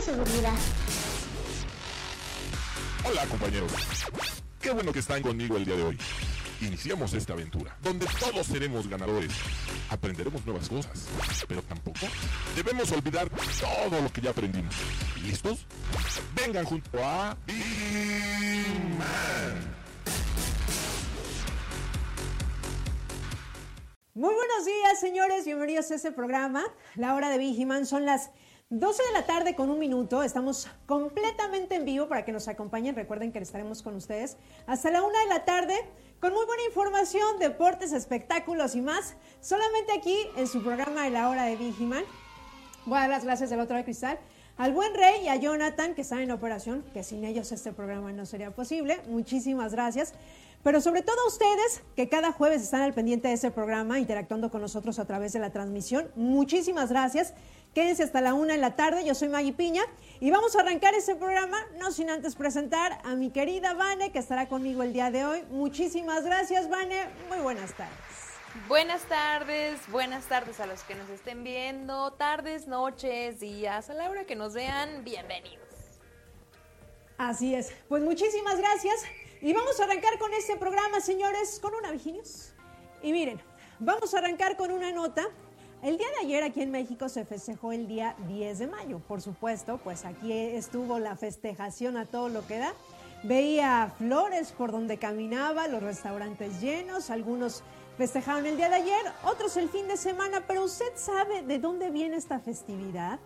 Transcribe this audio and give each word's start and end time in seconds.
de 0.00 0.06
seguridad. 0.06 0.54
Hola 3.04 3.26
compañeros. 3.26 3.72
Qué 4.60 4.70
bueno 4.70 4.92
que 4.92 5.00
están 5.00 5.22
conmigo 5.22 5.56
el 5.56 5.64
día 5.64 5.76
de 5.76 5.82
hoy. 5.82 5.98
Iniciamos 6.60 7.14
esta 7.14 7.32
aventura, 7.32 7.76
donde 7.82 8.06
todos 8.18 8.46
seremos 8.46 8.88
ganadores. 8.88 9.32
Aprenderemos 9.88 10.44
nuevas 10.44 10.68
cosas, 10.68 11.06
pero 11.48 11.62
tampoco 11.62 12.06
debemos 12.54 12.92
olvidar 12.92 13.28
todo 13.30 14.00
lo 14.00 14.12
que 14.12 14.20
ya 14.20 14.30
aprendimos. 14.30 14.74
¿Listos? 15.22 15.66
Vengan 16.34 16.64
junto 16.64 17.02
a 17.02 17.36
Big 17.46 18.68
Man. 18.98 19.80
Muy 24.14 24.34
buenos 24.34 24.66
días, 24.66 25.00
señores. 25.00 25.44
Bienvenidos 25.46 25.90
a 25.90 25.94
este 25.94 26.12
programa. 26.12 26.64
La 26.94 27.14
hora 27.14 27.30
de 27.30 27.38
Vigiman 27.38 27.86
son 27.86 28.04
las 28.04 28.30
12 28.72 29.02
de 29.02 29.12
la 29.14 29.26
tarde 29.26 29.56
con 29.56 29.68
un 29.68 29.80
minuto. 29.80 30.22
Estamos 30.22 30.68
completamente 30.86 31.74
en 31.74 31.84
vivo 31.84 32.06
para 32.06 32.24
que 32.24 32.30
nos 32.30 32.46
acompañen. 32.46 32.94
Recuerden 32.94 33.32
que 33.32 33.40
estaremos 33.40 33.82
con 33.82 33.96
ustedes 33.96 34.36
hasta 34.68 34.92
la 34.92 35.02
una 35.02 35.18
de 35.18 35.26
la 35.26 35.44
tarde 35.44 35.74
con 36.20 36.32
muy 36.32 36.46
buena 36.46 36.62
información, 36.62 37.40
deportes, 37.40 37.90
espectáculos 37.90 38.76
y 38.76 38.80
más. 38.80 39.16
Solamente 39.40 39.90
aquí 39.92 40.16
en 40.36 40.46
su 40.46 40.62
programa 40.62 41.02
de 41.02 41.10
la 41.10 41.28
hora 41.28 41.46
de 41.46 41.56
Vigiman. 41.56 42.04
Voy 42.86 42.98
a 42.98 43.00
dar 43.00 43.10
las 43.10 43.24
gracias 43.24 43.50
del 43.50 43.58
otro 43.58 43.76
de 43.76 43.82
cristal 43.82 44.20
al 44.56 44.72
buen 44.72 44.94
Rey 44.94 45.24
y 45.24 45.28
a 45.28 45.34
Jonathan 45.34 45.96
que 45.96 46.02
están 46.02 46.20
en 46.20 46.30
operación, 46.30 46.84
que 46.92 47.02
sin 47.02 47.24
ellos 47.24 47.50
este 47.50 47.72
programa 47.72 48.12
no 48.12 48.24
sería 48.24 48.52
posible. 48.52 49.00
Muchísimas 49.08 49.72
gracias. 49.72 50.14
Pero 50.62 50.82
sobre 50.82 51.00
todo 51.00 51.16
a 51.24 51.26
ustedes, 51.28 51.82
que 51.96 52.10
cada 52.10 52.32
jueves 52.32 52.60
están 52.62 52.82
al 52.82 52.92
pendiente 52.92 53.28
de 53.28 53.34
este 53.34 53.50
programa, 53.50 53.98
interactuando 53.98 54.50
con 54.50 54.60
nosotros 54.60 54.98
a 54.98 55.06
través 55.06 55.32
de 55.32 55.38
la 55.38 55.50
transmisión. 55.50 56.10
Muchísimas 56.14 56.90
gracias. 56.90 57.32
Quédense 57.74 58.02
hasta 58.02 58.20
la 58.20 58.34
una 58.34 58.54
de 58.54 58.58
la 58.58 58.74
tarde. 58.74 59.04
Yo 59.04 59.14
soy 59.14 59.28
Maggie 59.28 59.52
Piña 59.52 59.82
y 60.18 60.30
vamos 60.30 60.56
a 60.56 60.60
arrancar 60.60 60.94
este 60.94 61.14
programa, 61.14 61.56
no 61.78 61.92
sin 61.92 62.10
antes 62.10 62.34
presentar 62.34 63.00
a 63.04 63.14
mi 63.14 63.30
querida 63.30 63.74
Vane, 63.74 64.10
que 64.10 64.18
estará 64.18 64.48
conmigo 64.48 64.82
el 64.82 64.92
día 64.92 65.10
de 65.10 65.24
hoy. 65.24 65.44
Muchísimas 65.50 66.24
gracias, 66.24 66.68
Vane. 66.68 67.08
Muy 67.28 67.38
buenas 67.38 67.72
tardes. 67.74 67.94
Buenas 68.66 69.02
tardes, 69.02 69.78
buenas 69.92 70.24
tardes 70.26 70.58
a 70.58 70.66
los 70.66 70.82
que 70.82 70.96
nos 70.96 71.08
estén 71.08 71.44
viendo, 71.44 72.12
tardes, 72.14 72.66
noches, 72.66 73.38
días, 73.38 73.88
a 73.90 73.94
la 73.94 74.10
hora 74.10 74.24
que 74.24 74.34
nos 74.34 74.54
vean, 74.54 75.04
bienvenidos. 75.04 75.68
Así 77.16 77.54
es, 77.54 77.72
pues 77.88 78.02
muchísimas 78.02 78.58
gracias 78.58 79.04
y 79.40 79.52
vamos 79.52 79.78
a 79.78 79.84
arrancar 79.84 80.18
con 80.18 80.34
este 80.34 80.56
programa, 80.56 81.00
señores, 81.00 81.60
con 81.60 81.74
una 81.76 81.92
Virginius. 81.92 82.52
Y 83.02 83.12
miren, 83.12 83.40
vamos 83.78 84.14
a 84.14 84.18
arrancar 84.18 84.56
con 84.56 84.72
una 84.72 84.90
nota. 84.90 85.28
El 85.82 85.96
día 85.96 86.08
de 86.10 86.26
ayer 86.26 86.42
aquí 86.42 86.60
en 86.60 86.70
México 86.70 87.08
se 87.08 87.24
festejó 87.24 87.72
el 87.72 87.88
día 87.88 88.14
10 88.28 88.58
de 88.58 88.66
mayo, 88.66 88.98
por 88.98 89.22
supuesto, 89.22 89.80
pues 89.82 90.04
aquí 90.04 90.30
estuvo 90.30 90.98
la 90.98 91.16
festejación 91.16 91.96
a 91.96 92.04
todo 92.04 92.28
lo 92.28 92.46
que 92.46 92.58
da. 92.58 92.74
Veía 93.22 93.90
flores 93.96 94.52
por 94.52 94.72
donde 94.72 94.98
caminaba, 94.98 95.68
los 95.68 95.82
restaurantes 95.82 96.60
llenos, 96.60 97.08
algunos 97.08 97.62
festejaron 97.96 98.44
el 98.44 98.58
día 98.58 98.68
de 98.68 98.74
ayer, 98.74 99.00
otros 99.24 99.56
el 99.56 99.70
fin 99.70 99.88
de 99.88 99.96
semana, 99.96 100.44
pero 100.46 100.64
usted 100.64 100.92
sabe 100.96 101.40
de 101.42 101.58
dónde 101.58 101.88
viene 101.88 102.16
esta 102.16 102.40
festividad, 102.40 103.18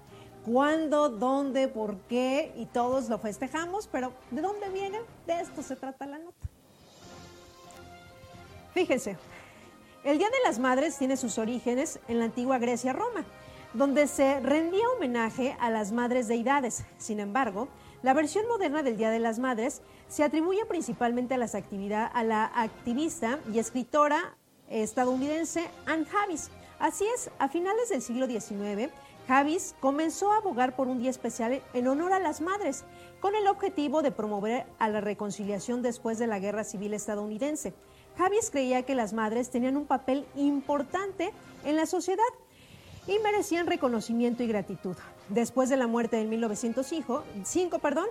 cuándo, 0.44 1.08
dónde, 1.08 1.66
por 1.66 1.96
qué, 2.02 2.52
y 2.56 2.66
todos 2.66 3.08
lo 3.08 3.18
festejamos, 3.18 3.88
pero 3.88 4.12
¿de 4.30 4.42
dónde 4.42 4.68
viene? 4.68 5.00
De 5.26 5.40
esto 5.40 5.60
se 5.60 5.74
trata 5.74 6.06
la 6.06 6.18
nota. 6.20 6.48
Fíjense, 8.74 9.16
el 10.04 10.18
Día 10.18 10.28
de 10.28 10.46
las 10.46 10.58
Madres 10.58 10.98
tiene 10.98 11.16
sus 11.16 11.38
orígenes 11.38 11.98
en 12.08 12.18
la 12.18 12.26
antigua 12.26 12.58
Grecia-Roma, 12.58 13.24
donde 13.72 14.06
se 14.06 14.38
rendía 14.40 14.88
homenaje 14.96 15.56
a 15.58 15.70
las 15.70 15.92
madres 15.92 16.28
deidades. 16.28 16.84
Sin 16.98 17.20
embargo, 17.20 17.68
la 18.02 18.12
versión 18.12 18.46
moderna 18.46 18.82
del 18.82 18.98
Día 18.98 19.10
de 19.10 19.18
las 19.18 19.38
Madres 19.38 19.80
se 20.08 20.22
atribuye 20.22 20.66
principalmente 20.66 21.34
a, 21.34 21.38
la 22.22 22.44
activista 22.54 23.38
y 23.52 23.58
escritora 23.58 24.36
estadounidense 24.68 25.70
Anne 25.86 26.04
Javis. 26.04 26.50
Así 26.78 27.06
es, 27.14 27.30
a 27.38 27.48
finales 27.48 27.88
del 27.88 28.02
siglo 28.02 28.26
XIX, 28.26 28.92
Javis 29.26 29.74
comenzó 29.80 30.32
a 30.32 30.36
abogar 30.36 30.76
por 30.76 30.88
un 30.88 30.98
día 30.98 31.10
especial 31.10 31.62
en 31.72 31.88
honor 31.88 32.12
a 32.12 32.20
las 32.20 32.42
madres, 32.42 32.84
con 33.24 33.34
el 33.36 33.46
objetivo 33.46 34.02
de 34.02 34.10
promover 34.10 34.66
a 34.78 34.90
la 34.90 35.00
reconciliación 35.00 35.80
después 35.80 36.18
de 36.18 36.26
la 36.26 36.40
Guerra 36.40 36.62
Civil 36.62 36.92
estadounidense. 36.92 37.72
Javis 38.18 38.50
creía 38.50 38.82
que 38.82 38.94
las 38.94 39.14
madres 39.14 39.48
tenían 39.48 39.78
un 39.78 39.86
papel 39.86 40.26
importante 40.36 41.32
en 41.64 41.76
la 41.76 41.86
sociedad 41.86 42.22
y 43.06 43.18
merecían 43.20 43.66
reconocimiento 43.66 44.42
y 44.42 44.46
gratitud. 44.46 44.94
Después 45.30 45.70
de 45.70 45.78
la 45.78 45.86
muerte 45.86 46.20
en 46.20 46.28
1905, 46.28 47.24
perdón, 47.80 48.08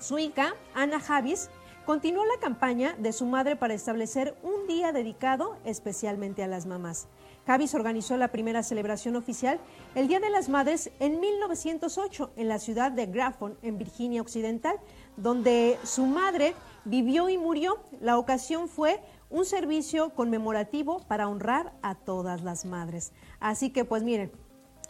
su 0.00 0.18
hija, 0.18 0.52
Ana 0.74 1.00
Javis, 1.00 1.48
continuó 1.86 2.22
la 2.26 2.38
campaña 2.38 2.94
de 2.98 3.14
su 3.14 3.24
madre 3.24 3.56
para 3.56 3.72
establecer 3.72 4.36
un 4.42 4.66
día 4.66 4.92
dedicado 4.92 5.56
especialmente 5.64 6.42
a 6.42 6.46
las 6.46 6.66
mamás. 6.66 7.08
Javis 7.46 7.74
organizó 7.74 8.16
la 8.16 8.28
primera 8.28 8.62
celebración 8.64 9.14
oficial, 9.14 9.60
el 9.94 10.08
Día 10.08 10.18
de 10.18 10.30
las 10.30 10.48
Madres, 10.48 10.90
en 10.98 11.20
1908 11.20 12.32
en 12.36 12.48
la 12.48 12.58
ciudad 12.58 12.90
de 12.90 13.06
Grafton, 13.06 13.56
en 13.62 13.78
Virginia 13.78 14.20
Occidental, 14.20 14.78
donde 15.16 15.78
su 15.84 16.06
madre 16.06 16.54
vivió 16.84 17.28
y 17.28 17.38
murió. 17.38 17.78
La 18.00 18.18
ocasión 18.18 18.68
fue 18.68 19.00
un 19.30 19.44
servicio 19.44 20.10
conmemorativo 20.10 21.00
para 21.06 21.28
honrar 21.28 21.72
a 21.82 21.94
todas 21.94 22.42
las 22.42 22.64
madres. 22.64 23.12
Así 23.38 23.70
que, 23.70 23.84
pues 23.84 24.02
miren, 24.02 24.32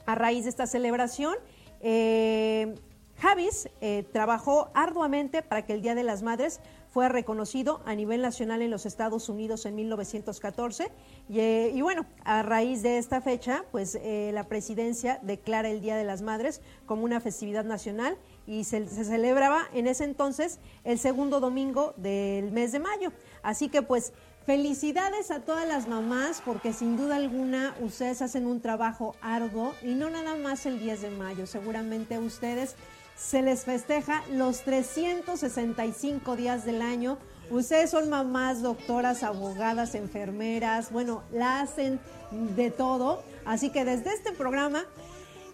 a 0.06 0.14
raíz 0.14 0.44
de 0.44 0.50
esta 0.50 0.66
celebración, 0.66 1.34
eh, 1.80 2.74
Javis 3.18 3.68
eh, 3.80 4.06
trabajó 4.12 4.70
arduamente 4.74 5.42
para 5.42 5.66
que 5.66 5.74
el 5.74 5.82
Día 5.82 5.94
de 5.94 6.04
las 6.04 6.22
Madres 6.22 6.60
fue 6.96 7.10
reconocido 7.10 7.82
a 7.84 7.94
nivel 7.94 8.22
nacional 8.22 8.62
en 8.62 8.70
los 8.70 8.86
Estados 8.86 9.28
Unidos 9.28 9.66
en 9.66 9.74
1914 9.74 10.90
eh, 11.28 11.70
y, 11.74 11.82
bueno, 11.82 12.06
a 12.24 12.42
raíz 12.42 12.82
de 12.82 12.96
esta 12.96 13.20
fecha, 13.20 13.66
pues 13.70 13.98
eh, 14.00 14.30
la 14.32 14.44
presidencia 14.44 15.20
declara 15.20 15.68
el 15.68 15.82
Día 15.82 15.94
de 15.98 16.04
las 16.04 16.22
Madres 16.22 16.62
como 16.86 17.04
una 17.04 17.20
festividad 17.20 17.66
nacional 17.66 18.16
y 18.46 18.64
se, 18.64 18.88
se, 18.88 19.04
celebraba 19.04 19.64
en 19.74 19.88
ese 19.88 20.04
entonces 20.04 20.58
el 20.84 20.98
segundo 20.98 21.38
domingo 21.38 21.92
del 21.98 22.50
mes 22.50 22.72
de 22.72 22.78
mayo. 22.78 23.12
Así 23.42 23.68
que 23.68 23.82
pues 23.82 24.14
felicidades 24.46 25.32
a 25.32 25.40
todas 25.40 25.66
las 25.66 25.88
mamás 25.88 26.40
porque 26.44 26.72
sin 26.72 26.96
duda 26.96 27.16
alguna 27.16 27.74
ustedes 27.80 28.22
hacen 28.22 28.46
un 28.46 28.60
trabajo 28.60 29.16
arduo 29.20 29.74
y 29.82 29.94
no 29.94 30.08
nada 30.08 30.36
más 30.36 30.64
el 30.66 30.78
10 30.78 31.02
de 31.02 31.10
mayo, 31.10 31.46
seguramente 31.46 32.18
ustedes 32.20 32.76
se 33.16 33.42
les 33.42 33.64
festeja 33.64 34.22
los 34.30 34.62
365 34.62 36.36
días 36.36 36.64
del 36.64 36.80
año. 36.80 37.18
Ustedes 37.50 37.90
son 37.90 38.08
mamás, 38.08 38.62
doctoras, 38.62 39.22
abogadas, 39.22 39.94
enfermeras, 39.94 40.92
bueno, 40.92 41.22
la 41.32 41.60
hacen 41.60 41.98
de 42.30 42.70
todo. 42.70 43.22
Así 43.44 43.70
que 43.70 43.84
desde 43.84 44.12
este 44.12 44.32
programa 44.32 44.84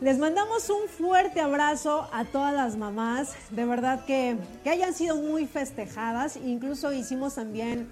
les 0.01 0.19
mandamos 0.19 0.69
un 0.71 0.89
fuerte 0.89 1.41
abrazo 1.41 2.09
a 2.13 2.25
todas 2.25 2.53
las 2.53 2.77
mamás. 2.77 3.35
De 3.51 3.65
verdad 3.65 4.05
que, 4.05 4.37
que 4.65 4.71
hayan 4.71 4.93
sido 4.93 5.17
muy 5.17 5.47
festejadas. 5.47 6.37
Incluso 6.37 6.93
hicimos 6.93 7.37
también 7.37 7.89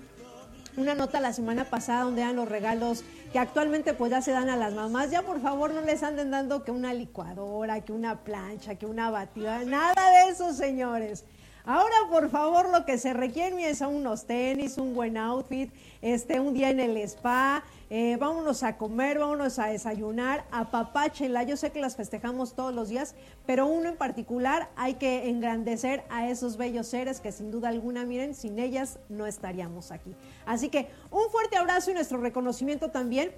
una 0.80 0.94
nota 0.94 1.20
la 1.20 1.32
semana 1.32 1.64
pasada 1.64 2.04
donde 2.04 2.22
eran 2.22 2.36
los 2.36 2.48
regalos 2.48 3.04
que 3.32 3.38
actualmente 3.38 3.94
pues 3.94 4.10
ya 4.10 4.22
se 4.22 4.32
dan 4.32 4.48
a 4.48 4.56
las 4.56 4.74
mamás. 4.74 5.10
Ya 5.10 5.22
por 5.22 5.41
favor 5.41 5.72
no 5.72 5.82
les 5.82 6.02
anden 6.02 6.30
dando 6.30 6.64
que 6.64 6.70
una 6.70 6.94
licuadora, 6.94 7.80
que 7.82 7.92
una 7.92 8.20
plancha, 8.20 8.74
que 8.74 8.86
una 8.86 9.10
batida, 9.10 9.64
nada 9.64 9.94
de 10.10 10.32
eso 10.32 10.52
señores. 10.52 11.24
Ahora, 11.65 11.94
por 12.09 12.31
favor, 12.31 12.71
lo 12.71 12.84
que 12.84 12.98
se 12.98 13.12
requiere 13.12 13.69
es 13.69 13.81
unos 13.81 14.26
tenis, 14.26 14.78
un 14.78 14.94
buen 14.94 15.16
outfit, 15.16 15.71
este, 16.00 16.41
un 16.41 16.54
día 16.54 16.71
en 16.71 16.81
el 16.81 16.97
spa, 16.98 17.62
eh, 17.91 18.16
vámonos 18.19 18.62
a 18.62 18.76
comer, 18.76 19.19
vámonos 19.19 19.59
a 19.59 19.66
desayunar, 19.66 20.44
apapáchenla. 20.53 21.43
Yo 21.43 21.56
sé 21.56 21.71
que 21.71 21.81
las 21.81 21.97
festejamos 21.97 22.54
todos 22.54 22.75
los 22.75 22.88
días, 22.88 23.15
pero 23.47 23.66
uno 23.66 23.88
en 23.88 23.97
particular 23.97 24.71
hay 24.76 24.94
que 24.94 25.28
engrandecer 25.28 26.04
a 26.09 26.28
esos 26.28 26.57
bellos 26.57 26.86
seres 26.86 27.21
que 27.21 27.33
sin 27.33 27.51
duda 27.51 27.68
alguna, 27.68 28.04
miren, 28.04 28.34
sin 28.34 28.59
ellas 28.59 28.98
no 29.09 29.27
estaríamos 29.27 29.91
aquí. 29.91 30.15
Así 30.47 30.68
que 30.68 30.89
un 31.10 31.28
fuerte 31.30 31.57
abrazo 31.57 31.91
y 31.91 31.95
nuestro 31.95 32.18
reconocimiento 32.18 32.91
también 32.91 33.33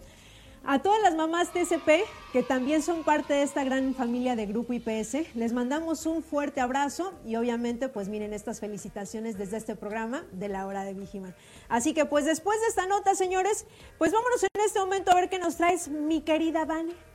a 0.65 0.81
todas 0.81 1.03
las 1.03 1.15
mamás 1.15 1.53
TCP, 1.53 2.05
que 2.33 2.43
también 2.43 2.83
son 2.83 3.05
parte 3.05 3.35
de 3.35 3.43
esta 3.43 3.65
gran 3.65 3.95
familia 3.95 4.37
de 4.37 4.47
Grupo 4.47 4.73
IPS, 4.73 5.35
les 5.35 5.53
mandamos 5.53 6.07
un 6.07 6.23
fuerte 6.23 6.61
abrazo 6.61 7.13
y 7.27 7.37
obviamente 7.37 7.89
pues 7.89 8.09
miren 8.09 8.33
estas 8.33 8.61
felicitaciones 8.61 9.37
desde 9.37 9.57
este 9.57 9.77
programa 9.77 10.25
de 10.33 10.49
la 10.49 10.67
hora 10.67 10.85
de 10.85 10.95
Vigiman. 10.95 11.35
Así 11.69 11.95
que 11.95 12.05
pues 12.05 12.25
después 12.25 12.61
de 12.61 12.69
esta 12.69 12.87
nota, 12.87 13.15
señores, 13.15 13.67
pues 13.99 14.13
vámonos 14.13 14.43
en 14.43 14.61
este 14.65 14.79
momento 14.79 15.11
a 15.11 15.17
ver 15.17 15.29
qué 15.29 15.39
nos 15.39 15.57
traes 15.57 15.89
mi 15.89 16.21
querida 16.21 16.65
Vane. 16.65 17.12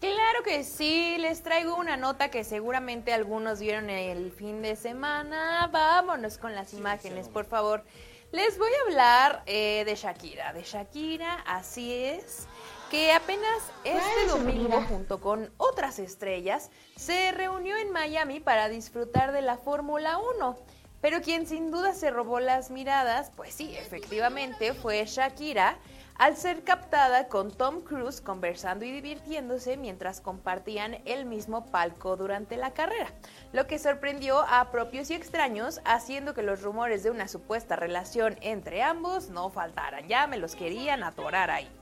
Claro 0.00 0.42
que 0.44 0.64
sí, 0.64 1.16
les 1.18 1.42
traigo 1.42 1.76
una 1.76 1.98
nota 1.98 2.30
que 2.30 2.42
seguramente 2.42 3.12
algunos 3.12 3.60
vieron 3.60 3.90
el 3.90 4.32
fin 4.32 4.62
de 4.62 4.74
semana. 4.74 5.68
Vámonos 5.70 6.38
con 6.38 6.54
las 6.54 6.72
imágenes, 6.72 7.28
por 7.28 7.44
favor. 7.44 7.84
Les 8.32 8.56
voy 8.58 8.70
a 8.70 8.82
hablar 8.86 9.42
eh, 9.44 9.82
de 9.84 9.94
Shakira, 9.96 10.54
de 10.54 10.62
Shakira, 10.62 11.34
así 11.46 11.92
es. 11.92 12.46
que 12.90 13.12
apenas 13.12 13.58
este 13.84 14.26
domingo 14.28 14.82
junto 14.88 15.20
con 15.20 15.52
otras 15.58 15.98
estrellas 15.98 16.70
se 16.96 17.30
reunió 17.32 17.76
en 17.76 17.92
Miami 17.92 18.40
para 18.40 18.68
disfrutar 18.68 19.32
de 19.32 19.42
la 19.42 19.58
Fórmula 19.58 20.16
1. 20.18 20.56
Pero 21.00 21.20
quien 21.22 21.46
sin 21.46 21.70
duda 21.70 21.94
se 21.94 22.10
robó 22.10 22.40
las 22.40 22.70
miradas, 22.70 23.30
pues 23.36 23.54
sí, 23.54 23.76
efectivamente 23.76 24.74
fue 24.74 25.04
Shakira, 25.06 25.78
al 26.20 26.36
ser 26.36 26.64
captada 26.64 27.28
con 27.28 27.50
Tom 27.50 27.80
Cruise 27.80 28.20
conversando 28.20 28.84
y 28.84 28.92
divirtiéndose 28.92 29.78
mientras 29.78 30.20
compartían 30.20 30.98
el 31.06 31.24
mismo 31.24 31.64
palco 31.64 32.18
durante 32.18 32.58
la 32.58 32.72
carrera, 32.72 33.10
lo 33.54 33.66
que 33.66 33.78
sorprendió 33.78 34.40
a 34.40 34.70
propios 34.70 35.10
y 35.10 35.14
extraños, 35.14 35.80
haciendo 35.86 36.34
que 36.34 36.42
los 36.42 36.60
rumores 36.60 37.02
de 37.02 37.10
una 37.10 37.26
supuesta 37.26 37.74
relación 37.74 38.36
entre 38.42 38.82
ambos 38.82 39.30
no 39.30 39.48
faltaran, 39.48 40.08
ya 40.08 40.26
me 40.26 40.36
los 40.36 40.56
querían 40.56 41.04
atorar 41.04 41.50
ahí. 41.50 41.79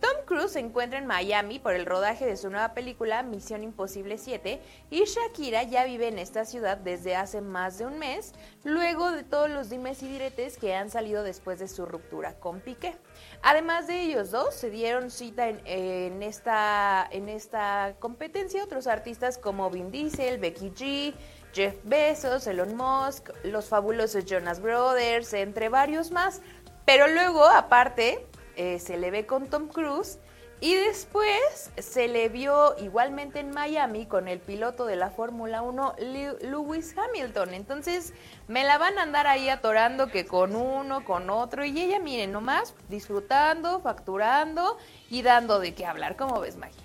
Tom 0.00 0.24
Cruise 0.24 0.52
se 0.52 0.60
encuentra 0.60 0.98
en 0.98 1.06
Miami 1.06 1.58
por 1.58 1.74
el 1.74 1.84
rodaje 1.84 2.24
de 2.24 2.36
su 2.36 2.48
nueva 2.48 2.72
película 2.72 3.22
Misión 3.22 3.62
Imposible 3.62 4.16
7 4.16 4.60
y 4.90 5.04
Shakira 5.04 5.62
ya 5.64 5.84
vive 5.84 6.08
en 6.08 6.18
esta 6.18 6.44
ciudad 6.44 6.78
desde 6.78 7.16
hace 7.16 7.40
más 7.40 7.78
de 7.78 7.86
un 7.86 7.98
mes, 7.98 8.32
luego 8.64 9.12
de 9.12 9.24
todos 9.24 9.50
los 9.50 9.68
dimes 9.68 10.02
y 10.02 10.08
diretes 10.08 10.56
que 10.56 10.74
han 10.74 10.90
salido 10.90 11.22
después 11.22 11.58
de 11.58 11.68
su 11.68 11.84
ruptura 11.84 12.34
con 12.40 12.60
Piqué. 12.60 12.96
Además 13.42 13.86
de 13.86 14.00
ellos 14.00 14.30
dos, 14.30 14.54
se 14.54 14.70
dieron 14.70 15.10
cita 15.10 15.48
en, 15.48 16.22
esta, 16.22 17.06
en 17.10 17.28
esta 17.28 17.94
competencia 17.98 18.64
otros 18.64 18.86
artistas 18.86 19.36
como 19.36 19.68
Vin 19.70 19.90
Diesel, 19.90 20.38
Becky 20.38 20.70
G, 20.70 21.14
Jeff 21.52 21.76
Bezos, 21.84 22.46
Elon 22.46 22.74
Musk, 22.74 23.30
los 23.44 23.66
fabulosos 23.66 24.24
Jonas 24.24 24.60
Brothers, 24.60 25.34
entre 25.34 25.68
varios 25.68 26.10
más. 26.10 26.40
Pero 26.86 27.06
luego, 27.08 27.44
aparte, 27.44 28.26
eh, 28.60 28.78
se 28.78 28.98
le 28.98 29.10
ve 29.10 29.24
con 29.24 29.46
Tom 29.46 29.68
Cruise 29.68 30.18
y 30.60 30.74
después 30.74 31.70
se 31.78 32.08
le 32.08 32.28
vio 32.28 32.76
igualmente 32.78 33.40
en 33.40 33.52
Miami 33.52 34.04
con 34.04 34.28
el 34.28 34.38
piloto 34.38 34.84
de 34.84 34.96
la 34.96 35.08
Fórmula 35.08 35.62
1, 35.62 35.94
Lewis 36.42 36.94
Hamilton. 36.94 37.54
Entonces 37.54 38.12
me 38.48 38.62
la 38.64 38.76
van 38.76 38.98
a 38.98 39.02
andar 39.04 39.26
ahí 39.26 39.48
atorando 39.48 40.08
que 40.08 40.26
con 40.26 40.54
uno, 40.54 41.06
con 41.06 41.30
otro. 41.30 41.64
Y 41.64 41.80
ella, 41.80 42.00
miren, 42.00 42.32
nomás 42.32 42.74
disfrutando, 42.90 43.80
facturando 43.80 44.76
y 45.08 45.22
dando 45.22 45.58
de 45.58 45.72
qué 45.72 45.86
hablar. 45.86 46.16
¿Cómo 46.16 46.38
ves, 46.38 46.58
Maggie? 46.58 46.84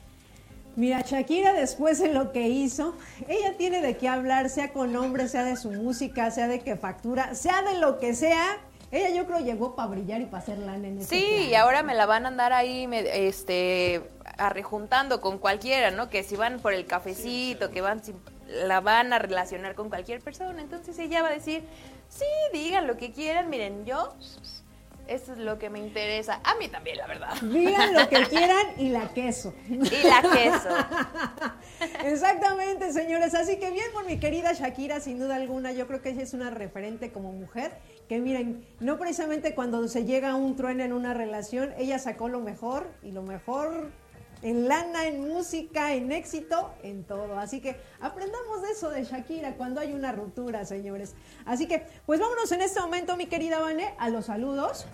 Mira, 0.78 1.02
Shakira 1.02 1.52
después 1.52 2.00
de 2.00 2.14
lo 2.14 2.32
que 2.32 2.48
hizo, 2.48 2.96
ella 3.28 3.58
tiene 3.58 3.82
de 3.82 3.98
qué 3.98 4.08
hablar, 4.08 4.50
sea 4.50 4.72
con 4.72 4.96
hombres, 4.96 5.32
sea 5.32 5.44
de 5.44 5.58
su 5.58 5.72
música, 5.72 6.32
sea 6.32 6.48
de 6.48 6.62
que 6.62 6.78
factura, 6.78 7.36
sea 7.36 7.62
de 7.64 7.80
lo 7.80 8.00
que 8.00 8.16
sea 8.16 8.62
ella 8.96 9.10
yo 9.10 9.26
creo 9.26 9.40
llegó 9.40 9.76
para 9.76 9.90
brillar 9.90 10.22
y 10.22 10.26
para 10.26 10.44
hacer 10.44 10.58
lana 10.58 10.88
en 10.88 11.00
ese 11.00 11.10
Sí, 11.10 11.48
y 11.50 11.56
ahora 11.56 11.84
me 11.84 11.94
la 11.94 12.06
van 12.06 12.26
a 12.26 12.30
andar 12.30 12.54
ahí 12.54 12.88
este 12.92 14.02
arrejuntando 14.38 15.22
con 15.22 15.38
cualquiera, 15.38 15.92
¿no? 15.92 16.10
Que 16.10 16.24
si 16.24 16.36
van 16.36 16.60
por 16.60 16.74
el 16.74 16.86
cafecito, 16.86 17.72
que 17.72 17.82
van 17.82 18.02
la 18.48 18.80
van 18.80 19.12
a 19.14 19.20
relacionar 19.20 19.76
con 19.76 19.90
cualquier 19.90 20.22
persona, 20.22 20.62
entonces 20.62 20.98
ella 21.00 21.22
va 21.22 21.30
a 21.30 21.32
decir, 21.32 21.64
"Sí, 22.10 22.26
digan 22.54 22.88
lo 22.88 22.98
que 22.98 23.12
quieran, 23.12 23.50
miren, 23.50 23.86
yo 23.86 24.14
eso 25.08 25.34
es 25.34 25.38
lo 25.38 25.60
que 25.60 25.70
me 25.70 25.80
interesa. 25.80 26.40
A 26.44 26.56
mí 26.56 26.68
también, 26.68 26.98
la 26.98 27.06
verdad. 27.06 27.36
Digan 27.42 27.94
lo 27.94 28.10
que 28.10 28.24
quieran 28.30 28.66
y 28.78 28.90
la 28.90 29.14
queso. 29.14 29.54
Y 29.70 29.76
la 29.78 30.22
queso. 30.22 30.70
Exactamente, 32.06 32.92
señores. 32.92 33.36
Así 33.36 33.58
que 33.58 33.70
bien 33.72 33.86
por 33.94 34.06
mi 34.06 34.20
querida 34.20 34.54
Shakira, 34.54 35.00
sin 35.00 35.20
duda 35.20 35.36
alguna. 35.36 35.72
Yo 35.74 35.86
creo 35.88 36.02
que 36.02 36.10
ella 36.10 36.24
es 36.24 36.34
una 36.34 36.50
referente 36.50 37.12
como 37.12 37.32
mujer. 37.32 37.72
Que 38.08 38.20
miren, 38.20 38.66
no 38.80 39.00
precisamente 39.00 39.56
cuando 39.56 39.88
se 39.88 40.06
llega 40.06 40.32
a 40.32 40.36
un 40.36 40.56
trueno 40.56 40.84
en 40.84 40.94
una 40.94 41.14
relación, 41.14 41.74
ella 41.78 41.98
sacó 41.98 42.30
lo 42.30 42.40
mejor 42.40 42.88
y 43.02 43.12
lo 43.12 43.24
mejor 43.24 43.90
en 44.42 44.68
lana, 44.68 45.08
en 45.08 45.28
música, 45.28 45.94
en 45.94 46.12
éxito, 46.12 46.72
en 46.84 47.04
todo. 47.04 47.40
Así 47.40 47.62
que 47.62 47.78
aprendamos 48.00 48.62
de 48.62 48.72
eso 48.72 48.92
de 48.92 49.04
Shakira 49.04 49.56
cuando 49.56 49.82
hay 49.82 49.94
una 49.94 50.12
ruptura, 50.12 50.66
señores. 50.66 51.16
Así 51.46 51.68
que, 51.68 51.88
pues 52.06 52.20
vámonos 52.20 52.52
en 52.52 52.62
este 52.62 52.80
momento, 52.80 53.18
mi 53.18 53.26
querida 53.26 53.60
Vane, 53.60 53.96
a 53.98 54.10
los 54.10 54.26
saludos. 54.26 54.86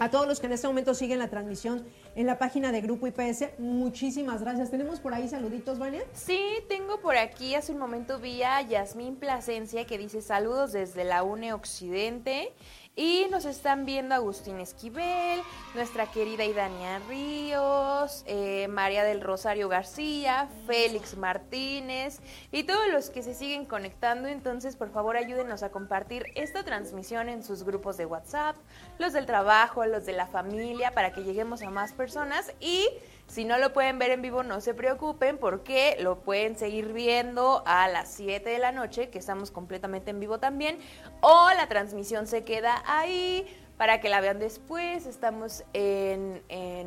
A 0.00 0.10
todos 0.10 0.26
los 0.26 0.40
que 0.40 0.46
en 0.46 0.52
este 0.52 0.66
momento 0.66 0.94
siguen 0.94 1.18
la 1.18 1.28
transmisión 1.28 1.84
en 2.14 2.24
la 2.24 2.38
página 2.38 2.72
de 2.72 2.80
Grupo 2.80 3.06
IPS, 3.06 3.58
muchísimas 3.58 4.40
gracias. 4.40 4.70
¿Tenemos 4.70 4.98
por 4.98 5.12
ahí 5.12 5.28
saluditos, 5.28 5.78
Vania? 5.78 6.00
Sí, 6.14 6.40
tengo 6.70 7.02
por 7.02 7.18
aquí, 7.18 7.54
hace 7.54 7.72
un 7.72 7.78
momento 7.78 8.18
vi 8.18 8.42
a 8.42 8.62
Yasmín 8.62 9.16
Plasencia 9.16 9.84
que 9.84 9.98
dice 9.98 10.22
saludos 10.22 10.72
desde 10.72 11.04
la 11.04 11.22
UNE 11.22 11.52
Occidente. 11.52 12.54
Y 12.96 13.28
nos 13.30 13.44
están 13.44 13.86
viendo 13.86 14.16
Agustín 14.16 14.58
Esquivel, 14.58 15.40
nuestra 15.74 16.10
querida 16.10 16.44
Idania 16.44 16.98
Ríos, 17.08 18.24
eh, 18.26 18.66
María 18.68 19.04
del 19.04 19.20
Rosario 19.20 19.68
García, 19.68 20.48
Félix 20.66 21.16
Martínez 21.16 22.18
y 22.50 22.64
todos 22.64 22.88
los 22.88 23.08
que 23.08 23.22
se 23.22 23.34
siguen 23.34 23.64
conectando. 23.64 24.28
Entonces, 24.28 24.74
por 24.74 24.90
favor, 24.90 25.16
ayúdenos 25.16 25.62
a 25.62 25.70
compartir 25.70 26.26
esta 26.34 26.64
transmisión 26.64 27.28
en 27.28 27.44
sus 27.44 27.62
grupos 27.62 27.96
de 27.96 28.06
WhatsApp, 28.06 28.56
los 28.98 29.12
del 29.12 29.24
trabajo, 29.24 29.86
los 29.86 30.04
de 30.04 30.12
la 30.12 30.26
familia, 30.26 30.92
para 30.92 31.12
que 31.12 31.22
lleguemos 31.22 31.62
a 31.62 31.70
más 31.70 31.92
personas 31.92 32.52
y 32.58 32.88
si 33.30 33.44
no 33.44 33.58
lo 33.58 33.72
pueden 33.72 34.00
ver 34.00 34.10
en 34.10 34.22
vivo, 34.22 34.42
no 34.42 34.60
se 34.60 34.74
preocupen 34.74 35.38
porque 35.38 35.96
lo 36.00 36.18
pueden 36.18 36.56
seguir 36.56 36.92
viendo 36.92 37.62
a 37.64 37.86
las 37.86 38.10
7 38.10 38.50
de 38.50 38.58
la 38.58 38.72
noche, 38.72 39.08
que 39.08 39.20
estamos 39.20 39.52
completamente 39.52 40.10
en 40.10 40.18
vivo 40.18 40.40
también, 40.40 40.78
o 41.20 41.48
la 41.56 41.68
transmisión 41.68 42.26
se 42.26 42.42
queda 42.42 42.82
ahí 42.86 43.46
para 43.76 44.00
que 44.00 44.08
la 44.08 44.20
vean 44.20 44.40
después. 44.40 45.06
Estamos 45.06 45.62
en, 45.74 46.42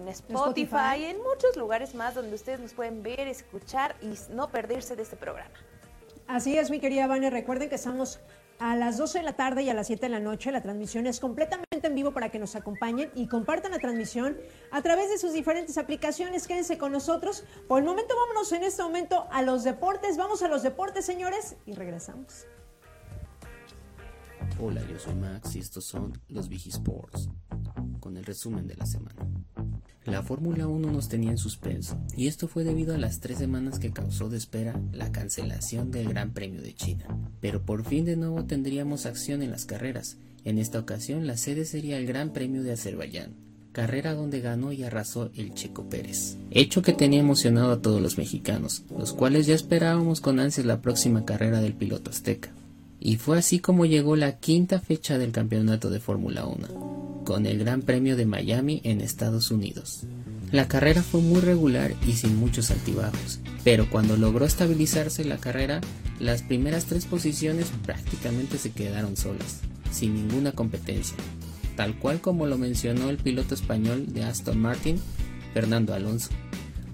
Spotify, 0.10 0.98
y 1.00 1.06
en 1.06 1.18
muchos 1.24 1.56
lugares 1.56 1.96
más 1.96 2.14
donde 2.14 2.36
ustedes 2.36 2.60
nos 2.60 2.74
pueden 2.74 3.04
ver, 3.04 3.22
escuchar 3.22 3.96
y 4.02 4.14
no 4.34 4.50
perderse 4.50 4.98
de 4.98 5.04
este 5.04 5.16
programa. 5.16 5.56
Así 6.28 6.58
es, 6.58 6.70
mi 6.70 6.82
querida 6.82 7.08
Vane. 7.08 7.30
Recuerden 7.30 7.70
que 7.70 7.76
estamos 7.76 8.20
a 8.60 8.76
las 8.76 8.98
12 8.98 9.20
de 9.20 9.24
la 9.24 9.34
tarde 9.34 9.64
y 9.64 9.70
a 9.70 9.74
las 9.74 9.88
7 9.88 10.06
de 10.06 10.10
la 10.10 10.20
noche. 10.20 10.52
La 10.52 10.62
transmisión 10.62 11.08
es 11.08 11.20
completamente 11.20 11.88
en 11.88 11.96
vivo 11.96 12.12
para 12.12 12.30
que 12.30 12.40
nos 12.40 12.56
acompañen 12.56 13.12
y 13.16 13.28
compartan 13.28 13.72
la 13.72 13.80
transmisión 13.80 14.38
a 14.72 14.82
través 14.82 15.10
de 15.10 15.18
sus 15.18 15.34
diferentes 15.34 15.78
aplicaciones. 15.78 16.48
Quédense 16.48 16.78
con 16.78 16.92
nosotros. 16.92 17.44
Por 17.68 17.80
el 17.80 17.86
momento, 17.86 18.16
vámonos 18.16 18.52
en 18.52 18.64
este 18.64 18.84
momento 18.84 19.28
a 19.32 19.42
los 19.42 19.64
deportes. 19.64 20.18
Vamos 20.18 20.44
a 20.44 20.48
los 20.48 20.64
deportes, 20.64 21.06
señores, 21.06 21.56
y 21.66 21.74
regresamos. 21.74 22.46
Hola, 24.60 24.82
yo 24.88 25.00
soy 25.00 25.16
Max 25.16 25.56
y 25.56 25.60
estos 25.60 25.86
son 25.86 26.14
los 26.28 26.50
Sports 26.50 27.30
con 28.00 28.18
el 28.18 28.26
resumen 28.26 28.68
de 28.68 28.76
la 28.76 28.86
semana. 28.86 29.26
La 30.06 30.22
Fórmula 30.22 30.68
1 30.68 30.92
nos 30.92 31.08
tenía 31.08 31.32
en 31.32 31.38
suspenso, 31.38 31.98
y 32.18 32.28
esto 32.28 32.50
fue 32.50 32.66
debido 32.66 32.94
a 32.94 32.98
las 32.98 33.22
tres 33.22 33.38
semanas 33.38 33.80
que 33.80 33.94
causó 33.94 34.28
de 34.28 34.38
espera 34.38 34.78
la 34.92 35.14
cancelación 35.14 35.92
del 35.92 36.10
Gran 36.10 36.34
Premio 36.34 36.62
de 36.62 36.74
China. 36.74 37.06
Pero 37.40 37.62
por 37.62 37.86
fin 37.86 38.04
de 38.04 38.18
nuevo 38.18 38.44
tendríamos 38.44 39.06
acción 39.06 39.42
en 39.42 39.52
las 39.52 39.66
carreras. 39.66 40.18
En 40.44 40.60
esta 40.60 40.80
ocasión 40.80 41.26
la 41.26 41.38
sede 41.38 41.64
sería 41.64 41.98
el 41.98 42.06
Gran 42.06 42.34
Premio 42.34 42.64
de 42.64 42.74
Azerbaiyán, 42.74 43.32
carrera 43.72 44.14
donde 44.14 44.42
ganó 44.42 44.74
y 44.74 44.84
arrasó 44.84 45.32
el 45.36 45.54
Checo 45.54 45.88
Pérez. 45.88 46.36
Hecho 46.52 46.82
que 46.82 46.92
tenía 46.92 47.22
emocionado 47.22 47.72
a 47.72 47.82
todos 47.82 48.02
los 48.02 48.18
mexicanos, 48.18 48.84
los 48.98 49.14
cuales 49.14 49.48
ya 49.48 49.56
esperábamos 49.56 50.20
con 50.20 50.42
ansias 50.42 50.66
la 50.66 50.82
próxima 50.82 51.24
carrera 51.24 51.62
del 51.62 51.76
piloto 51.76 52.12
azteca. 52.12 52.52
Y 53.00 53.16
fue 53.16 53.38
así 53.38 53.60
como 53.60 53.86
llegó 53.86 54.18
la 54.18 54.38
quinta 54.38 54.80
fecha 54.80 55.18
del 55.18 55.32
campeonato 55.32 55.90
de 55.90 56.02
Fórmula 56.02 56.46
1, 56.46 57.03
con 57.24 57.46
el 57.46 57.60
Gran 57.60 57.82
Premio 57.82 58.16
de 58.16 58.26
Miami 58.26 58.82
en 58.84 59.02
Estados 59.02 59.52
Unidos. 59.52 60.04
La 60.52 60.68
carrera 60.68 61.02
fue 61.02 61.22
muy 61.22 61.42
regular 61.42 61.96
y 62.08 62.14
sin 62.14 62.36
muchos 62.36 62.70
altibajos, 62.70 63.40
pero 63.64 63.90
cuando 63.90 64.18
logró 64.18 64.46
estabilizarse 64.46 65.26
la 65.26 65.38
carrera, 65.38 65.82
las 66.20 66.44
primeras 66.44 66.86
tres 66.86 67.06
posiciones 67.06 67.72
prácticamente 67.84 68.58
se 68.58 68.72
quedaron 68.72 69.18
solas, 69.18 69.62
sin 69.92 70.14
ninguna 70.14 70.52
competencia, 70.52 71.18
tal 71.76 71.98
cual 71.98 72.22
como 72.22 72.46
lo 72.46 72.58
mencionó 72.58 73.10
el 73.10 73.18
piloto 73.18 73.56
español 73.56 74.14
de 74.14 74.24
Aston 74.24 74.60
Martin, 74.60 75.00
Fernando 75.54 75.94
Alonso. 75.94 76.30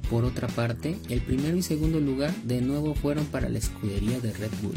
Por 0.10 0.26
otra 0.26 0.48
parte, 0.48 0.98
el 1.10 1.22
primero 1.22 1.56
y 1.58 1.62
segundo 1.62 2.00
lugar 2.00 2.34
de 2.44 2.62
nuevo 2.62 2.96
fueron 2.96 3.26
para 3.26 3.50
la 3.50 3.60
escudería 3.60 4.20
de 4.20 4.34
Red 4.34 4.52
Bull. 4.62 4.76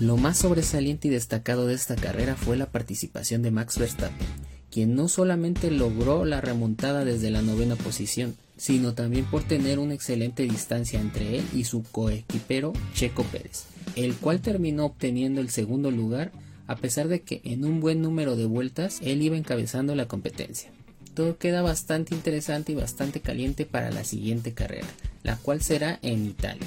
Lo 0.00 0.16
más 0.16 0.38
sobresaliente 0.38 1.08
y 1.08 1.10
destacado 1.12 1.66
de 1.66 1.74
esta 1.74 1.94
carrera 1.94 2.34
fue 2.34 2.56
la 2.56 2.66
participación 2.66 3.42
de 3.42 3.52
Max 3.52 3.78
Verstappen, 3.78 4.26
quien 4.74 4.96
no 4.96 5.06
solamente 5.06 5.70
logró 5.70 6.24
la 6.24 6.40
remontada 6.40 7.04
desde 7.04 7.30
la 7.30 7.42
novena 7.42 7.76
posición, 7.76 8.34
sino 8.56 8.92
también 8.94 9.24
por 9.24 9.44
tener 9.44 9.78
una 9.78 9.94
excelente 9.94 10.42
distancia 10.42 11.00
entre 11.00 11.38
él 11.38 11.44
y 11.54 11.62
su 11.62 11.84
coequipero 11.84 12.72
Checo 12.92 13.22
Pérez, 13.22 13.66
el 13.94 14.16
cual 14.16 14.40
terminó 14.40 14.86
obteniendo 14.86 15.40
el 15.40 15.50
segundo 15.50 15.92
lugar 15.92 16.32
a 16.66 16.74
pesar 16.74 17.06
de 17.06 17.20
que 17.20 17.40
en 17.44 17.64
un 17.64 17.78
buen 17.78 18.02
número 18.02 18.34
de 18.34 18.46
vueltas 18.46 18.98
él 19.02 19.22
iba 19.22 19.36
encabezando 19.36 19.94
la 19.94 20.08
competencia 20.08 20.72
todo 21.14 21.38
queda 21.38 21.62
bastante 21.62 22.12
interesante 22.12 22.72
y 22.72 22.74
bastante 22.74 23.20
caliente 23.20 23.66
para 23.66 23.92
la 23.92 24.02
siguiente 24.02 24.52
carrera, 24.52 24.88
la 25.22 25.36
cual 25.36 25.62
será 25.62 26.00
en 26.02 26.26
Italia, 26.26 26.66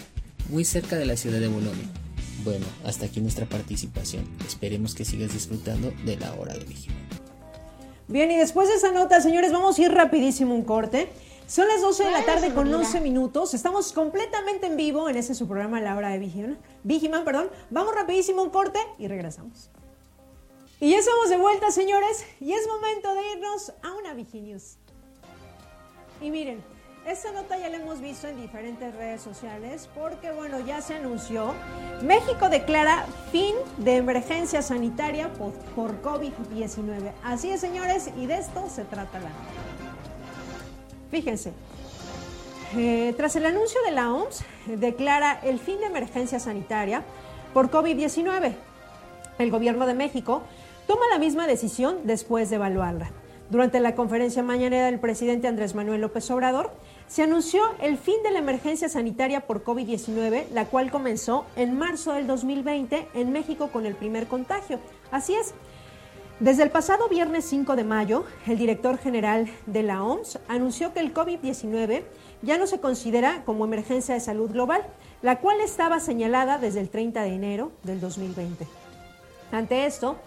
muy 0.50 0.64
cerca 0.64 0.96
de 0.96 1.06
la 1.06 1.18
ciudad 1.18 1.42
de 1.42 1.48
Bolonia. 1.48 1.90
Bueno, 2.46 2.66
hasta 2.86 3.08
aquí 3.08 3.20
nuestra 3.20 3.46
participación. 3.46 4.24
Esperemos 4.48 4.96
que 4.96 5.04
sigas 5.04 5.34
disfrutando 5.34 5.92
de 6.06 6.16
la 6.16 6.34
hora 6.34 6.54
de 6.54 6.64
vigilia. 6.64 7.07
Bien, 8.10 8.32
y 8.32 8.38
después 8.38 8.70
de 8.70 8.76
esa 8.76 8.94
nota, 8.94 9.20
señores, 9.20 9.52
vamos 9.52 9.78
a 9.78 9.82
ir 9.82 9.92
rapidísimo 9.92 10.56
un 10.56 10.64
corte. 10.64 11.10
Son 11.46 11.68
las 11.68 11.82
12 11.82 12.06
de 12.06 12.12
la 12.12 12.24
tarde 12.24 12.54
con 12.54 12.74
11 12.74 13.02
minutos. 13.02 13.54
Estamos 13.54 13.92
completamente 13.92 14.68
en 14.68 14.78
vivo 14.78 15.10
en 15.10 15.18
ese 15.18 15.36
su 15.36 15.46
programa 15.46 15.82
La 15.82 15.96
Hora 15.96 16.10
de 16.10 16.20
Vigiman. 16.20 16.58
Vigiman, 16.84 17.26
perdón. 17.26 17.50
Vamos 17.70 17.94
rapidísimo 17.94 18.44
un 18.44 18.50
corte 18.50 18.80
y 18.98 19.10
regresamos. 19.10 19.70
Y 20.80 20.92
ya 20.92 21.00
estamos 21.00 21.30
de 21.30 21.38
vuelta, 21.38 21.70
señores, 21.72 22.26
y 22.40 22.54
es 22.54 22.66
momento 22.68 23.14
de 23.14 23.32
irnos 23.34 23.74
a 23.84 23.94
una 23.96 24.14
Viginews. 24.14 24.78
Y 26.22 26.32
miren, 26.32 26.64
esta 27.08 27.32
nota 27.32 27.58
ya 27.58 27.70
la 27.70 27.78
hemos 27.78 28.02
visto 28.02 28.28
en 28.28 28.40
diferentes 28.42 28.94
redes 28.94 29.22
sociales 29.22 29.90
porque, 29.96 30.32
bueno, 30.32 30.60
ya 30.60 30.82
se 30.82 30.96
anunció. 30.96 31.54
México 32.04 32.50
declara 32.50 33.06
fin 33.32 33.56
de 33.78 33.96
emergencia 33.96 34.62
sanitaria 34.62 35.32
por, 35.34 35.54
por 35.74 36.02
COVID-19. 36.02 37.14
Así 37.24 37.50
es, 37.50 37.62
señores, 37.62 38.12
y 38.18 38.26
de 38.26 38.38
esto 38.38 38.68
se 38.70 38.84
trata 38.84 39.20
la 39.20 39.30
nota. 39.30 39.58
Fíjense, 41.10 41.54
eh, 42.76 43.14
tras 43.16 43.38
el 43.38 43.46
anuncio 43.46 43.80
de 43.84 43.92
la 43.92 44.12
OMS, 44.12 44.44
declara 44.66 45.40
el 45.44 45.60
fin 45.60 45.80
de 45.80 45.86
emergencia 45.86 46.42
sanitaria 46.42 47.04
por 47.54 47.72
COVID-19. 47.72 48.54
El 49.40 49.50
gobierno 49.50 49.86
de 49.86 49.94
México 49.94 50.44
toma 50.88 51.06
la 51.10 51.20
misma 51.20 51.48
decisión 51.48 52.00
después 52.04 52.50
de 52.50 52.58
evaluarla. 52.58 53.12
Durante 53.50 53.80
la 53.80 53.96
conferencia 53.96 54.44
mañanera 54.44 54.88
del 54.88 55.00
presidente 55.00 55.48
Andrés 55.48 55.74
Manuel 55.74 56.02
López 56.02 56.30
Obrador, 56.32 56.72
se 57.08 57.24
anunció 57.24 57.62
el 57.82 57.98
fin 57.98 58.22
de 58.24 58.32
la 58.32 58.40
emergencia 58.40 58.90
sanitaria 58.90 59.42
por 59.48 59.64
COVID-19, 59.64 60.50
la 60.52 60.66
cual 60.66 60.92
comenzó 60.92 61.46
en 61.56 61.78
marzo 61.78 62.14
del 62.14 62.28
2020 62.28 63.08
en 63.14 63.32
México 63.32 63.70
con 63.72 63.86
el 63.86 63.96
primer 63.96 64.28
contagio. 64.28 64.80
Así 65.12 65.34
es, 65.34 65.54
desde 66.40 66.62
el 66.62 66.70
pasado 66.70 67.10
viernes 67.10 67.46
5 67.46 67.76
de 67.76 67.84
mayo, 67.84 68.24
el 68.46 68.60
director 68.60 69.00
general 69.00 69.50
de 69.66 69.82
la 69.82 70.04
OMS 70.04 70.38
anunció 70.48 70.94
que 70.94 71.00
el 71.00 71.12
COVID-19 71.12 72.04
ya 72.44 72.60
no 72.60 72.68
se 72.68 72.80
considera 72.80 73.44
como 73.44 73.66
emergencia 73.66 74.14
de 74.14 74.20
salud 74.20 74.52
global, 74.52 74.86
la 75.24 75.40
cual 75.40 75.62
estaba 75.62 76.00
señalada 76.00 76.60
desde 76.60 76.82
el 76.82 76.90
30 76.90 77.24
de 77.24 77.34
enero 77.34 77.72
del 77.82 78.00
2020. 78.00 78.68
Ante 79.52 79.88
esto, 79.88 80.18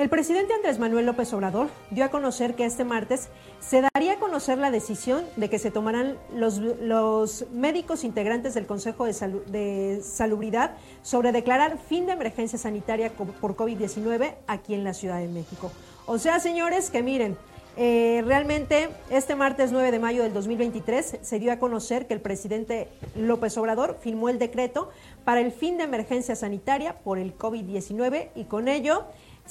el 0.00 0.08
presidente 0.08 0.54
Andrés 0.54 0.78
Manuel 0.78 1.04
López 1.04 1.30
Obrador 1.34 1.68
dio 1.90 2.06
a 2.06 2.08
conocer 2.08 2.54
que 2.54 2.64
este 2.64 2.84
martes 2.84 3.28
se 3.60 3.82
daría 3.82 4.14
a 4.14 4.16
conocer 4.16 4.56
la 4.56 4.70
decisión 4.70 5.26
de 5.36 5.50
que 5.50 5.58
se 5.58 5.70
tomarán 5.70 6.16
los, 6.34 7.44
médicos 7.52 8.02
integrantes 8.02 8.54
del 8.54 8.64
Consejo 8.64 9.04
de, 9.04 9.12
de, 9.48 10.00
Salubridad 10.02 10.74
sobre 11.02 11.32
declarar 11.32 11.76
fin 11.76 12.06
de 12.06 12.12
emergencia 12.12 12.58
sanitaria 12.58 13.10
por 13.12 13.56
COVID-19 13.56 14.36
aquí 14.46 14.72
en 14.72 14.84
la 14.84 14.94
Ciudad 14.94 15.18
de 15.18 15.28
México. 15.28 15.70
O 16.06 16.16
sea, 16.16 16.40
señores, 16.40 16.88
que 16.88 17.02
miren, 17.02 17.36
eh, 17.76 18.22
realmente 18.26 18.88
este 19.10 19.36
martes 19.36 19.70
9 19.70 19.92
de 19.92 19.98
mayo 19.98 20.22
del 20.22 20.32
2023 20.32 21.18
se 21.20 21.38
dio 21.38 21.52
a 21.52 21.58
conocer 21.58 22.06
que 22.06 22.14
el 22.14 22.20
presidente 22.20 22.88
López 23.14 23.56
Obrador 23.58 23.98
firmó 24.00 24.28
el 24.28 24.38
decreto 24.38 24.90
para 25.24 25.40
el 25.40 25.52
fin 25.52 25.78
de 25.78 25.84
emergencia 25.84 26.34
sanitaria 26.34 26.98
por 26.98 27.18
el 27.18 27.36
COVID-19 27.36 28.30
y 28.34 28.44
con 28.44 28.66
ello 28.66 29.04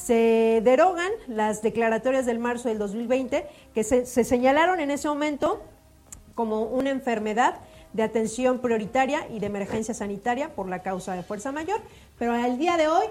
se 0.06 0.62
derogan 0.64 1.12
las 1.28 1.62
declaratorias 1.62 2.26
del 2.26 2.40
marzo 2.40 2.70
del 2.70 2.78
2020 2.78 3.46
que 3.74 3.84
se, 3.84 4.06
señalaron 4.06 4.80
en 4.80 4.92
ese 4.92 5.10
momento 5.10 5.62
como 6.36 6.64
una 6.64 6.90
enfermedad 6.90 7.56
de 7.92 8.04
atención 8.04 8.60
prioritaria 8.60 9.28
y 9.30 9.40
de 9.40 9.48
emergencia 9.48 9.94
sanitaria 9.94 10.56
por 10.56 10.70
la 10.70 10.84
causa 10.84 11.16
de 11.16 11.24
fuerza 11.24 11.52
mayor, 11.52 11.82
pero 12.18 12.32
al 12.34 12.58
día 12.58 12.78
de 12.78 12.88
hoy, 12.88 13.06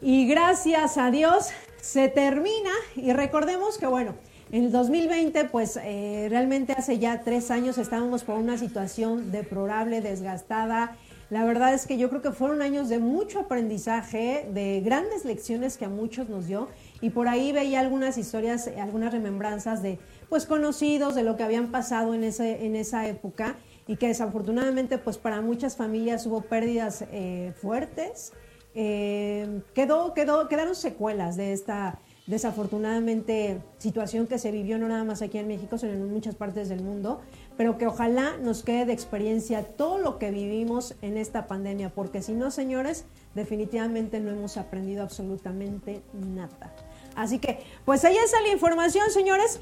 y 0.00 0.26
gracias 0.26 0.96
a 0.96 1.10
Dios, 1.10 1.50
se 1.82 2.08
termina. 2.08 2.70
Y 2.94 3.12
recordemos 3.12 3.76
que, 3.76 3.86
bueno, 3.86 4.14
en 4.52 4.64
el 4.64 4.72
2020, 4.72 5.46
pues 5.46 5.78
eh, 5.82 6.28
realmente 6.30 6.72
hace 6.72 6.98
ya 6.98 7.22
tres 7.22 7.50
años 7.50 7.78
estábamos 7.78 8.24
por 8.24 8.36
una 8.36 8.56
situación 8.56 9.32
deplorable, 9.32 10.00
desgastada, 10.00 10.96
la 11.28 11.44
verdad 11.44 11.74
es 11.74 11.86
que 11.86 11.98
yo 11.98 12.08
creo 12.08 12.22
que 12.22 12.30
fueron 12.30 12.62
años 12.62 12.88
de 12.88 12.98
mucho 13.00 13.40
aprendizaje, 13.40 14.48
de 14.52 14.80
grandes 14.80 15.24
lecciones 15.24 15.76
que 15.76 15.84
a 15.84 15.88
muchos 15.88 16.28
nos 16.28 16.46
dio. 16.46 16.68
Y 17.00 17.10
por 17.10 17.26
ahí 17.26 17.50
veía 17.50 17.80
algunas 17.80 18.16
historias, 18.16 18.70
algunas 18.80 19.12
remembranzas 19.12 19.82
de 19.82 19.98
pues 20.28 20.46
conocidos 20.46 21.14
de 21.16 21.24
lo 21.24 21.36
que 21.36 21.42
habían 21.42 21.72
pasado 21.72 22.14
en 22.14 22.22
ese 22.22 22.64
en 22.64 22.76
esa 22.76 23.08
época. 23.08 23.56
Y 23.88 23.96
que 23.96 24.08
desafortunadamente 24.08 24.98
pues 24.98 25.18
para 25.18 25.40
muchas 25.40 25.76
familias 25.76 26.26
hubo 26.26 26.42
pérdidas 26.42 27.04
eh, 27.10 27.52
fuertes. 27.60 28.32
Eh, 28.74 29.62
quedó, 29.74 30.14
quedó, 30.14 30.48
quedaron 30.48 30.76
secuelas 30.76 31.36
de 31.36 31.52
esta 31.52 31.98
desafortunadamente 32.26 33.62
situación 33.78 34.26
que 34.26 34.38
se 34.38 34.50
vivió 34.50 34.78
no 34.78 34.88
nada 34.88 35.04
más 35.04 35.22
aquí 35.22 35.38
en 35.38 35.48
México, 35.48 35.78
sino 35.78 35.92
en 35.92 36.12
muchas 36.12 36.34
partes 36.34 36.68
del 36.68 36.82
mundo 36.82 37.20
pero 37.56 37.78
que 37.78 37.86
ojalá 37.86 38.36
nos 38.38 38.62
quede 38.62 38.86
de 38.86 38.92
experiencia 38.92 39.62
todo 39.62 39.98
lo 39.98 40.18
que 40.18 40.30
vivimos 40.30 40.94
en 41.02 41.16
esta 41.16 41.46
pandemia, 41.46 41.90
porque 41.90 42.22
si 42.22 42.32
no, 42.32 42.50
señores, 42.50 43.04
definitivamente 43.34 44.20
no 44.20 44.30
hemos 44.30 44.56
aprendido 44.56 45.02
absolutamente 45.02 46.02
nada. 46.12 46.74
Así 47.14 47.38
que, 47.38 47.60
pues 47.84 48.04
ahí 48.04 48.16
está 48.16 48.40
la 48.42 48.48
información, 48.48 49.10
señores. 49.10 49.60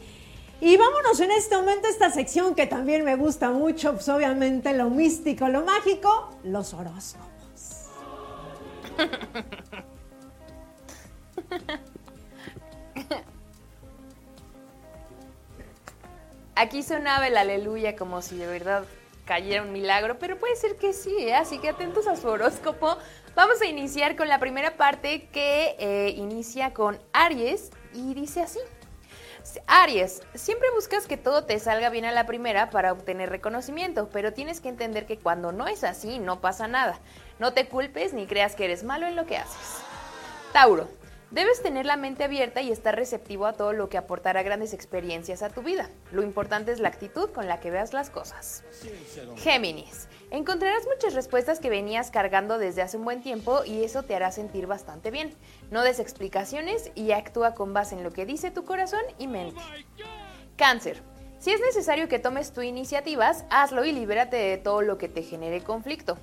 Y 0.61 0.77
vámonos 0.77 1.21
en 1.21 1.31
este 1.31 1.57
momento 1.57 1.87
a 1.87 1.91
esta 1.91 2.11
sección 2.11 2.55
que 2.55 2.67
también 2.67 3.05
me 3.05 3.17
gusta 3.17 3.51
mucho, 3.51 3.95
pues 3.95 4.09
obviamente 4.09 4.73
lo 4.73 4.91
místico, 4.91 5.49
lo 5.49 5.65
mágico, 5.65 6.31
los 6.43 6.75
horóscopos. 6.75 7.31
Aquí 16.57 16.83
sonaba 16.83 17.27
el 17.27 17.37
aleluya 17.37 17.97
como 17.97 18.23
si 18.23 18.37
de 18.37 18.47
verdad 18.47 18.85
cayera 19.25 19.63
un 19.63 19.73
milagro, 19.73 20.19
pero 20.19 20.39
puede 20.39 20.55
ser 20.55 20.77
que 20.77 20.93
sí, 20.93 21.15
¿eh? 21.19 21.35
así 21.35 21.59
que 21.59 21.71
atentos 21.71 22.07
a 22.07 22.17
su 22.17 22.29
horóscopo. 22.29 22.97
Vamos 23.35 23.61
a 23.61 23.67
iniciar 23.67 24.17
con 24.17 24.29
la 24.29 24.39
primera 24.39 24.77
parte 24.77 25.27
que 25.33 25.75
eh, 25.79 26.15
inicia 26.17 26.73
con 26.73 26.99
Aries 27.13 27.71
y 27.93 28.15
dice 28.15 28.43
así. 28.43 28.61
Aries, 29.67 30.23
siempre 30.35 30.71
buscas 30.71 31.07
que 31.07 31.17
todo 31.17 31.45
te 31.45 31.59
salga 31.59 31.91
bien 31.91 32.05
a 32.05 32.13
la 32.13 32.27
primera 32.27 32.71
para 32.71 32.93
obtener 32.93 33.31
reconocimiento, 33.31 34.09
pero 34.11 34.33
tienes 34.33 34.61
que 34.61 34.69
entender 34.69 35.07
que 35.07 35.19
cuando 35.19 35.53
no 35.53 35.67
es 35.67 35.85
así, 35.85 36.19
no 36.19 36.41
pasa 36.41 36.69
nada. 36.69 36.99
No 37.39 37.53
te 37.53 37.69
culpes 37.69 38.15
ni 38.15 38.27
creas 38.27 38.55
que 38.55 38.65
eres 38.65 38.85
malo 38.85 39.07
en 39.07 39.17
lo 39.17 39.27
que 39.27 39.37
haces. 39.37 39.83
Tauro, 40.53 40.89
Debes 41.35 41.61
tener 41.61 41.85
la 41.85 41.97
mente 41.97 42.23
abierta 42.23 42.63
y 42.63 42.71
estar 42.71 42.95
receptivo 42.95 43.47
a 43.47 43.55
todo 43.55 43.73
lo 43.73 43.89
que 43.89 43.99
aportará 43.99 44.45
grandes 44.45 44.73
experiencias 44.73 45.43
a 45.43 45.51
tu 45.51 45.63
vida. 45.63 45.91
Lo 46.13 46.23
importante 46.23 46.71
es 46.71 46.79
la 46.79 46.87
actitud 46.87 47.29
con 47.31 47.49
la 47.49 47.59
que 47.59 47.73
veas 47.73 47.93
las 47.93 48.09
cosas. 48.09 48.63
Géminis. 49.39 50.07
Encontrarás 50.31 50.85
muchas 50.87 51.13
respuestas 51.13 51.59
que 51.59 51.71
venías 51.71 52.13
cargando 52.13 52.57
desde 52.57 52.83
hace 52.83 52.99
un 52.99 53.05
buen 53.05 53.21
tiempo 53.21 53.65
y 53.65 53.83
eso 53.83 54.05
te 54.05 54.15
hará 54.15 54.31
sentir 54.31 54.69
bastante 54.69 55.11
bien. 55.11 55.35
No 55.73 55.83
des 55.83 55.99
explicaciones 55.99 56.93
y 56.95 57.11
actúa 57.11 57.57
con 57.57 57.75
base 57.75 57.97
en 57.97 58.05
lo 58.05 58.13
que 58.13 58.27
dice 58.27 58.53
tu 58.53 58.65
corazón 58.65 59.03
y 59.19 59.27
mente. 59.27 59.61
Cáncer. 60.55 61.03
Si 61.41 61.51
es 61.51 61.61
necesario 61.61 62.07
que 62.07 62.21
tomes 62.21 62.53
tu 62.53 62.63
iniciativas, 62.63 63.45
hazlo 63.51 63.85
y 63.85 63.91
libérate 63.91 64.37
de 64.37 64.57
todo 64.57 64.83
lo 64.83 64.99
que 64.99 65.09
te 65.09 65.25
genere 65.25 65.65
conflicto. 65.65 66.17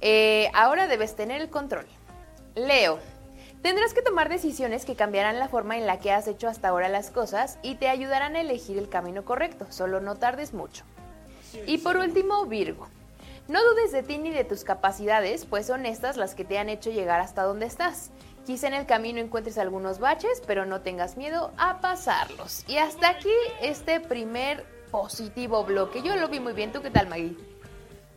Eh, 0.00 0.50
ahora 0.54 0.88
debes 0.88 1.14
tener 1.14 1.40
el 1.40 1.50
control. 1.50 1.86
Leo. 2.56 2.98
Tendrás 3.62 3.92
que 3.92 4.00
tomar 4.00 4.30
decisiones 4.30 4.86
que 4.86 4.96
cambiarán 4.96 5.38
la 5.38 5.48
forma 5.48 5.76
en 5.76 5.86
la 5.86 5.98
que 5.98 6.12
has 6.12 6.26
hecho 6.26 6.48
hasta 6.48 6.68
ahora 6.68 6.88
las 6.88 7.10
cosas 7.10 7.58
y 7.62 7.74
te 7.74 7.88
ayudarán 7.88 8.34
a 8.34 8.40
elegir 8.40 8.78
el 8.78 8.88
camino 8.88 9.24
correcto, 9.24 9.66
solo 9.68 10.00
no 10.00 10.16
tardes 10.16 10.54
mucho. 10.54 10.84
Y 11.66 11.78
por 11.78 11.98
último, 11.98 12.46
Virgo. 12.46 12.88
No 13.48 13.62
dudes 13.62 13.92
de 13.92 14.02
ti 14.02 14.16
ni 14.16 14.30
de 14.30 14.44
tus 14.44 14.64
capacidades, 14.64 15.44
pues 15.44 15.66
son 15.66 15.84
estas 15.84 16.16
las 16.16 16.34
que 16.34 16.44
te 16.44 16.58
han 16.58 16.68
hecho 16.68 16.90
llegar 16.90 17.20
hasta 17.20 17.42
donde 17.42 17.66
estás. 17.66 18.10
Quizá 18.46 18.68
en 18.68 18.74
el 18.74 18.86
camino 18.86 19.20
encuentres 19.20 19.58
algunos 19.58 19.98
baches, 19.98 20.42
pero 20.46 20.64
no 20.64 20.80
tengas 20.80 21.16
miedo 21.16 21.52
a 21.58 21.80
pasarlos. 21.80 22.64
Y 22.66 22.78
hasta 22.78 23.10
aquí 23.10 23.28
este 23.60 24.00
primer 24.00 24.64
positivo 24.90 25.64
bloque. 25.64 26.00
Yo 26.02 26.16
lo 26.16 26.28
vi 26.28 26.40
muy 26.40 26.54
bien. 26.54 26.72
¿Tú 26.72 26.80
qué 26.80 26.90
tal, 26.90 27.08
Maggie? 27.08 27.36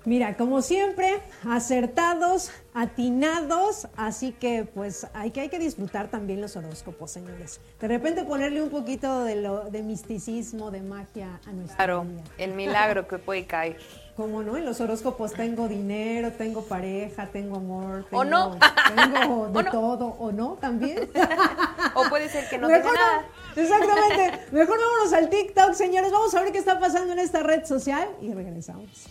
Mira, 0.06 0.36
como 0.36 0.62
siempre, 0.62 1.22
acertados, 1.50 2.52
atinados, 2.74 3.88
así 3.96 4.34
que 4.34 4.66
pues 4.66 5.08
hay 5.14 5.32
que, 5.32 5.40
hay 5.40 5.50
que 5.50 5.60
disfrutar 5.60 6.10
también 6.10 6.42
los 6.42 6.58
horóscopos, 6.58 7.10
señores. 7.10 7.62
De 7.80 7.88
repente 7.88 8.26
ponerle 8.26 8.62
un 8.62 8.70
poquito 8.70 9.24
de, 9.24 9.38
lo, 9.38 9.70
de 9.70 9.82
misticismo, 9.82 10.72
de 10.72 10.82
magia 10.82 11.40
a 11.48 11.54
nuestra 11.54 11.78
Claro, 11.78 12.06
el 12.38 12.54
milagro 12.54 13.08
que 13.08 13.18
puede 13.18 13.46
caer. 13.46 13.78
Como 14.18 14.44
no, 14.44 14.58
en 14.58 14.66
los 14.66 14.82
horóscopos 14.82 15.34
tengo 15.34 15.70
dinero, 15.70 16.34
tengo 16.34 16.66
pareja, 16.66 17.28
tengo 17.28 17.56
amor, 17.56 18.06
tengo, 18.10 18.22
o 18.22 18.26
no. 18.26 18.58
tengo 18.94 19.48
de 19.48 19.64
todo, 19.72 20.08
o 20.20 20.34
no 20.34 20.58
también. 20.60 21.10
o 21.96 22.10
puede 22.10 22.28
ser 22.28 22.50
que 22.50 22.58
no 22.58 22.68
tenga 22.68 22.92
nada. 22.92 23.26
Exactamente. 23.56 24.48
Mejor 24.52 24.78
vámonos 24.80 25.14
al 25.14 25.30
TikTok, 25.30 25.74
señores. 25.74 26.12
Vamos 26.12 26.36
a 26.36 26.42
ver 26.42 26.52
qué 26.52 26.58
está 26.58 26.78
pasando 26.78 27.14
en 27.14 27.20
esta 27.20 27.42
red 27.42 27.64
social 27.66 28.10
y 28.22 28.34
regresamos. 28.34 29.08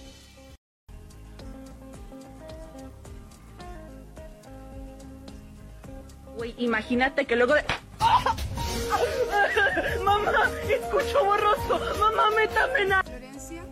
Imagínate 6.45 7.25
que 7.25 7.37
luego 7.37 7.55
de... 7.55 7.65
¡Mamá! 10.05 10.51
¡Escucho 10.69 11.25
borroso! 11.25 11.81
¡Mamá, 11.99 12.31
métame 12.37 12.83
en... 12.83 12.93
Florencia, 13.05 13.65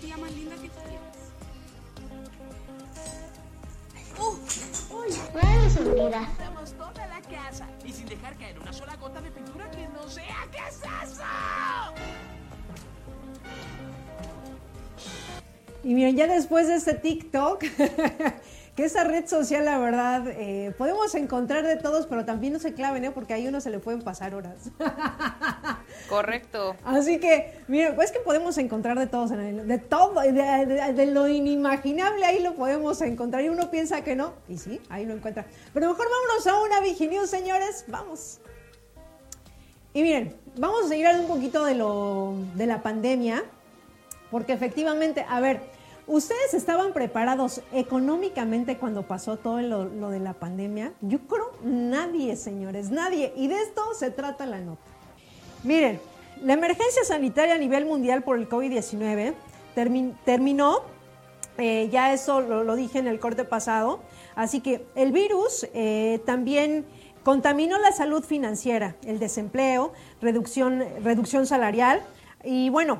tía 0.00 0.16
más 0.16 0.32
linda 0.32 0.56
que 0.56 0.68
tú 0.68 0.80
tienes. 0.88 1.14
Pintamos 6.26 6.72
toda 6.72 7.06
la 7.06 7.20
casa 7.22 7.68
y 7.84 7.92
sin 7.92 8.06
dejar 8.06 8.36
caer 8.36 8.58
una 8.58 8.72
sola 8.72 8.96
gota 8.96 9.20
de 9.20 9.30
pintura 9.30 9.70
que 9.70 9.86
no 9.88 10.08
sea. 10.08 10.48
¿Qué 10.50 10.58
es 10.68 10.78
eso? 10.78 11.22
Y 15.82 15.92
miren, 15.92 16.16
ya 16.16 16.26
después 16.26 16.66
de 16.66 16.76
este 16.76 16.94
TikTok, 16.94 17.62
que 18.76 18.84
esa 18.84 19.04
red 19.04 19.26
social, 19.28 19.64
la 19.64 19.78
verdad, 19.78 20.26
eh, 20.28 20.74
podemos 20.76 21.14
encontrar 21.14 21.64
de 21.64 21.76
todos, 21.76 22.06
pero 22.06 22.24
también 22.24 22.52
no 22.54 22.58
se 22.58 22.74
claven, 22.74 23.04
¿eh? 23.04 23.10
porque 23.12 23.32
ahí 23.32 23.46
uno 23.46 23.60
se 23.60 23.70
le 23.70 23.78
pueden 23.78 24.02
pasar 24.02 24.34
horas. 24.34 24.56
Correcto. 26.08 26.74
Así 26.84 27.18
que, 27.18 27.52
miren, 27.68 27.94
pues 27.94 28.10
que 28.12 28.18
podemos 28.20 28.58
encontrar 28.58 28.98
de 28.98 29.06
todos, 29.06 29.30
en 29.30 29.40
el- 29.40 29.68
de 29.68 29.78
todo, 29.78 30.20
de, 30.20 30.32
de- 30.32 30.92
de 30.92 31.06
lo 31.06 31.28
inimaginable 31.28 32.24
ahí 32.24 32.42
lo 32.42 32.54
podemos 32.54 33.00
encontrar. 33.00 33.44
Y 33.44 33.48
uno 33.48 33.70
piensa 33.70 34.02
que 34.02 34.16
no, 34.16 34.34
y 34.48 34.58
sí, 34.58 34.80
ahí 34.90 35.06
lo 35.06 35.14
encuentra. 35.14 35.46
Pero 35.72 35.88
mejor 35.88 36.06
vámonos 36.10 36.46
a 36.46 36.60
una 36.62 36.80
Viginews, 36.80 37.30
señores, 37.30 37.84
vamos. 37.88 38.40
Y 39.92 40.02
miren, 40.02 40.34
vamos 40.56 40.86
a 40.86 40.88
seguir 40.88 41.06
hablando 41.06 41.28
un 41.32 41.34
poquito 41.36 41.64
de, 41.64 41.76
lo, 41.76 42.34
de 42.56 42.66
la 42.66 42.82
pandemia, 42.82 43.44
porque 44.32 44.52
efectivamente, 44.52 45.24
a 45.28 45.38
ver, 45.38 45.60
¿ustedes 46.06 46.54
estaban 46.54 46.92
preparados 46.92 47.62
económicamente 47.72 48.76
cuando 48.78 49.02
pasó 49.02 49.36
todo 49.36 49.60
lo, 49.62 50.10
de 50.10 50.20
la 50.20 50.34
pandemia? 50.34 50.92
Yo 51.00 51.18
creo 51.20 51.52
nadie, 51.62 52.36
señores, 52.36 52.90
nadie. 52.90 53.32
Y 53.36 53.48
de 53.48 53.56
esto 53.62 53.82
se 53.98 54.10
trata 54.10 54.46
la 54.46 54.60
nota. 54.60 54.82
Miren, 55.62 56.00
la 56.42 56.52
emergencia 56.52 57.04
sanitaria 57.04 57.54
a 57.54 57.58
nivel 57.58 57.86
mundial 57.86 58.22
por 58.22 58.38
el 58.38 58.48
COVID-19 58.48 59.34
termi- 59.74 60.14
terminó, 60.24 60.82
eh, 61.58 61.88
ya 61.90 62.12
eso 62.12 62.40
lo, 62.40 62.64
lo 62.64 62.74
dije 62.74 62.98
en 62.98 63.06
el 63.06 63.18
corte 63.20 63.44
pasado, 63.44 64.00
así 64.34 64.60
que 64.60 64.84
el 64.96 65.12
virus 65.12 65.66
eh, 65.72 66.20
también 66.26 66.84
contaminó 67.22 67.78
la 67.78 67.92
salud 67.92 68.22
financiera, 68.24 68.96
el 69.06 69.18
desempleo, 69.18 69.92
reducción, 70.20 70.84
reducción 71.02 71.46
salarial 71.46 72.02
y 72.42 72.68
bueno, 72.68 72.98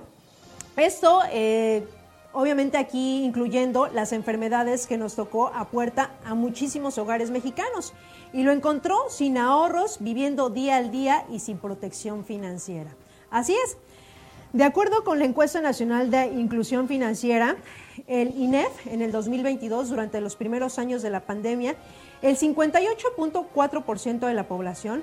esto 0.76 1.20
eh, 1.30 1.86
obviamente 2.34 2.76
aquí 2.76 3.24
incluyendo 3.24 3.86
las 3.86 4.12
enfermedades 4.12 4.86
que 4.86 4.98
nos 4.98 5.14
tocó 5.14 5.48
a 5.48 5.68
puerta 5.68 6.10
a 6.24 6.34
muchísimos 6.34 6.98
hogares 6.98 7.30
mexicanos 7.30 7.94
y 8.32 8.42
lo 8.42 8.52
encontró 8.52 8.96
sin 9.08 9.38
ahorros, 9.38 9.98
viviendo 10.00 10.50
día 10.50 10.76
al 10.76 10.90
día 10.90 11.24
y 11.30 11.38
sin 11.38 11.58
protección 11.58 12.24
financiera. 12.24 12.90
Así 13.30 13.54
es. 13.64 13.76
De 14.52 14.64
acuerdo 14.64 15.02
con 15.02 15.18
la 15.18 15.24
encuesta 15.24 15.60
nacional 15.60 16.10
de 16.10 16.26
inclusión 16.26 16.86
financiera, 16.86 17.56
el 18.06 18.36
INEF 18.36 18.86
en 18.86 19.02
el 19.02 19.10
2022, 19.10 19.88
durante 19.88 20.20
los 20.20 20.36
primeros 20.36 20.78
años 20.78 21.02
de 21.02 21.10
la 21.10 21.20
pandemia, 21.20 21.74
el 22.22 22.36
58.4% 22.36 24.26
de 24.26 24.34
la 24.34 24.46
población 24.46 25.02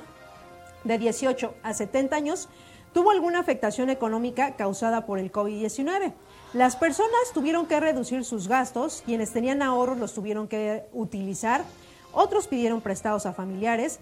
de 0.83 0.97
18 0.97 1.53
a 1.63 1.73
70 1.73 2.15
años 2.15 2.49
tuvo 2.93 3.11
alguna 3.11 3.39
afectación 3.39 3.89
económica 3.89 4.55
causada 4.55 5.05
por 5.05 5.19
el 5.19 5.31
COVID-19. 5.31 6.13
Las 6.53 6.75
personas 6.75 7.31
tuvieron 7.33 7.65
que 7.65 7.79
reducir 7.79 8.25
sus 8.25 8.47
gastos, 8.49 9.03
quienes 9.05 9.31
tenían 9.31 9.61
ahorros 9.61 9.97
los 9.97 10.13
tuvieron 10.13 10.49
que 10.49 10.83
utilizar, 10.91 11.63
otros 12.11 12.47
pidieron 12.47 12.81
prestados 12.81 13.25
a 13.25 13.31
familiares 13.31 13.99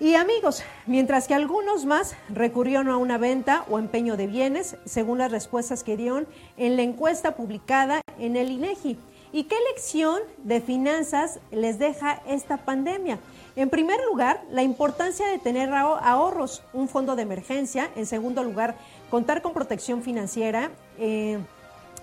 y 0.00 0.14
amigos, 0.16 0.62
mientras 0.86 1.28
que 1.28 1.34
algunos 1.34 1.84
más 1.84 2.16
recurrieron 2.30 2.88
a 2.88 2.96
una 2.96 3.16
venta 3.16 3.64
o 3.70 3.78
empeño 3.78 4.16
de 4.16 4.26
bienes, 4.26 4.76
según 4.86 5.18
las 5.18 5.30
respuestas 5.30 5.84
que 5.84 5.96
dieron 5.96 6.26
en 6.56 6.76
la 6.76 6.82
encuesta 6.82 7.36
publicada 7.36 8.00
en 8.18 8.36
el 8.36 8.50
INEGI. 8.50 8.98
¿Y 9.30 9.44
qué 9.44 9.56
lección 9.72 10.20
de 10.38 10.60
finanzas 10.60 11.38
les 11.52 11.78
deja 11.78 12.22
esta 12.26 12.56
pandemia? 12.56 13.18
En 13.54 13.70
primer 13.70 14.00
lugar, 14.10 14.42
la 14.50 14.62
importancia 14.62 15.26
de 15.28 15.38
tener 15.38 15.68
aho- 15.70 15.98
ahorros, 16.02 16.62
un 16.72 16.88
fondo 16.88 17.14
de 17.14 17.22
emergencia. 17.22 17.90
En 17.94 18.06
segundo 18.06 18.42
lugar, 18.42 18.76
contar 19.10 19.42
con 19.42 19.52
protección 19.52 20.02
financiera. 20.02 20.70
eh, 20.98 21.38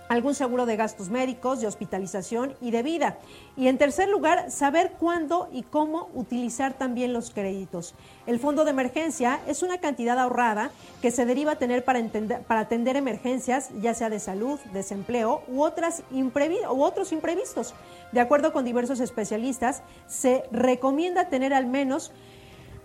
algún 0.08 0.36
seguro 0.36 0.66
de 0.66 0.76
gastos 0.76 1.10
médicos, 1.10 1.62
de 1.62 1.68
hospitalización 1.68 2.54
y 2.62 2.72
de 2.72 2.84
vida. 2.84 3.18
Y 3.58 3.68
en 3.68 3.78
tercer 3.78 4.08
lugar, 4.08 4.52
saber 4.52 4.94
cuándo 5.00 5.50
y 5.52 5.64
cómo 5.64 6.10
utilizar 6.14 6.74
también 6.74 7.14
los 7.14 7.32
créditos. 7.32 7.96
El 8.28 8.40
fondo 8.40 8.66
de 8.66 8.72
emergencia 8.72 9.40
es 9.48 9.64
una 9.64 9.80
cantidad 9.80 10.20
ahorrada 10.20 10.70
que 11.02 11.12
se 11.12 11.26
deriva 11.26 11.54
a 11.54 11.58
tener 11.58 11.84
para, 11.84 12.00
entender- 12.00 12.42
para 12.44 12.62
atender 12.62 12.96
emergencias, 12.98 13.70
ya 13.82 13.94
sea 13.94 14.10
de 14.10 14.20
salud, 14.20 14.60
desempleo 14.74 15.42
u, 15.48 15.62
otras 15.62 16.04
u 16.12 16.82
otros 16.84 17.12
imprevistos. 17.12 17.74
De 18.12 18.20
acuerdo 18.20 18.54
con 18.54 18.66
diversos 18.66 19.00
especialistas, 19.00 19.82
se 20.08 20.44
recomienda 20.52 21.30
tener 21.30 21.54
al 21.54 21.66
menos 21.66 22.12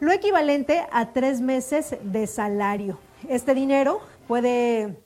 lo 0.01 0.13
equivalente 0.13 0.87
a 0.91 1.13
tres 1.13 1.43
meses 1.43 1.97
de 2.03 2.27
salario. 2.27 2.99
Este 3.29 3.55
dinero 3.55 4.01
puede 4.27 4.97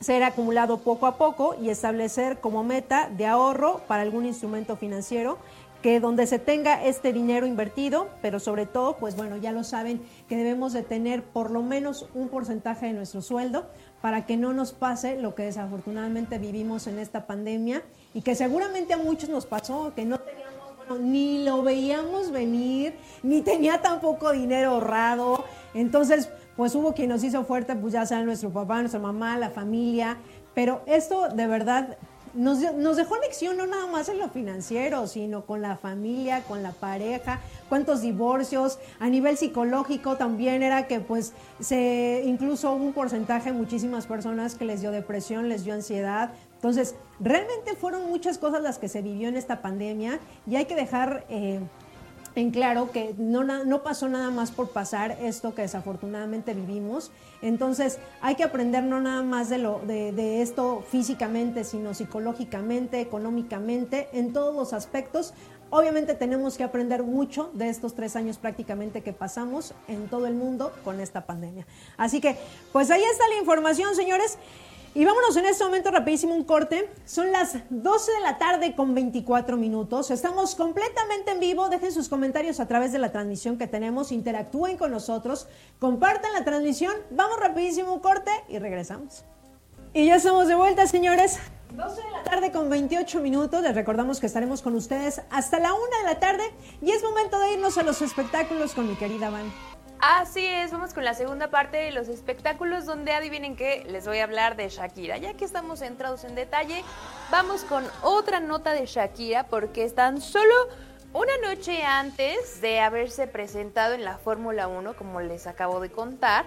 ser 0.00 0.22
acumulado 0.22 0.78
poco 0.78 1.06
a 1.06 1.16
poco 1.16 1.56
y 1.60 1.70
establecer 1.70 2.40
como 2.40 2.64
meta 2.64 3.08
de 3.08 3.26
ahorro 3.26 3.80
para 3.88 4.02
algún 4.02 4.26
instrumento 4.26 4.76
financiero 4.76 5.38
que 5.82 6.00
donde 6.00 6.26
se 6.26 6.38
tenga 6.38 6.84
este 6.84 7.12
dinero 7.12 7.46
invertido, 7.46 8.08
pero 8.20 8.40
sobre 8.40 8.66
todo, 8.66 8.96
pues 8.96 9.14
bueno, 9.14 9.36
ya 9.36 9.52
lo 9.52 9.62
saben 9.62 10.02
que 10.28 10.36
debemos 10.36 10.72
de 10.72 10.82
tener 10.82 11.22
por 11.22 11.50
lo 11.50 11.62
menos 11.62 12.08
un 12.14 12.28
porcentaje 12.28 12.86
de 12.86 12.92
nuestro 12.92 13.22
sueldo 13.22 13.66
para 14.00 14.26
que 14.26 14.36
no 14.36 14.52
nos 14.52 14.72
pase 14.72 15.20
lo 15.20 15.34
que 15.34 15.44
desafortunadamente 15.44 16.38
vivimos 16.38 16.86
en 16.86 16.98
esta 16.98 17.26
pandemia 17.26 17.82
y 18.14 18.22
que 18.22 18.34
seguramente 18.34 18.94
a 18.94 18.96
muchos 18.96 19.28
nos 19.28 19.46
pasó, 19.46 19.92
que 19.94 20.04
no 20.04 20.18
teníamos, 20.18 21.00
ni 21.00 21.44
lo 21.44 21.62
veíamos 21.62 22.30
venir, 22.30 22.94
ni 23.22 23.42
tenía 23.42 23.80
tampoco 23.80 24.32
dinero 24.32 24.72
ahorrado. 24.72 25.44
Entonces, 25.74 26.30
pues 26.56 26.74
hubo 26.74 26.94
quien 26.94 27.10
nos 27.10 27.22
hizo 27.22 27.44
fuerte, 27.44 27.74
pues 27.76 27.92
ya 27.92 28.06
sea 28.06 28.22
nuestro 28.22 28.50
papá, 28.50 28.80
nuestra 28.80 29.00
mamá, 29.00 29.36
la 29.38 29.50
familia, 29.50 30.16
pero 30.54 30.82
esto 30.86 31.28
de 31.28 31.46
verdad 31.46 31.98
nos, 32.36 32.60
dejó 32.96 33.16
lección 33.16 33.56
no 33.56 33.66
nada 33.66 33.86
más 33.86 34.08
en 34.08 34.18
lo 34.18 34.28
financiero, 34.28 35.06
sino 35.06 35.46
con 35.46 35.62
la 35.62 35.76
familia, 35.76 36.42
con 36.42 36.62
la 36.62 36.72
pareja, 36.72 37.40
cuántos 37.68 38.02
divorcios, 38.02 38.78
a 39.00 39.08
nivel 39.08 39.36
psicológico 39.36 40.16
también 40.16 40.62
era 40.62 40.86
que 40.86 41.00
pues 41.00 41.32
se 41.60 42.22
incluso 42.26 42.72
hubo 42.72 42.84
un 42.84 42.92
porcentaje, 42.92 43.52
muchísimas 43.52 44.06
personas 44.06 44.54
que 44.54 44.66
les 44.66 44.82
dio 44.82 44.90
depresión, 44.90 45.48
les 45.48 45.64
dio 45.64 45.74
ansiedad. 45.74 46.32
Entonces, 46.54 46.94
realmente 47.20 47.74
fueron 47.74 48.08
muchas 48.08 48.38
cosas 48.38 48.62
las 48.62 48.78
que 48.78 48.88
se 48.88 49.02
vivió 49.02 49.28
en 49.28 49.36
esta 49.36 49.62
pandemia 49.62 50.20
y 50.46 50.56
hay 50.56 50.66
que 50.66 50.74
dejar... 50.74 51.24
eh, 51.28 51.60
en 52.36 52.50
claro 52.50 52.92
que 52.92 53.14
no, 53.16 53.42
no 53.44 53.82
pasó 53.82 54.08
nada 54.08 54.30
más 54.30 54.50
por 54.50 54.68
pasar 54.68 55.16
esto 55.22 55.54
que 55.54 55.62
desafortunadamente 55.62 56.52
vivimos. 56.52 57.10
Entonces 57.40 57.98
hay 58.20 58.34
que 58.34 58.44
aprender 58.44 58.84
no 58.84 59.00
nada 59.00 59.22
más 59.22 59.48
de, 59.48 59.56
lo, 59.56 59.80
de 59.80 60.42
esto 60.42 60.84
físicamente, 60.88 61.64
sino 61.64 61.94
psicológicamente, 61.94 63.00
económicamente, 63.00 64.10
en 64.12 64.34
todos 64.34 64.54
los 64.54 64.74
aspectos. 64.74 65.32
Obviamente 65.70 66.14
tenemos 66.14 66.56
que 66.56 66.62
aprender 66.62 67.02
mucho 67.02 67.50
de 67.54 67.70
estos 67.70 67.94
tres 67.94 68.14
años 68.14 68.36
prácticamente 68.36 69.02
que 69.02 69.12
pasamos 69.14 69.74
en 69.88 70.06
todo 70.08 70.26
el 70.26 70.34
mundo 70.34 70.72
con 70.84 71.00
esta 71.00 71.26
pandemia. 71.26 71.66
Así 71.96 72.20
que, 72.20 72.36
pues 72.70 72.90
ahí 72.90 73.02
está 73.02 73.26
la 73.28 73.40
información, 73.40 73.96
señores. 73.96 74.38
Y 74.96 75.04
vámonos 75.04 75.36
en 75.36 75.44
este 75.44 75.62
momento 75.62 75.90
rapidísimo 75.90 76.34
un 76.34 76.44
corte. 76.44 76.88
Son 77.04 77.30
las 77.30 77.58
12 77.68 78.12
de 78.12 78.20
la 78.20 78.38
tarde 78.38 78.74
con 78.74 78.94
24 78.94 79.58
minutos. 79.58 80.10
Estamos 80.10 80.54
completamente 80.54 81.32
en 81.32 81.38
vivo. 81.38 81.68
Dejen 81.68 81.92
sus 81.92 82.08
comentarios 82.08 82.60
a 82.60 82.66
través 82.66 82.92
de 82.92 82.98
la 82.98 83.12
transmisión 83.12 83.58
que 83.58 83.66
tenemos. 83.66 84.10
Interactúen 84.10 84.78
con 84.78 84.92
nosotros. 84.92 85.48
Compartan 85.80 86.32
la 86.32 86.44
transmisión. 86.44 86.94
Vamos 87.10 87.38
rapidísimo 87.38 87.92
un 87.92 88.00
corte 88.00 88.30
y 88.48 88.58
regresamos. 88.58 89.22
Y 89.92 90.06
ya 90.06 90.16
estamos 90.16 90.48
de 90.48 90.54
vuelta, 90.54 90.86
señores. 90.86 91.40
12 91.72 92.00
de 92.00 92.10
la 92.12 92.22
tarde 92.22 92.50
con 92.50 92.70
28 92.70 93.20
minutos. 93.20 93.62
Les 93.62 93.74
recordamos 93.74 94.18
que 94.18 94.24
estaremos 94.28 94.62
con 94.62 94.74
ustedes 94.76 95.20
hasta 95.28 95.58
la 95.58 95.74
1 95.74 95.82
de 95.84 96.04
la 96.04 96.20
tarde. 96.20 96.44
Y 96.80 96.92
es 96.92 97.02
momento 97.02 97.38
de 97.38 97.52
irnos 97.52 97.76
a 97.76 97.82
los 97.82 98.00
espectáculos 98.00 98.72
con 98.72 98.88
mi 98.88 98.96
querida 98.96 99.28
Van. 99.28 99.75
Así 99.98 100.46
es, 100.46 100.72
vamos 100.72 100.92
con 100.92 101.04
la 101.04 101.14
segunda 101.14 101.48
parte 101.48 101.78
de 101.78 101.90
los 101.90 102.08
espectáculos 102.08 102.84
donde 102.84 103.12
adivinen 103.12 103.56
que 103.56 103.84
les 103.88 104.06
voy 104.06 104.18
a 104.18 104.24
hablar 104.24 104.54
de 104.54 104.68
Shakira. 104.68 105.16
Ya 105.16 105.34
que 105.34 105.44
estamos 105.44 105.78
centrados 105.78 106.24
en 106.24 106.34
detalle, 106.34 106.84
vamos 107.30 107.64
con 107.64 107.84
otra 108.02 108.40
nota 108.40 108.72
de 108.72 108.84
Shakira 108.86 109.44
porque 109.44 109.84
están 109.84 110.20
solo 110.20 110.54
una 111.14 111.32
noche 111.38 111.82
antes 111.82 112.60
de 112.60 112.80
haberse 112.80 113.26
presentado 113.26 113.94
en 113.94 114.04
la 114.04 114.18
Fórmula 114.18 114.68
1, 114.68 114.94
como 114.96 115.20
les 115.20 115.46
acabo 115.46 115.80
de 115.80 115.90
contar. 115.90 116.44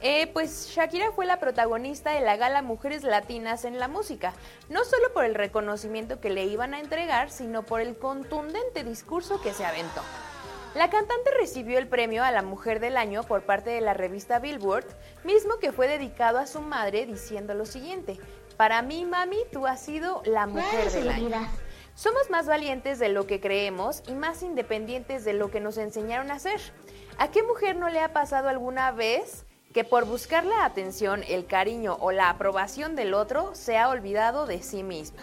eh, 0.00 0.28
pues 0.28 0.68
Shakira 0.68 1.10
fue 1.12 1.26
la 1.26 1.40
protagonista 1.40 2.12
de 2.12 2.20
la 2.20 2.36
gala 2.36 2.62
Mujeres 2.62 3.02
Latinas 3.02 3.64
en 3.64 3.78
la 3.80 3.88
Música, 3.88 4.32
no 4.68 4.84
solo 4.84 5.12
por 5.12 5.24
el 5.24 5.34
reconocimiento 5.34 6.20
que 6.20 6.30
le 6.30 6.44
iban 6.44 6.72
a 6.72 6.80
entregar, 6.80 7.30
sino 7.30 7.64
por 7.64 7.80
el 7.80 7.96
contundente 7.96 8.84
discurso 8.84 9.40
que 9.40 9.52
se 9.52 9.64
aventó. 9.64 10.02
La 10.74 10.88
cantante 10.88 11.30
recibió 11.38 11.78
el 11.78 11.86
premio 11.86 12.24
a 12.24 12.30
la 12.30 12.40
Mujer 12.40 12.80
del 12.80 12.96
Año 12.96 13.24
por 13.24 13.42
parte 13.42 13.68
de 13.68 13.82
la 13.82 13.92
revista 13.92 14.38
Billboard, 14.38 14.86
mismo 15.22 15.58
que 15.58 15.70
fue 15.70 15.86
dedicado 15.86 16.38
a 16.38 16.46
su 16.46 16.62
madre 16.62 17.04
diciendo 17.04 17.52
lo 17.52 17.66
siguiente, 17.66 18.18
Para 18.56 18.80
mí, 18.80 19.04
mami, 19.04 19.38
tú 19.52 19.66
has 19.66 19.80
sido 19.80 20.22
la 20.24 20.46
mujer 20.46 20.90
del 20.92 21.08
año. 21.08 21.48
Somos 21.94 22.30
más 22.30 22.46
valientes 22.46 22.98
de 22.98 23.10
lo 23.10 23.26
que 23.26 23.40
creemos 23.40 24.02
y 24.06 24.12
más 24.12 24.42
independientes 24.42 25.24
de 25.24 25.34
lo 25.34 25.50
que 25.50 25.60
nos 25.60 25.76
enseñaron 25.76 26.30
a 26.30 26.34
hacer. 26.34 26.60
¿A 27.18 27.30
qué 27.30 27.42
mujer 27.42 27.76
no 27.76 27.90
le 27.90 28.00
ha 28.00 28.12
pasado 28.14 28.48
alguna 28.48 28.92
vez 28.92 29.44
que 29.74 29.84
por 29.84 30.06
buscar 30.06 30.44
la 30.44 30.64
atención, 30.64 31.22
el 31.28 31.46
cariño 31.46 31.98
o 32.00 32.12
la 32.12 32.30
aprobación 32.30 32.96
del 32.96 33.12
otro 33.12 33.54
se 33.54 33.76
ha 33.76 33.88
olvidado 33.88 34.46
de 34.46 34.62
sí 34.62 34.82
misma? 34.82 35.22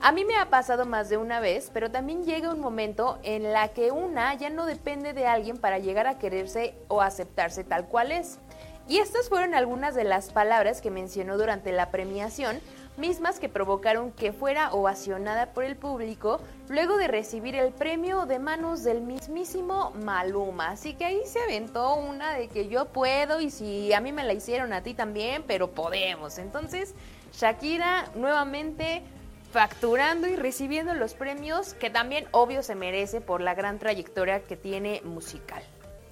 A 0.00 0.12
mí 0.12 0.24
me 0.24 0.36
ha 0.36 0.48
pasado 0.48 0.86
más 0.86 1.08
de 1.08 1.16
una 1.16 1.40
vez, 1.40 1.70
pero 1.74 1.90
también 1.90 2.24
llega 2.24 2.52
un 2.52 2.60
momento 2.60 3.18
en 3.24 3.52
la 3.52 3.68
que 3.68 3.90
una 3.90 4.32
ya 4.34 4.48
no 4.48 4.64
depende 4.64 5.12
de 5.12 5.26
alguien 5.26 5.56
para 5.56 5.80
llegar 5.80 6.06
a 6.06 6.18
quererse 6.18 6.74
o 6.86 7.02
aceptarse 7.02 7.64
tal 7.64 7.86
cual 7.86 8.12
es. 8.12 8.38
Y 8.86 8.98
estas 8.98 9.28
fueron 9.28 9.54
algunas 9.54 9.96
de 9.96 10.04
las 10.04 10.30
palabras 10.30 10.80
que 10.80 10.92
mencionó 10.92 11.36
durante 11.36 11.72
la 11.72 11.90
premiación, 11.90 12.60
mismas 12.96 13.40
que 13.40 13.48
provocaron 13.48 14.12
que 14.12 14.32
fuera 14.32 14.72
ovacionada 14.72 15.46
por 15.52 15.64
el 15.64 15.76
público 15.76 16.40
luego 16.68 16.96
de 16.96 17.08
recibir 17.08 17.56
el 17.56 17.72
premio 17.72 18.24
de 18.24 18.38
manos 18.38 18.84
del 18.84 19.00
mismísimo 19.00 19.90
Maluma. 20.04 20.70
Así 20.70 20.94
que 20.94 21.06
ahí 21.06 21.22
se 21.26 21.40
aventó 21.40 21.96
una 21.96 22.34
de 22.34 22.46
que 22.46 22.68
yo 22.68 22.86
puedo 22.86 23.40
y 23.40 23.50
si 23.50 23.92
a 23.92 24.00
mí 24.00 24.12
me 24.12 24.24
la 24.24 24.32
hicieron 24.32 24.72
a 24.72 24.82
ti 24.82 24.94
también, 24.94 25.42
pero 25.46 25.72
podemos. 25.72 26.38
Entonces, 26.38 26.94
Shakira 27.32 28.06
nuevamente 28.14 29.02
facturando 29.50 30.26
y 30.28 30.36
recibiendo 30.36 30.94
los 30.94 31.14
premios 31.14 31.74
que 31.74 31.90
también 31.90 32.26
obvio 32.32 32.62
se 32.62 32.74
merece 32.74 33.20
por 33.20 33.40
la 33.40 33.54
gran 33.54 33.78
trayectoria 33.78 34.40
que 34.40 34.56
tiene 34.56 35.00
musical. 35.04 35.62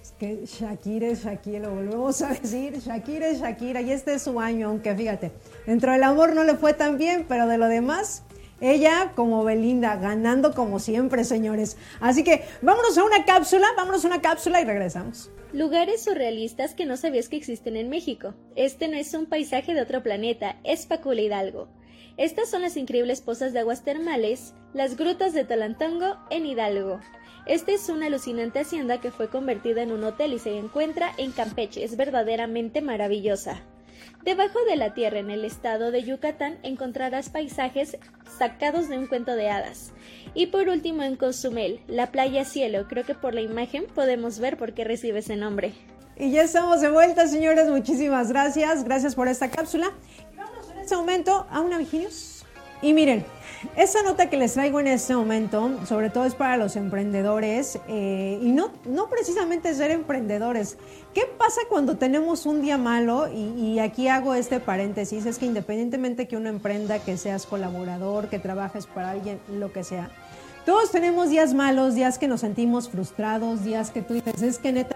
Es 0.00 0.12
que 0.12 0.46
Shakira 0.46 1.08
es 1.08 1.24
Shakira, 1.24 1.68
lo 1.68 1.74
volvemos 1.74 2.22
a 2.22 2.28
decir, 2.28 2.78
Shakira 2.78 3.28
es 3.28 3.40
Shakira 3.40 3.80
y 3.80 3.92
este 3.92 4.14
es 4.14 4.22
su 4.22 4.40
año, 4.40 4.68
aunque 4.68 4.94
fíjate, 4.94 5.32
dentro 5.66 5.92
del 5.92 6.02
amor 6.04 6.34
no 6.34 6.44
le 6.44 6.54
fue 6.54 6.74
tan 6.74 6.96
bien, 6.96 7.26
pero 7.28 7.46
de 7.46 7.58
lo 7.58 7.66
demás, 7.66 8.22
ella 8.60 9.12
como 9.14 9.44
Belinda, 9.44 9.96
ganando 9.96 10.54
como 10.54 10.78
siempre, 10.78 11.24
señores. 11.24 11.76
Así 12.00 12.24
que 12.24 12.44
vámonos 12.62 12.96
a 12.96 13.04
una 13.04 13.24
cápsula, 13.24 13.66
vámonos 13.76 14.04
a 14.04 14.08
una 14.08 14.22
cápsula 14.22 14.60
y 14.60 14.64
regresamos. 14.64 15.30
Lugares 15.52 16.04
surrealistas 16.04 16.74
que 16.74 16.86
no 16.86 16.96
sabías 16.96 17.28
que 17.28 17.36
existen 17.36 17.76
en 17.76 17.88
México. 17.88 18.34
Este 18.56 18.88
no 18.88 18.96
es 18.96 19.12
un 19.14 19.26
paisaje 19.26 19.74
de 19.74 19.82
otro 19.82 20.02
planeta, 20.02 20.56
es 20.64 20.86
Pacula 20.86 21.20
Hidalgo. 21.20 21.68
Estas 22.16 22.48
son 22.48 22.62
las 22.62 22.78
increíbles 22.78 23.20
pozas 23.20 23.52
de 23.52 23.58
aguas 23.58 23.84
termales, 23.84 24.54
las 24.72 24.96
grutas 24.96 25.34
de 25.34 25.44
Talantongo 25.44 26.16
en 26.30 26.46
Hidalgo. 26.46 26.98
Esta 27.44 27.72
es 27.72 27.90
una 27.90 28.06
alucinante 28.06 28.58
hacienda 28.58 29.00
que 29.00 29.10
fue 29.10 29.28
convertida 29.28 29.82
en 29.82 29.92
un 29.92 30.02
hotel 30.02 30.32
y 30.32 30.38
se 30.38 30.56
encuentra 30.56 31.12
en 31.18 31.32
Campeche. 31.32 31.84
Es 31.84 31.96
verdaderamente 31.96 32.80
maravillosa. 32.80 33.60
Debajo 34.24 34.58
de 34.68 34.76
la 34.76 34.94
tierra 34.94 35.18
en 35.18 35.30
el 35.30 35.44
estado 35.44 35.90
de 35.90 36.02
Yucatán 36.04 36.58
encontrarás 36.62 37.28
paisajes 37.28 37.98
sacados 38.38 38.88
de 38.88 38.98
un 38.98 39.06
cuento 39.06 39.36
de 39.36 39.50
hadas. 39.50 39.92
Y 40.34 40.46
por 40.46 40.68
último 40.68 41.02
en 41.02 41.16
Cozumel, 41.16 41.80
la 41.86 42.12
playa 42.12 42.44
Cielo. 42.44 42.86
Creo 42.88 43.04
que 43.04 43.14
por 43.14 43.34
la 43.34 43.42
imagen 43.42 43.84
podemos 43.94 44.38
ver 44.38 44.56
por 44.56 44.72
qué 44.72 44.84
recibe 44.84 45.18
ese 45.18 45.36
nombre. 45.36 45.74
Y 46.18 46.30
ya 46.30 46.42
estamos 46.42 46.80
de 46.80 46.90
vuelta, 46.90 47.28
señores. 47.28 47.68
Muchísimas 47.68 48.30
gracias. 48.30 48.84
Gracias 48.84 49.14
por 49.14 49.28
esta 49.28 49.50
cápsula. 49.50 49.92
Este 50.86 50.94
momento 50.94 51.48
a 51.50 51.62
una 51.62 51.78
Vigilios. 51.78 52.44
Y 52.80 52.92
miren, 52.92 53.24
esta 53.74 54.04
nota 54.04 54.30
que 54.30 54.36
les 54.36 54.52
traigo 54.52 54.78
en 54.78 54.86
este 54.86 55.16
momento, 55.16 55.84
sobre 55.84 56.10
todo 56.10 56.26
es 56.26 56.36
para 56.36 56.56
los 56.56 56.76
emprendedores 56.76 57.80
eh, 57.88 58.38
y 58.40 58.52
no, 58.52 58.70
no 58.84 59.08
precisamente 59.08 59.74
ser 59.74 59.90
emprendedores. 59.90 60.78
¿Qué 61.12 61.22
pasa 61.36 61.62
cuando 61.68 61.96
tenemos 61.96 62.46
un 62.46 62.62
día 62.62 62.78
malo? 62.78 63.26
Y, 63.26 63.72
y 63.72 63.78
aquí 63.80 64.06
hago 64.06 64.34
este 64.34 64.60
paréntesis, 64.60 65.26
es 65.26 65.38
que 65.38 65.46
independientemente 65.46 66.28
que 66.28 66.36
uno 66.36 66.50
emprenda, 66.50 67.00
que 67.00 67.16
seas 67.16 67.46
colaborador, 67.46 68.28
que 68.28 68.38
trabajes 68.38 68.86
para 68.86 69.10
alguien, 69.10 69.40
lo 69.50 69.72
que 69.72 69.82
sea, 69.82 70.12
todos 70.64 70.92
tenemos 70.92 71.30
días 71.30 71.52
malos, 71.52 71.96
días 71.96 72.16
que 72.16 72.28
nos 72.28 72.42
sentimos 72.42 72.88
frustrados, 72.90 73.64
días 73.64 73.90
que 73.90 74.02
tú 74.02 74.14
dices, 74.14 74.40
es 74.40 74.58
que 74.60 74.70
neta, 74.70 74.94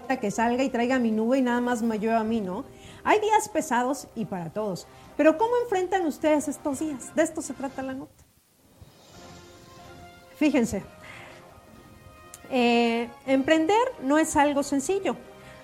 falta 0.00 0.18
que 0.18 0.32
salga 0.32 0.64
y 0.64 0.70
traiga 0.70 0.98
mi 0.98 1.12
nube 1.12 1.38
y 1.38 1.42
nada 1.42 1.60
más 1.60 1.82
me 1.82 2.00
llueva 2.00 2.18
a 2.18 2.24
mí, 2.24 2.40
¿no? 2.40 2.64
Hay 3.04 3.20
días 3.20 3.48
pesados 3.48 4.08
y 4.14 4.24
para 4.24 4.50
todos. 4.50 4.86
Pero 5.16 5.36
¿cómo 5.36 5.52
enfrentan 5.62 6.06
ustedes 6.06 6.48
estos 6.48 6.80
días? 6.80 7.14
De 7.14 7.22
esto 7.22 7.42
se 7.42 7.52
trata 7.52 7.82
la 7.82 7.92
nota. 7.92 8.24
Fíjense, 10.36 10.82
eh, 12.50 13.08
emprender 13.26 13.78
no 14.02 14.18
es 14.18 14.36
algo 14.36 14.62
sencillo. 14.62 15.16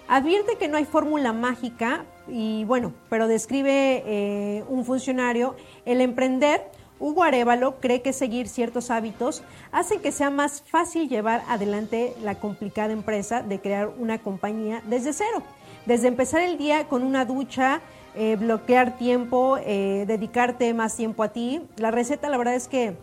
Advierte 0.07 0.57
que 0.59 0.68
no 0.68 0.76
hay 0.76 0.85
fórmula 0.85 1.33
mágica 1.33 2.05
y 2.29 2.64
bueno, 2.64 2.92
pero 3.09 3.26
describe 3.26 4.03
eh, 4.07 4.64
un 4.68 4.85
funcionario, 4.85 5.57
el 5.85 6.00
emprender, 6.00 6.70
Hugo 6.98 7.22
Arevalo 7.22 7.81
cree 7.81 8.03
que 8.03 8.12
seguir 8.12 8.46
ciertos 8.48 8.90
hábitos 8.90 9.42
hace 9.72 9.98
que 9.98 10.12
sea 10.12 10.29
más 10.29 10.62
fácil 10.62 11.09
llevar 11.09 11.42
adelante 11.48 12.14
la 12.22 12.35
complicada 12.35 12.92
empresa 12.92 13.42
de 13.42 13.59
crear 13.61 13.88
una 13.88 14.18
compañía 14.18 14.83
desde 14.87 15.14
cero. 15.14 15.42
Desde 15.90 16.07
empezar 16.07 16.42
el 16.42 16.57
día 16.57 16.87
con 16.87 17.03
una 17.03 17.24
ducha, 17.24 17.81
eh, 18.14 18.37
bloquear 18.37 18.96
tiempo, 18.96 19.59
eh, 19.59 20.05
dedicarte 20.07 20.72
más 20.72 20.94
tiempo 20.94 21.24
a 21.24 21.33
ti. 21.33 21.62
La 21.79 21.90
receta 21.90 22.29
la 22.29 22.38
verdad 22.38 22.55
es 22.55 22.68
que 22.68 22.96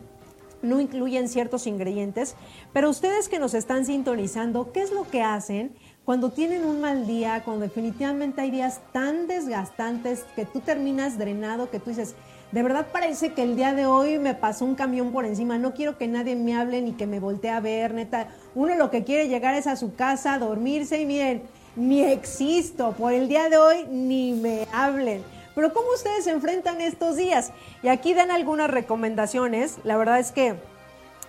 no 0.61 0.79
incluyen 0.79 1.27
ciertos 1.27 1.67
ingredientes, 1.67 2.37
pero 2.71 2.89
ustedes 2.89 3.27
que 3.27 3.39
nos 3.39 3.55
están 3.55 3.85
sintonizando, 3.85 4.71
¿qué 4.71 4.83
es 4.83 4.93
lo 4.93 5.03
que 5.03 5.21
hacen 5.21 5.75
cuando 6.05 6.31
tienen 6.31 6.63
un 6.63 6.79
mal 6.79 7.05
día, 7.05 7.41
cuando 7.43 7.63
definitivamente 7.63 8.39
hay 8.39 8.51
días 8.51 8.79
tan 8.93 9.27
desgastantes 9.27 10.23
que 10.37 10.45
tú 10.45 10.61
terminas 10.61 11.17
drenado, 11.17 11.69
que 11.69 11.81
tú 11.81 11.89
dices, 11.89 12.15
de 12.53 12.63
verdad 12.63 12.87
parece 12.93 13.33
que 13.33 13.43
el 13.43 13.57
día 13.57 13.73
de 13.73 13.85
hoy 13.85 14.17
me 14.17 14.33
pasó 14.33 14.63
un 14.63 14.75
camión 14.75 15.11
por 15.11 15.25
encima, 15.25 15.57
no 15.57 15.73
quiero 15.73 15.97
que 15.97 16.07
nadie 16.07 16.37
me 16.37 16.55
hable 16.55 16.81
ni 16.81 16.93
que 16.93 17.05
me 17.05 17.19
voltee 17.19 17.51
a 17.51 17.59
ver, 17.59 17.93
neta, 17.93 18.29
uno 18.55 18.75
lo 18.75 18.89
que 18.89 19.03
quiere 19.03 19.27
llegar 19.27 19.55
es 19.55 19.67
a 19.67 19.75
su 19.75 19.93
casa, 19.95 20.39
dormirse 20.39 21.01
y 21.01 21.05
miren, 21.05 21.43
ni 21.77 22.03
existo, 22.03 22.91
por 22.91 23.13
el 23.13 23.29
día 23.29 23.47
de 23.49 23.57
hoy 23.57 23.85
ni 23.89 24.33
me 24.33 24.67
hablen. 24.73 25.23
Pero 25.55 25.73
¿cómo 25.73 25.87
ustedes 25.95 26.25
se 26.25 26.31
enfrentan 26.31 26.81
estos 26.81 27.15
días? 27.15 27.53
Y 27.81 27.87
aquí 27.87 28.13
dan 28.13 28.29
algunas 28.31 28.69
recomendaciones. 28.69 29.77
La 29.83 29.95
verdad 29.95 30.19
es 30.19 30.31
que 30.31 30.55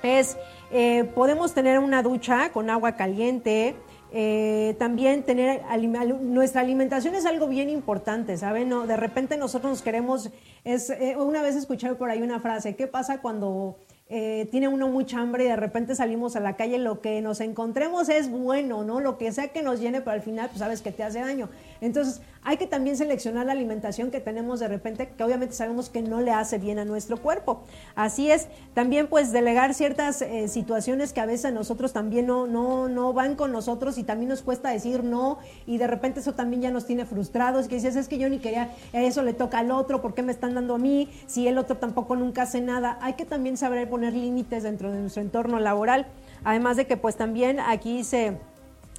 es, 0.02 0.36
eh, 0.70 1.04
podemos 1.14 1.54
tener 1.54 1.78
una 1.78 2.02
ducha 2.02 2.50
con 2.52 2.68
agua 2.70 2.92
caliente. 2.92 3.76
eh, 4.10 4.74
también 4.78 5.22
tener 5.22 5.60
nuestra 6.22 6.62
alimentación 6.62 7.14
es 7.14 7.26
algo 7.26 7.46
bien 7.46 7.68
importante, 7.68 8.38
¿saben? 8.38 8.70
No, 8.70 8.86
de 8.86 8.96
repente 8.96 9.36
nosotros 9.36 9.70
nos 9.70 9.82
queremos, 9.82 10.30
es, 10.64 10.88
eh, 10.88 11.16
una 11.18 11.42
vez 11.42 11.56
escuché 11.56 11.94
por 11.94 12.08
ahí 12.08 12.22
una 12.22 12.40
frase, 12.40 12.74
¿qué 12.74 12.86
pasa 12.86 13.20
cuando 13.20 13.76
eh, 14.10 14.48
tiene 14.50 14.68
uno 14.68 14.88
mucha 14.88 15.20
hambre 15.20 15.44
y 15.44 15.48
de 15.48 15.56
repente 15.56 15.94
salimos 15.94 16.34
a 16.34 16.40
la 16.40 16.56
calle, 16.56 16.78
lo 16.78 17.02
que 17.02 17.20
nos 17.20 17.40
encontremos 17.40 18.08
es 18.08 18.30
bueno, 18.30 18.82
¿no? 18.82 19.00
Lo 19.00 19.18
que 19.18 19.32
sea 19.32 19.48
que 19.48 19.62
nos 19.62 19.80
llene, 19.80 20.00
pero 20.00 20.12
al 20.12 20.22
final, 20.22 20.48
pues 20.48 20.60
sabes 20.60 20.80
que 20.80 20.92
te 20.92 21.02
hace 21.02 21.20
daño. 21.20 21.50
Entonces, 21.82 22.22
hay 22.42 22.56
que 22.56 22.66
también 22.66 22.96
seleccionar 22.96 23.46
la 23.46 23.52
alimentación 23.52 24.10
que 24.10 24.20
tenemos 24.20 24.60
de 24.60 24.68
repente, 24.68 25.08
que 25.16 25.24
obviamente 25.24 25.54
sabemos 25.54 25.88
que 25.90 26.02
no 26.02 26.20
le 26.20 26.30
hace 26.30 26.58
bien 26.58 26.78
a 26.78 26.84
nuestro 26.84 27.16
cuerpo. 27.16 27.62
Así 27.94 28.30
es, 28.30 28.48
también 28.74 29.06
pues 29.06 29.32
delegar 29.32 29.74
ciertas 29.74 30.22
eh, 30.22 30.48
situaciones 30.48 31.12
que 31.12 31.20
a 31.20 31.26
veces 31.26 31.46
a 31.46 31.50
nosotros 31.50 31.92
también 31.92 32.26
no, 32.26 32.46
no, 32.46 32.88
no 32.88 33.12
van 33.12 33.34
con 33.34 33.52
nosotros 33.52 33.98
y 33.98 34.04
también 34.04 34.28
nos 34.28 34.42
cuesta 34.42 34.70
decir 34.70 35.04
no 35.04 35.38
y 35.66 35.78
de 35.78 35.86
repente 35.86 36.20
eso 36.20 36.32
también 36.32 36.62
ya 36.62 36.70
nos 36.70 36.86
tiene 36.86 37.04
frustrados, 37.04 37.68
que 37.68 37.74
dices, 37.74 37.96
es 37.96 38.08
que 38.08 38.18
yo 38.18 38.28
ni 38.28 38.38
quería, 38.38 38.70
eso 38.92 39.22
le 39.22 39.34
toca 39.34 39.58
al 39.58 39.70
otro, 39.70 40.00
¿por 40.00 40.14
qué 40.14 40.22
me 40.22 40.32
están 40.32 40.54
dando 40.54 40.76
a 40.76 40.78
mí? 40.78 41.08
Si 41.26 41.46
el 41.48 41.58
otro 41.58 41.76
tampoco 41.76 42.16
nunca 42.16 42.42
hace 42.42 42.60
nada. 42.60 42.98
Hay 43.02 43.14
que 43.14 43.24
también 43.24 43.56
saber 43.56 43.88
poner 43.88 44.12
límites 44.12 44.62
dentro 44.62 44.90
de 44.90 45.00
nuestro 45.00 45.22
entorno 45.22 45.58
laboral. 45.60 46.06
Además 46.44 46.76
de 46.76 46.86
que 46.86 46.96
pues 46.96 47.16
también 47.16 47.60
aquí 47.60 48.04
se... 48.04 48.38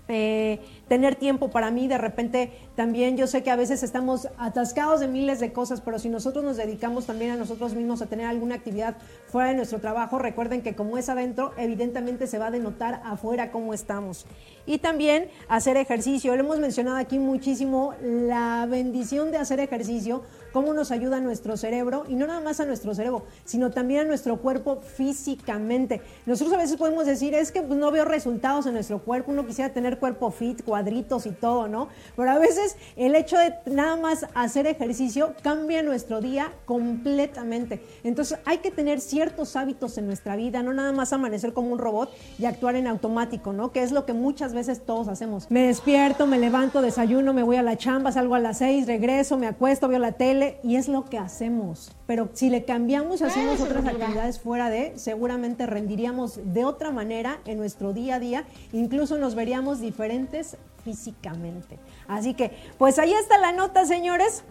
eh, 0.07 0.59
tener 0.89 1.15
tiempo 1.15 1.49
para 1.49 1.71
mí, 1.71 1.87
de 1.87 1.97
repente 1.97 2.51
también 2.75 3.15
yo 3.15 3.27
sé 3.27 3.43
que 3.43 3.51
a 3.51 3.55
veces 3.55 3.83
estamos 3.83 4.27
atascados 4.37 4.99
de 4.99 5.07
miles 5.07 5.39
de 5.39 5.53
cosas, 5.53 5.79
pero 5.79 5.99
si 5.99 6.09
nosotros 6.09 6.43
nos 6.43 6.57
dedicamos 6.57 7.05
también 7.05 7.31
a 7.31 7.35
nosotros 7.37 7.75
mismos 7.75 8.01
a 8.01 8.07
tener 8.07 8.25
alguna 8.25 8.55
actividad 8.55 8.97
fuera 9.27 9.49
de 9.49 9.55
nuestro 9.55 9.79
trabajo, 9.79 10.17
recuerden 10.17 10.61
que 10.61 10.75
como 10.75 10.97
es 10.97 11.07
adentro, 11.07 11.53
evidentemente 11.57 12.27
se 12.27 12.39
va 12.39 12.47
a 12.47 12.51
denotar 12.51 13.01
afuera 13.05 13.51
cómo 13.51 13.73
estamos. 13.73 14.25
Y 14.65 14.79
también 14.79 15.29
hacer 15.47 15.77
ejercicio. 15.77 16.35
Lo 16.35 16.43
hemos 16.43 16.59
mencionado 16.59 16.97
aquí 16.97 17.19
muchísimo, 17.19 17.93
la 18.01 18.67
bendición 18.69 19.31
de 19.31 19.37
hacer 19.37 19.59
ejercicio, 19.59 20.23
cómo 20.51 20.73
nos 20.73 20.91
ayuda 20.91 21.17
a 21.17 21.19
nuestro 21.19 21.57
cerebro, 21.57 22.05
y 22.07 22.15
no 22.15 22.27
nada 22.27 22.41
más 22.41 22.59
a 22.59 22.65
nuestro 22.65 22.93
cerebro, 22.95 23.23
sino 23.45 23.71
también 23.71 24.01
a 24.01 24.03
nuestro 24.05 24.37
cuerpo 24.37 24.81
físicamente. 24.81 26.01
Nosotros 26.25 26.55
a 26.55 26.59
veces 26.59 26.77
podemos 26.77 27.05
decir, 27.05 27.33
es 27.33 27.51
que 27.51 27.61
pues, 27.61 27.79
no 27.79 27.91
veo 27.91 28.05
resultados 28.05 28.65
en 28.65 28.73
nuestro 28.73 28.99
cuerpo, 28.99 29.31
uno 29.31 29.45
quisiera 29.45 29.73
tener 29.73 29.99
cuerpo 29.99 30.31
fit, 30.31 30.63
cuadritos 30.79 31.25
y 31.25 31.31
todo, 31.31 31.67
¿no? 31.67 31.89
Pero 32.15 32.29
a 32.29 32.37
veces 32.37 32.77
el 32.95 33.15
hecho 33.15 33.37
de 33.37 33.53
nada 33.65 33.95
más 33.95 34.25
hacer 34.35 34.67
ejercicio 34.67 35.33
cambia 35.41 35.81
nuestro 35.81 36.21
día 36.21 36.53
completamente. 36.65 37.81
Entonces 38.03 38.37
hay 38.45 38.59
que 38.59 38.71
tener 38.71 39.01
ciertos 39.01 39.55
hábitos 39.55 39.97
en 39.97 40.05
nuestra 40.05 40.35
vida, 40.35 40.61
no 40.61 40.73
nada 40.73 40.91
más 40.91 41.11
amanecer 41.11 41.53
como 41.53 41.71
un 41.71 41.79
robot 41.79 42.11
y 42.37 42.45
actuar 42.45 42.75
en 42.75 42.87
automático, 42.87 43.51
¿no? 43.51 43.71
Que 43.71 43.83
es 43.83 43.91
lo 43.91 44.05
que 44.05 44.13
muchas 44.13 44.53
veces 44.53 44.59
veces 44.59 44.85
todos 44.85 45.07
hacemos. 45.07 45.49
Me 45.49 45.67
despierto, 45.67 46.27
me 46.27 46.37
levanto, 46.37 46.81
desayuno, 46.81 47.33
me 47.33 47.43
voy 47.43 47.55
a 47.55 47.63
la 47.63 47.77
chamba, 47.77 48.11
salgo 48.11 48.35
a 48.35 48.39
las 48.39 48.57
seis, 48.57 48.87
regreso, 48.87 49.37
me 49.37 49.47
acuesto, 49.47 49.87
veo 49.87 49.99
la 49.99 50.11
tele 50.11 50.59
y 50.63 50.75
es 50.75 50.89
lo 50.89 51.05
que 51.05 51.17
hacemos. 51.17 51.95
Pero 52.05 52.29
si 52.33 52.49
le 52.49 52.65
cambiamos 52.65 53.21
y 53.21 53.23
hacemos 53.23 53.61
otras 53.61 53.85
actividades 53.85 54.39
fuera 54.39 54.69
de, 54.69 54.93
seguramente 54.97 55.65
rendiríamos 55.65 56.39
de 56.53 56.65
otra 56.65 56.91
manera 56.91 57.39
en 57.45 57.57
nuestro 57.57 57.93
día 57.93 58.15
a 58.15 58.19
día, 58.19 58.43
incluso 58.73 59.17
nos 59.17 59.33
veríamos 59.35 59.79
diferentes 59.79 60.57
físicamente. 60.83 61.79
Así 62.07 62.33
que, 62.33 62.51
pues 62.77 62.99
ahí 62.99 63.13
está 63.13 63.37
la 63.37 63.51
nota, 63.51 63.85
señores. 63.85 64.43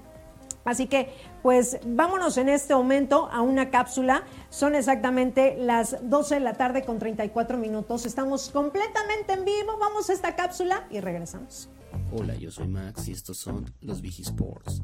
Así 0.64 0.87
que, 0.87 1.14
pues 1.42 1.78
vámonos 1.87 2.37
en 2.37 2.48
este 2.48 2.74
momento 2.74 3.28
a 3.33 3.40
una 3.40 3.70
cápsula. 3.70 4.24
Son 4.50 4.74
exactamente 4.74 5.57
las 5.59 5.96
12 6.02 6.35
de 6.35 6.40
la 6.40 6.54
tarde 6.54 6.83
con 6.83 6.98
34 6.98 7.57
minutos. 7.57 8.04
Estamos 8.04 8.50
completamente 8.50 9.33
en 9.33 9.44
vivo. 9.44 9.78
Vamos 9.81 10.11
a 10.11 10.12
esta 10.12 10.37
cápsula 10.37 10.87
y 10.90 11.00
regresamos. 11.00 11.70
Hola, 12.12 12.35
yo 12.35 12.50
soy 12.50 12.68
Max 12.68 13.09
y 13.09 13.12
estos 13.12 13.38
son 13.38 13.72
los 13.81 14.02
Sports 14.02 14.83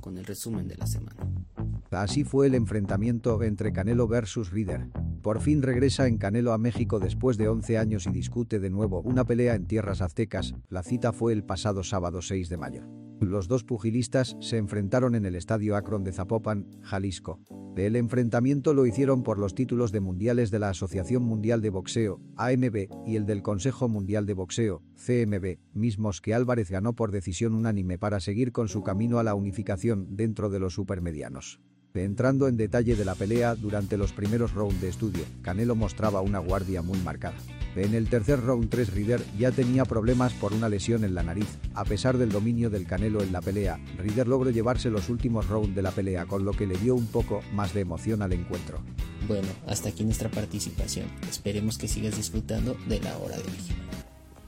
con 0.00 0.18
el 0.18 0.24
resumen 0.24 0.68
de 0.68 0.76
la 0.76 0.86
semana. 0.86 1.16
Así 1.90 2.24
fue 2.24 2.46
el 2.46 2.54
enfrentamiento 2.54 3.42
entre 3.42 3.72
Canelo 3.72 4.08
versus 4.08 4.50
Reader. 4.50 4.88
Por 5.22 5.40
fin 5.40 5.62
regresa 5.62 6.06
en 6.06 6.18
Canelo 6.18 6.52
a 6.52 6.58
México 6.58 6.98
después 6.98 7.36
de 7.36 7.48
11 7.48 7.78
años 7.78 8.06
y 8.06 8.10
discute 8.10 8.60
de 8.60 8.70
nuevo 8.70 9.00
una 9.02 9.24
pelea 9.24 9.54
en 9.54 9.66
tierras 9.66 10.02
aztecas. 10.02 10.54
La 10.68 10.82
cita 10.82 11.12
fue 11.12 11.32
el 11.32 11.44
pasado 11.44 11.82
sábado 11.82 12.22
6 12.22 12.48
de 12.48 12.56
mayo. 12.56 12.82
Los 13.20 13.48
dos 13.48 13.64
pugilistas 13.64 14.36
se 14.40 14.58
enfrentaron 14.58 15.14
en 15.14 15.24
el 15.24 15.36
Estadio 15.36 15.74
Akron 15.74 16.04
de 16.04 16.12
Zapopan, 16.12 16.68
Jalisco. 16.82 17.40
El 17.74 17.96
enfrentamiento 17.96 18.74
lo 18.74 18.84
hicieron 18.84 19.22
por 19.22 19.38
los 19.38 19.54
títulos 19.54 19.90
de 19.90 20.00
mundiales 20.00 20.50
de 20.50 20.58
la 20.58 20.68
Asociación 20.68 21.22
Mundial 21.22 21.62
de 21.62 21.70
Boxeo, 21.70 22.20
AMB, 22.36 22.88
y 23.06 23.16
el 23.16 23.24
del 23.24 23.42
Consejo 23.42 23.88
Mundial 23.88 24.26
de 24.26 24.34
Boxeo, 24.34 24.82
CMB, 24.96 25.58
mismos 25.72 26.20
que 26.20 26.34
Álvarez 26.34 26.70
ganó 26.70 26.94
por 26.94 27.10
decisión 27.10 27.54
unánime 27.54 27.98
para 27.98 28.20
seguir 28.20 28.52
con 28.52 28.68
su 28.68 28.82
camino 28.82 29.18
a 29.18 29.22
la 29.22 29.34
unificación 29.34 30.16
dentro 30.16 30.50
de 30.50 30.60
los 30.60 30.74
supermedianos. 30.74 31.60
Entrando 32.04 32.48
en 32.48 32.56
detalle 32.56 32.96
de 32.96 33.04
la 33.04 33.14
pelea 33.14 33.54
durante 33.54 33.96
los 33.96 34.12
primeros 34.12 34.52
rounds 34.52 34.80
de 34.80 34.88
estudio, 34.88 35.24
Canelo 35.42 35.74
mostraba 35.74 36.20
una 36.20 36.38
guardia 36.38 36.82
muy 36.82 36.98
marcada. 37.00 37.36
En 37.76 37.94
el 37.94 38.08
tercer 38.08 38.40
round 38.40 38.70
3 38.70 38.94
Rider 38.94 39.22
ya 39.38 39.50
tenía 39.52 39.84
problemas 39.84 40.32
por 40.32 40.54
una 40.54 40.68
lesión 40.68 41.04
en 41.04 41.14
la 41.14 41.22
nariz. 41.22 41.58
A 41.74 41.84
pesar 41.84 42.16
del 42.16 42.30
dominio 42.30 42.70
del 42.70 42.86
Canelo 42.86 43.22
en 43.22 43.32
la 43.32 43.42
pelea, 43.42 43.78
Rider 43.98 44.28
logró 44.28 44.50
llevarse 44.50 44.88
los 44.88 45.10
últimos 45.10 45.48
rounds 45.48 45.74
de 45.74 45.82
la 45.82 45.90
pelea 45.90 46.24
con 46.24 46.44
lo 46.44 46.52
que 46.52 46.66
le 46.66 46.78
dio 46.78 46.94
un 46.94 47.06
poco 47.06 47.42
más 47.52 47.74
de 47.74 47.82
emoción 47.82 48.22
al 48.22 48.32
encuentro. 48.32 48.78
Bueno, 49.28 49.48
hasta 49.66 49.90
aquí 49.90 50.04
nuestra 50.04 50.30
participación. 50.30 51.06
Esperemos 51.28 51.76
que 51.76 51.88
sigas 51.88 52.16
disfrutando 52.16 52.76
de 52.88 53.00
la 53.00 53.16
hora 53.18 53.36
de. 53.36 53.85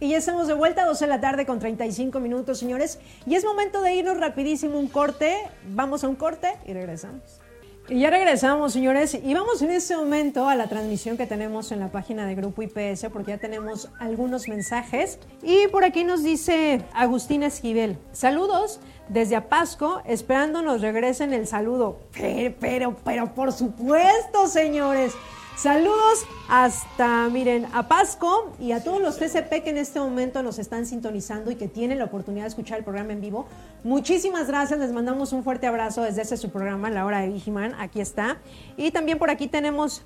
Y 0.00 0.10
ya 0.10 0.18
estamos 0.18 0.46
de 0.46 0.54
vuelta, 0.54 0.84
12 0.86 1.06
de 1.06 1.08
la 1.08 1.20
tarde 1.20 1.44
con 1.44 1.58
35 1.58 2.20
minutos, 2.20 2.58
señores. 2.58 3.00
Y 3.26 3.34
es 3.34 3.44
momento 3.44 3.82
de 3.82 3.94
irnos 3.94 4.18
rapidísimo 4.18 4.78
un 4.78 4.86
corte. 4.86 5.36
Vamos 5.70 6.04
a 6.04 6.08
un 6.08 6.14
corte 6.14 6.54
y 6.66 6.72
regresamos. 6.72 7.40
Y 7.88 8.00
ya 8.00 8.10
regresamos, 8.10 8.74
señores, 8.74 9.14
y 9.14 9.32
vamos 9.32 9.62
en 9.62 9.70
este 9.70 9.96
momento 9.96 10.46
a 10.46 10.54
la 10.54 10.68
transmisión 10.68 11.16
que 11.16 11.26
tenemos 11.26 11.72
en 11.72 11.80
la 11.80 11.90
página 11.90 12.26
de 12.26 12.34
Grupo 12.34 12.62
IPS, 12.62 13.06
porque 13.10 13.30
ya 13.30 13.38
tenemos 13.38 13.88
algunos 13.98 14.46
mensajes. 14.46 15.18
Y 15.42 15.68
por 15.68 15.84
aquí 15.84 16.04
nos 16.04 16.22
dice 16.22 16.82
Agustín 16.92 17.42
Esquivel, 17.42 17.96
saludos 18.12 18.78
desde 19.08 19.36
Apasco, 19.36 20.02
esperando 20.04 20.60
nos 20.60 20.82
regresen 20.82 21.32
el 21.32 21.46
saludo. 21.46 21.98
Pero, 22.12 22.54
pero, 22.60 22.96
pero 23.04 23.34
por 23.34 23.52
supuesto, 23.52 24.46
señores. 24.48 25.14
Saludos 25.58 26.24
hasta, 26.48 27.28
miren, 27.30 27.66
a 27.74 27.88
Pasco 27.88 28.52
y 28.60 28.70
a 28.70 28.84
todos 28.84 29.02
los 29.02 29.18
TCP 29.18 29.64
que 29.64 29.70
en 29.70 29.78
este 29.78 29.98
momento 29.98 30.40
nos 30.44 30.60
están 30.60 30.86
sintonizando 30.86 31.50
y 31.50 31.56
que 31.56 31.66
tienen 31.66 31.98
la 31.98 32.04
oportunidad 32.04 32.44
de 32.44 32.50
escuchar 32.50 32.78
el 32.78 32.84
programa 32.84 33.12
en 33.12 33.20
vivo. 33.20 33.48
Muchísimas 33.82 34.46
gracias, 34.46 34.78
les 34.78 34.92
mandamos 34.92 35.32
un 35.32 35.42
fuerte 35.42 35.66
abrazo 35.66 36.02
desde 36.02 36.22
ese 36.22 36.36
su 36.36 36.50
programa, 36.50 36.90
La 36.90 37.04
Hora 37.04 37.22
de 37.22 37.30
Vigiman, 37.30 37.74
aquí 37.80 38.00
está. 38.00 38.38
Y 38.76 38.92
también 38.92 39.18
por 39.18 39.30
aquí 39.30 39.48
tenemos 39.48 40.02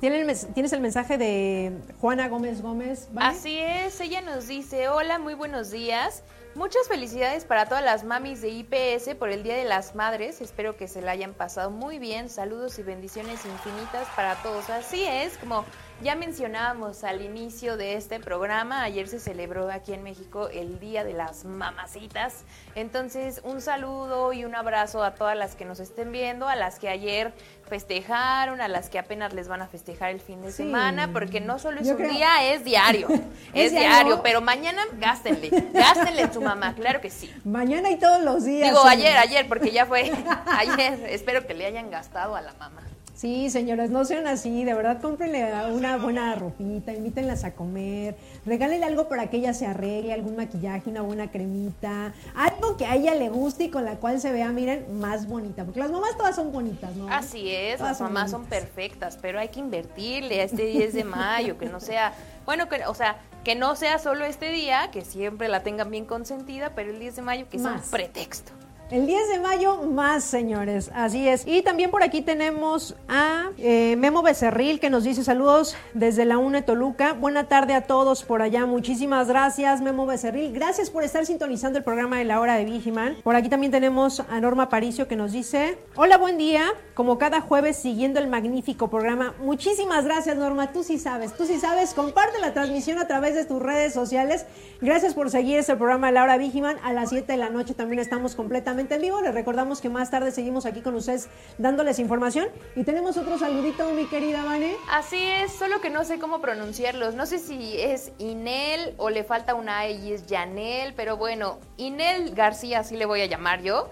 Tienes 0.00 0.72
el 0.72 0.80
mensaje 0.80 1.16
de 1.16 1.78
Juana 2.00 2.28
Gómez 2.28 2.60
Gómez. 2.60 3.08
Así 3.14 3.58
es, 3.58 4.00
ella 4.00 4.20
nos 4.20 4.48
dice, 4.48 4.88
hola, 4.88 5.20
muy 5.20 5.34
buenos 5.34 5.70
días. 5.70 6.24
Muchas 6.54 6.86
felicidades 6.86 7.46
para 7.46 7.64
todas 7.64 7.82
las 7.82 8.04
mamis 8.04 8.42
de 8.42 8.50
IPS 8.50 9.14
por 9.18 9.30
el 9.30 9.42
Día 9.42 9.56
de 9.56 9.64
las 9.64 9.94
Madres. 9.94 10.42
Espero 10.42 10.76
que 10.76 10.86
se 10.86 11.00
la 11.00 11.12
hayan 11.12 11.32
pasado 11.32 11.70
muy 11.70 11.98
bien. 11.98 12.28
Saludos 12.28 12.78
y 12.78 12.82
bendiciones 12.82 13.46
infinitas 13.46 14.06
para 14.14 14.34
todos. 14.42 14.68
Así 14.68 15.02
es, 15.02 15.38
como 15.38 15.64
ya 16.02 16.16
mencionábamos 16.16 17.04
al 17.04 17.22
inicio 17.22 17.76
de 17.76 17.94
este 17.94 18.18
programa, 18.18 18.82
ayer 18.82 19.06
se 19.06 19.20
celebró 19.20 19.70
aquí 19.70 19.92
en 19.92 20.02
México 20.02 20.48
el 20.48 20.80
Día 20.80 21.04
de 21.04 21.12
las 21.12 21.44
Mamacitas. 21.44 22.44
Entonces, 22.74 23.40
un 23.44 23.60
saludo 23.60 24.32
y 24.32 24.44
un 24.44 24.54
abrazo 24.54 25.04
a 25.04 25.14
todas 25.14 25.36
las 25.36 25.54
que 25.54 25.64
nos 25.64 25.78
estén 25.80 26.10
viendo, 26.10 26.48
a 26.48 26.56
las 26.56 26.78
que 26.78 26.88
ayer 26.88 27.32
festejaron, 27.68 28.60
a 28.60 28.68
las 28.68 28.90
que 28.90 28.98
apenas 28.98 29.32
les 29.32 29.46
van 29.46 29.62
a 29.62 29.68
festejar 29.68 30.10
el 30.10 30.20
fin 30.20 30.42
de 30.42 30.50
semana, 30.50 31.12
porque 31.12 31.40
no 31.40 31.58
solo 31.58 31.80
es 31.80 31.88
un 31.88 32.08
día, 32.08 32.52
es 32.52 32.64
diario. 32.64 33.08
es, 33.54 33.70
diario, 33.70 34.22
pero 34.22 34.40
mañana 34.40 34.82
gástenle, 34.98 35.50
gástenle 35.72 36.32
su 36.32 36.40
mamá, 36.40 36.74
claro 36.74 37.00
que 37.00 37.10
sí. 37.10 37.32
Mañana 37.44 37.90
y 37.90 37.96
todos 37.96 38.22
los 38.22 38.44
días. 38.44 38.68
Digo, 38.68 38.84
ayer, 38.84 39.16
ayer, 39.16 39.46
porque 39.48 39.70
ya 39.70 39.86
fue 39.86 40.12
ayer. 40.46 41.06
Espero 41.08 41.46
que 41.46 41.54
le 41.54 41.64
hayan 41.64 41.90
gastado 41.90 42.34
a 42.34 42.40
la 42.40 42.52
mamá. 42.54 42.82
Sí, 43.14 43.50
señoras, 43.50 43.90
no 43.90 44.04
sean 44.04 44.26
así, 44.26 44.64
de 44.64 44.72
verdad 44.72 45.00
cómprenle 45.00 45.44
una 45.70 45.98
buena 45.98 46.34
ropita, 46.34 46.92
invítenlas 46.92 47.44
a 47.44 47.52
comer, 47.52 48.16
regálenle 48.46 48.86
algo 48.86 49.08
para 49.08 49.28
que 49.28 49.36
ella 49.36 49.52
se 49.52 49.66
arregle, 49.66 50.14
algún 50.14 50.34
maquillaje, 50.34 50.88
una 50.88 51.02
buena 51.02 51.30
cremita, 51.30 52.14
algo 52.34 52.76
que 52.78 52.86
a 52.86 52.96
ella 52.96 53.14
le 53.14 53.28
guste 53.28 53.64
y 53.64 53.68
con 53.70 53.84
la 53.84 53.96
cual 53.96 54.18
se 54.18 54.32
vea, 54.32 54.48
miren, 54.48 54.98
más 54.98 55.28
bonita, 55.28 55.64
porque 55.64 55.80
las 55.80 55.90
mamás 55.90 56.16
todas 56.16 56.34
son 56.34 56.52
bonitas, 56.52 56.96
¿no? 56.96 57.06
Así 57.08 57.50
es, 57.54 57.80
las 57.80 58.00
mamás 58.00 58.30
son 58.30 58.46
perfectas, 58.46 59.18
pero 59.20 59.38
hay 59.38 59.48
que 59.48 59.60
invertirle 59.60 60.40
a 60.40 60.44
este 60.44 60.64
10 60.64 60.94
de 60.94 61.04
mayo, 61.04 61.58
que 61.58 61.66
no 61.66 61.80
sea, 61.80 62.14
bueno, 62.46 62.68
que, 62.70 62.86
o 62.86 62.94
sea, 62.94 63.18
que 63.44 63.54
no 63.54 63.76
sea 63.76 63.98
solo 63.98 64.24
este 64.24 64.50
día, 64.50 64.90
que 64.90 65.04
siempre 65.04 65.48
la 65.48 65.62
tengan 65.62 65.90
bien 65.90 66.06
consentida, 66.06 66.72
pero 66.74 66.90
el 66.90 66.98
10 66.98 67.16
de 67.16 67.22
mayo 67.22 67.46
que 67.50 67.58
sea 67.58 67.72
un 67.72 67.90
pretexto. 67.90 68.52
El 68.92 69.06
10 69.06 69.28
de 69.30 69.40
mayo 69.40 69.84
más, 69.84 70.22
señores, 70.22 70.90
así 70.94 71.26
es. 71.26 71.46
Y 71.46 71.62
también 71.62 71.90
por 71.90 72.02
aquí 72.02 72.20
tenemos 72.20 72.94
a 73.08 73.48
eh, 73.56 73.96
Memo 73.96 74.20
Becerril 74.20 74.80
que 74.80 74.90
nos 74.90 75.04
dice 75.04 75.24
saludos 75.24 75.74
desde 75.94 76.26
la 76.26 76.36
UNE 76.36 76.60
Toluca. 76.60 77.14
Buena 77.14 77.48
tarde 77.48 77.72
a 77.72 77.84
todos 77.84 78.22
por 78.22 78.42
allá. 78.42 78.66
Muchísimas 78.66 79.28
gracias, 79.28 79.80
Memo 79.80 80.04
Becerril. 80.04 80.52
Gracias 80.52 80.90
por 80.90 81.04
estar 81.04 81.24
sintonizando 81.24 81.78
el 81.78 81.84
programa 81.84 82.18
de 82.18 82.26
la 82.26 82.38
hora 82.38 82.56
de 82.56 82.66
Vigiman. 82.66 83.16
Por 83.24 83.34
aquí 83.34 83.48
también 83.48 83.72
tenemos 83.72 84.20
a 84.28 84.40
Norma 84.42 84.68
Paricio 84.68 85.08
que 85.08 85.16
nos 85.16 85.32
dice, 85.32 85.78
hola, 85.96 86.18
buen 86.18 86.36
día. 86.36 86.66
Como 86.92 87.16
cada 87.16 87.40
jueves 87.40 87.78
siguiendo 87.78 88.20
el 88.20 88.28
magnífico 88.28 88.90
programa. 88.90 89.32
Muchísimas 89.40 90.04
gracias, 90.04 90.36
Norma. 90.36 90.70
Tú 90.70 90.82
sí 90.82 90.98
sabes, 90.98 91.32
tú 91.34 91.46
sí 91.46 91.58
sabes. 91.58 91.94
Comparte 91.94 92.38
la 92.40 92.52
transmisión 92.52 92.98
a 92.98 93.06
través 93.06 93.34
de 93.36 93.46
tus 93.46 93.62
redes 93.62 93.94
sociales. 93.94 94.44
Gracias 94.82 95.14
por 95.14 95.30
seguir 95.30 95.58
este 95.58 95.76
programa 95.76 96.08
de 96.08 96.12
la 96.12 96.24
hora 96.24 96.36
Vigiman. 96.36 96.76
A 96.84 96.92
las 96.92 97.08
7 97.08 97.32
de 97.32 97.38
la 97.38 97.48
noche 97.48 97.72
también 97.72 97.98
estamos 97.98 98.34
completamente 98.34 98.81
en 98.90 99.00
vivo. 99.00 99.20
Les 99.20 99.34
recordamos 99.34 99.80
que 99.80 99.88
más 99.88 100.10
tarde 100.10 100.30
seguimos 100.32 100.66
aquí 100.66 100.80
con 100.80 100.94
ustedes 100.94 101.28
dándoles 101.58 101.98
información. 101.98 102.48
Y 102.76 102.84
tenemos 102.84 103.16
otro 103.16 103.38
saludito, 103.38 103.90
mi 103.90 104.06
querida 104.06 104.44
Vane. 104.44 104.76
Así 104.90 105.22
es, 105.22 105.52
solo 105.52 105.80
que 105.80 105.90
no 105.90 106.04
sé 106.04 106.18
cómo 106.18 106.40
pronunciarlos. 106.40 107.14
No 107.14 107.26
sé 107.26 107.38
si 107.38 107.80
es 107.80 108.12
Inel 108.18 108.94
o 108.96 109.10
le 109.10 109.24
falta 109.24 109.54
una 109.54 109.86
E 109.86 109.92
y 109.92 110.12
es 110.12 110.26
Yanel, 110.26 110.94
pero 110.94 111.16
bueno, 111.16 111.58
Inel 111.76 112.34
García, 112.34 112.80
así 112.80 112.96
le 112.96 113.06
voy 113.06 113.20
a 113.20 113.26
llamar 113.26 113.62
yo. 113.62 113.88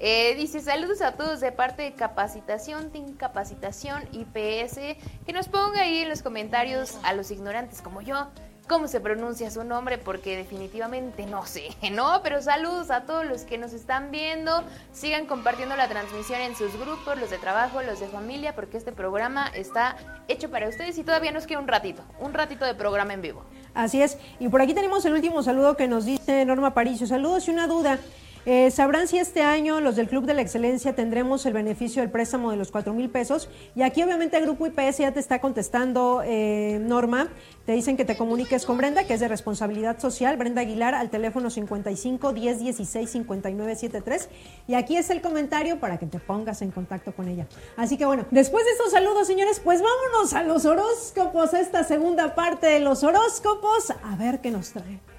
Eh, 0.00 0.34
dice 0.34 0.60
saludos 0.60 1.00
a 1.00 1.12
todos 1.12 1.40
de 1.40 1.52
parte 1.52 1.82
de 1.82 1.94
Capacitación, 1.94 2.90
Team 2.90 3.14
Capacitación 3.14 4.02
IPS. 4.12 4.98
Que 5.24 5.32
nos 5.32 5.48
ponga 5.48 5.82
ahí 5.82 5.98
en 5.98 6.08
los 6.08 6.22
comentarios 6.22 6.98
a 7.04 7.12
los 7.14 7.30
ignorantes 7.30 7.80
como 7.80 8.02
yo 8.02 8.28
cómo 8.68 8.88
se 8.88 9.00
pronuncia 9.00 9.50
su 9.50 9.64
nombre 9.64 9.98
porque 9.98 10.36
definitivamente 10.36 11.26
no 11.26 11.46
sé, 11.46 11.68
¿no? 11.92 12.20
Pero 12.22 12.42
saludos 12.42 12.90
a 12.90 13.02
todos 13.02 13.24
los 13.26 13.42
que 13.42 13.58
nos 13.58 13.72
están 13.72 14.10
viendo. 14.10 14.64
Sigan 14.92 15.26
compartiendo 15.26 15.76
la 15.76 15.88
transmisión 15.88 16.40
en 16.40 16.56
sus 16.56 16.78
grupos, 16.78 17.18
los 17.18 17.30
de 17.30 17.38
trabajo, 17.38 17.82
los 17.82 18.00
de 18.00 18.08
familia, 18.08 18.54
porque 18.54 18.76
este 18.76 18.92
programa 18.92 19.48
está 19.54 19.96
hecho 20.28 20.50
para 20.50 20.68
ustedes 20.68 20.96
y 20.98 21.04
todavía 21.04 21.32
nos 21.32 21.46
queda 21.46 21.58
un 21.60 21.68
ratito, 21.68 22.02
un 22.20 22.34
ratito 22.34 22.64
de 22.64 22.74
programa 22.74 23.14
en 23.14 23.22
vivo. 23.22 23.44
Así 23.74 24.00
es. 24.00 24.18
Y 24.38 24.48
por 24.48 24.62
aquí 24.62 24.74
tenemos 24.74 25.04
el 25.04 25.12
último 25.12 25.42
saludo 25.42 25.76
que 25.76 25.88
nos 25.88 26.04
dice 26.04 26.44
Norma 26.44 26.74
Paricio. 26.74 27.06
Saludos 27.06 27.48
y 27.48 27.50
una 27.50 27.66
duda. 27.66 27.98
Eh, 28.46 28.70
Sabrán 28.70 29.08
si 29.08 29.16
este 29.16 29.42
año 29.42 29.80
los 29.80 29.96
del 29.96 30.06
Club 30.06 30.26
de 30.26 30.34
la 30.34 30.42
Excelencia 30.42 30.94
tendremos 30.94 31.46
el 31.46 31.54
beneficio 31.54 32.02
del 32.02 32.10
préstamo 32.10 32.50
de 32.50 32.58
los 32.58 32.70
4 32.70 32.92
mil 32.92 33.08
pesos. 33.08 33.48
Y 33.74 33.82
aquí 33.82 34.02
obviamente 34.02 34.36
el 34.36 34.44
Grupo 34.44 34.66
IPS 34.66 34.98
ya 34.98 35.12
te 35.12 35.20
está 35.20 35.40
contestando, 35.40 36.22
eh, 36.24 36.78
Norma. 36.82 37.28
Te 37.64 37.72
dicen 37.72 37.96
que 37.96 38.04
te 38.04 38.18
comuniques 38.18 38.66
con 38.66 38.76
Brenda, 38.76 39.04
que 39.04 39.14
es 39.14 39.20
de 39.20 39.28
responsabilidad 39.28 39.98
social. 39.98 40.36
Brenda 40.36 40.60
Aguilar 40.60 40.94
al 40.94 41.08
teléfono 41.08 41.48
55 41.48 42.34
10 42.34 42.58
16 42.58 43.10
59 43.10 43.76
73. 43.76 44.28
Y 44.68 44.74
aquí 44.74 44.98
es 44.98 45.08
el 45.08 45.22
comentario 45.22 45.80
para 45.80 45.98
que 45.98 46.06
te 46.06 46.18
pongas 46.18 46.60
en 46.60 46.70
contacto 46.70 47.14
con 47.14 47.28
ella. 47.28 47.46
Así 47.76 47.96
que 47.96 48.04
bueno, 48.04 48.26
después 48.30 48.64
de 48.66 48.72
estos 48.72 48.90
saludos, 48.90 49.26
señores, 49.26 49.58
pues 49.60 49.80
vámonos 49.80 50.34
a 50.34 50.42
los 50.42 50.66
horóscopos, 50.66 51.54
esta 51.54 51.82
segunda 51.84 52.34
parte 52.34 52.66
de 52.66 52.80
los 52.80 53.04
horóscopos, 53.04 53.90
a 53.90 54.16
ver 54.16 54.40
qué 54.42 54.50
nos 54.50 54.70
trae. 54.70 55.13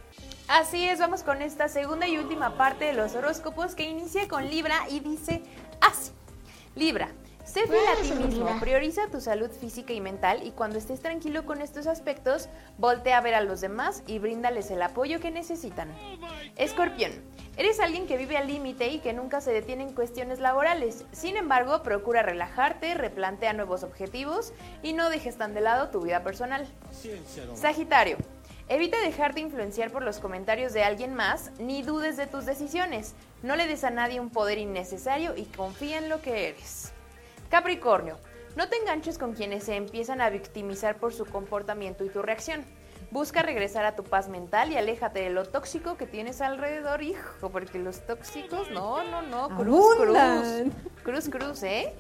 Así 0.47 0.87
es, 0.87 0.99
vamos 0.99 1.23
con 1.23 1.41
esta 1.41 1.67
segunda 1.69 2.07
y 2.07 2.19
última 2.19 2.55
parte 2.55 2.85
de 2.85 2.93
los 2.93 3.15
horóscopos 3.15 3.73
que 3.73 3.89
inicia 3.89 4.27
con 4.27 4.47
Libra 4.47 4.75
y 4.91 4.99
dice 4.99 5.41
así. 5.81 6.11
Libra, 6.75 7.09
sé 7.43 7.65
fiel 7.65 7.87
a 7.87 7.99
ti 7.99 8.11
mismo, 8.11 8.59
prioriza 8.59 9.07
tu 9.09 9.21
salud 9.21 9.49
física 9.49 9.93
y 9.93 10.01
mental 10.01 10.45
y 10.45 10.51
cuando 10.51 10.77
estés 10.77 11.01
tranquilo 11.01 11.47
con 11.47 11.61
estos 11.61 11.87
aspectos, 11.87 12.47
voltea 12.77 13.17
a 13.17 13.21
ver 13.21 13.33
a 13.33 13.41
los 13.41 13.59
demás 13.59 14.03
y 14.05 14.19
bríndales 14.19 14.69
el 14.69 14.83
apoyo 14.83 15.19
que 15.19 15.31
necesitan. 15.31 15.89
Escorpión, 16.57 17.11
eres 17.57 17.79
alguien 17.79 18.05
que 18.05 18.17
vive 18.17 18.37
al 18.37 18.47
límite 18.47 18.89
y 18.89 18.99
que 18.99 19.13
nunca 19.13 19.41
se 19.41 19.51
detiene 19.51 19.81
en 19.81 19.93
cuestiones 19.93 20.39
laborales. 20.39 21.05
Sin 21.11 21.37
embargo, 21.37 21.81
procura 21.81 22.21
relajarte, 22.21 22.93
replantea 22.93 23.53
nuevos 23.53 23.81
objetivos 23.81 24.53
y 24.83 24.93
no 24.93 25.09
dejes 25.09 25.37
tan 25.37 25.55
de 25.55 25.61
lado 25.61 25.89
tu 25.89 26.01
vida 26.01 26.23
personal. 26.23 26.67
Sagitario, 27.55 28.17
Evita 28.67 28.99
dejarte 28.99 29.41
influenciar 29.41 29.91
por 29.91 30.01
los 30.01 30.17
comentarios 30.17 30.73
de 30.73 30.83
alguien 30.83 31.13
más, 31.13 31.51
ni 31.59 31.83
dudes 31.83 32.17
de 32.17 32.25
tus 32.25 32.47
decisiones. 32.47 33.13
No 33.43 33.55
le 33.55 33.67
des 33.67 33.83
a 33.83 33.91
nadie 33.91 34.19
un 34.19 34.31
poder 34.31 34.57
innecesario 34.57 35.35
y 35.37 35.45
confía 35.45 35.99
en 35.99 36.09
lo 36.09 36.19
que 36.19 36.49
eres. 36.49 36.91
Capricornio, 37.51 38.17
no 38.55 38.67
te 38.67 38.77
enganches 38.77 39.19
con 39.19 39.33
quienes 39.33 39.65
se 39.65 39.75
empiezan 39.75 40.19
a 40.19 40.31
victimizar 40.31 40.97
por 40.97 41.13
su 41.13 41.25
comportamiento 41.25 42.03
y 42.05 42.09
tu 42.09 42.23
reacción. 42.23 42.65
Busca 43.11 43.41
regresar 43.41 43.85
a 43.85 43.95
tu 43.95 44.03
paz 44.03 44.27
mental 44.27 44.71
y 44.71 44.77
aléjate 44.77 45.21
de 45.21 45.29
lo 45.29 45.45
tóxico 45.45 45.95
que 45.97 46.05
tienes 46.05 46.41
alrededor, 46.41 47.01
hijo, 47.01 47.49
porque 47.49 47.79
los 47.79 48.05
tóxicos, 48.05 48.69
no, 48.71 49.03
no, 49.03 49.21
no, 49.21 49.49
cruz, 49.55 49.95
cruz, 49.95 50.73
cruz, 51.03 51.29
cruz, 51.29 51.63
¿eh? 51.63 51.93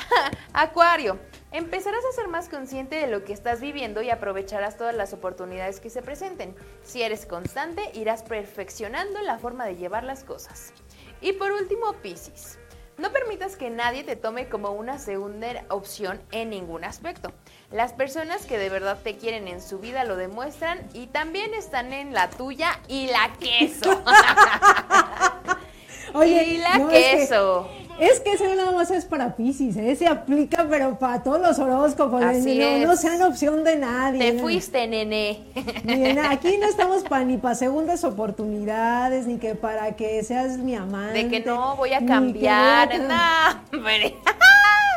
Acuario, 0.52 1.18
empezarás 1.52 2.04
a 2.04 2.14
ser 2.14 2.28
más 2.28 2.48
consciente 2.48 2.96
de 2.96 3.06
lo 3.06 3.24
que 3.24 3.32
estás 3.32 3.60
viviendo 3.60 4.02
y 4.02 4.10
aprovecharás 4.10 4.76
todas 4.76 4.94
las 4.94 5.12
oportunidades 5.12 5.80
que 5.80 5.90
se 5.90 6.02
presenten. 6.02 6.54
Si 6.82 7.02
eres 7.02 7.26
constante, 7.26 7.90
irás 7.94 8.22
perfeccionando 8.22 9.20
la 9.22 9.38
forma 9.38 9.64
de 9.66 9.76
llevar 9.76 10.04
las 10.04 10.24
cosas. 10.24 10.72
Y 11.20 11.32
por 11.32 11.52
último, 11.52 11.92
Piscis. 12.02 12.58
No 13.00 13.12
permitas 13.12 13.56
que 13.56 13.70
nadie 13.70 14.04
te 14.04 14.14
tome 14.14 14.50
como 14.50 14.72
una 14.72 14.98
segunda 14.98 15.46
opción 15.70 16.20
en 16.32 16.50
ningún 16.50 16.84
aspecto. 16.84 17.32
Las 17.72 17.94
personas 17.94 18.44
que 18.44 18.58
de 18.58 18.68
verdad 18.68 18.98
te 19.02 19.16
quieren 19.16 19.48
en 19.48 19.62
su 19.62 19.78
vida 19.78 20.04
lo 20.04 20.16
demuestran 20.16 20.86
y 20.92 21.06
también 21.06 21.54
están 21.54 21.94
en 21.94 22.12
la 22.12 22.28
tuya 22.28 22.78
y 22.88 23.06
la 23.06 23.32
queso. 23.40 24.02
Oye, 26.12 26.44
y 26.48 26.58
la 26.58 26.76
no, 26.76 26.90
es 26.90 27.06
que- 27.06 27.16
queso. 27.20 27.70
Es 28.00 28.18
que 28.20 28.32
eso 28.32 28.44
nada 28.54 28.72
más 28.72 28.90
es 28.90 29.04
para 29.04 29.36
Pisces, 29.36 29.76
¿eh? 29.76 29.94
se 29.94 30.06
aplica 30.06 30.66
pero 30.70 30.98
para 30.98 31.22
todos 31.22 31.40
los 31.40 31.58
horóscopos. 31.58 32.22
Así 32.22 32.58
no, 32.58 32.78
no 32.78 32.92
es. 32.92 33.00
sean 33.00 33.20
opción 33.22 33.62
de 33.62 33.76
nadie. 33.76 34.18
Te 34.18 34.32
¿no? 34.32 34.42
fuiste, 34.42 34.86
nene. 34.86 35.40
Aquí 36.30 36.56
no 36.56 36.66
estamos 36.66 37.02
para 37.02 37.24
ni 37.24 37.36
para 37.36 37.54
segundas 37.54 38.02
oportunidades, 38.04 39.26
ni 39.26 39.36
que 39.36 39.54
para 39.54 39.96
que 39.96 40.24
seas 40.24 40.56
mi 40.56 40.74
amante. 40.74 41.24
De 41.24 41.28
que 41.28 41.40
no 41.40 41.76
voy 41.76 41.92
a 41.92 41.98
que 41.98 42.06
cambiar. 42.06 42.98
No. 43.00 43.80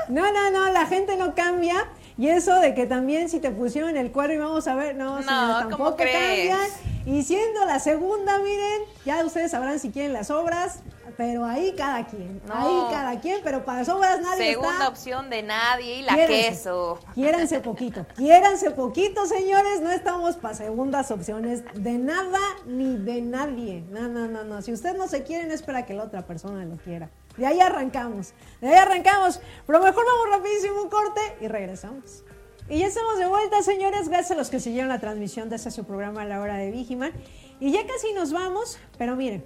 No, 0.10 0.34
no, 0.34 0.52
no, 0.52 0.70
la 0.72 0.86
gente 0.86 1.16
no 1.16 1.34
cambia. 1.34 1.88
Y 2.18 2.28
eso 2.28 2.60
de 2.60 2.74
que 2.76 2.86
también 2.86 3.30
si 3.30 3.39
te 3.39 3.52
pusieron 3.52 3.96
el 3.98 4.12
cuero 4.12 4.34
y 4.34 4.38
vamos 4.38 4.68
a 4.68 4.76
ver, 4.76 4.96
no, 4.96 5.22
No, 5.22 5.24
señor, 5.24 5.63
¿cómo 5.63 5.70
tampoco 5.70 5.98
cambian. 5.98 6.60
Y 7.06 7.24
siendo 7.24 7.66
la 7.66 7.80
segunda, 7.80 8.38
miren, 8.39 8.82
ya 9.06 9.26
ustedes 9.26 9.52
sabrán 9.52 9.80
si 9.80 9.92
quieren 9.92 10.13
las 10.13 10.30
obras, 10.30 10.80
pero 11.17 11.45
ahí 11.45 11.73
cada 11.78 12.06
quien, 12.06 12.41
No. 12.47 12.54
ahí 12.56 12.91
cada 12.93 13.19
quien, 13.19 13.41
pero 13.43 13.63
para 13.65 13.80
las 13.80 13.89
obras 13.89 14.19
nadie 14.21 14.52
Segunda 14.52 14.73
está. 14.73 14.88
opción 14.89 15.30
de 15.30 15.43
nadie 15.43 15.99
y 15.99 16.02
la 16.04 16.13
Quiéranse. 16.13 16.49
queso. 16.49 16.99
Quiéranse 17.13 17.60
poquito, 17.60 18.06
quiéranse 18.15 18.71
poquito, 18.71 19.26
señores. 19.26 19.82
No 19.82 19.91
estamos 19.91 20.36
para 20.38 20.54
segundas 20.56 21.12
opciones 21.12 21.63
de 21.73 21.93
nada 21.93 22.39
ni 22.65 22.97
de 22.97 23.21
nadie. 23.21 23.84
No, 23.89 24.08
no, 24.08 24.28
no, 24.28 24.43
no. 24.43 24.62
Si 24.62 24.71
usted 24.73 24.95
no 24.97 25.08
se 25.08 25.23
quiere, 25.23 25.45
no 25.47 25.54
espera 25.54 25.86
que 25.86 25.93
la 25.93 26.04
otra 26.04 26.26
persona 26.26 26.63
lo 26.65 26.78
quiera. 26.78 27.10
De 27.38 27.45
ahí 27.47 27.60
arrancamos, 27.60 28.34
de 28.62 28.67
ahí 28.69 28.76
arrancamos. 28.76 29.39
Pero 29.65 29.80
mejor 29.80 30.06
vamos 30.06 30.38
rapidísimo 30.38 30.84
un 30.84 30.89
corte 30.89 31.21
y 31.41 31.47
regresamos. 31.47 32.23
Y 32.69 32.80
ya 32.80 32.88
estamos 32.88 33.17
de 33.17 33.26
vuelta, 33.28 33.62
señores. 33.62 34.08
Gracias 34.08 34.32
a 34.32 34.36
los 34.36 34.49
que 34.49 34.60
siguieron 34.60 34.88
la 34.89 34.99
transmisión 34.99 35.49
de 35.49 35.58
este 35.58 35.69
su 35.71 35.84
programa 35.84 36.21
a 36.21 36.26
la 36.26 36.39
hora 36.41 36.56
de 36.56 36.71
Vigiman. 36.71 37.12
Y 37.60 37.71
ya 37.71 37.86
casi 37.86 38.13
nos 38.13 38.32
vamos, 38.32 38.78
pero 38.97 39.15
miren, 39.15 39.45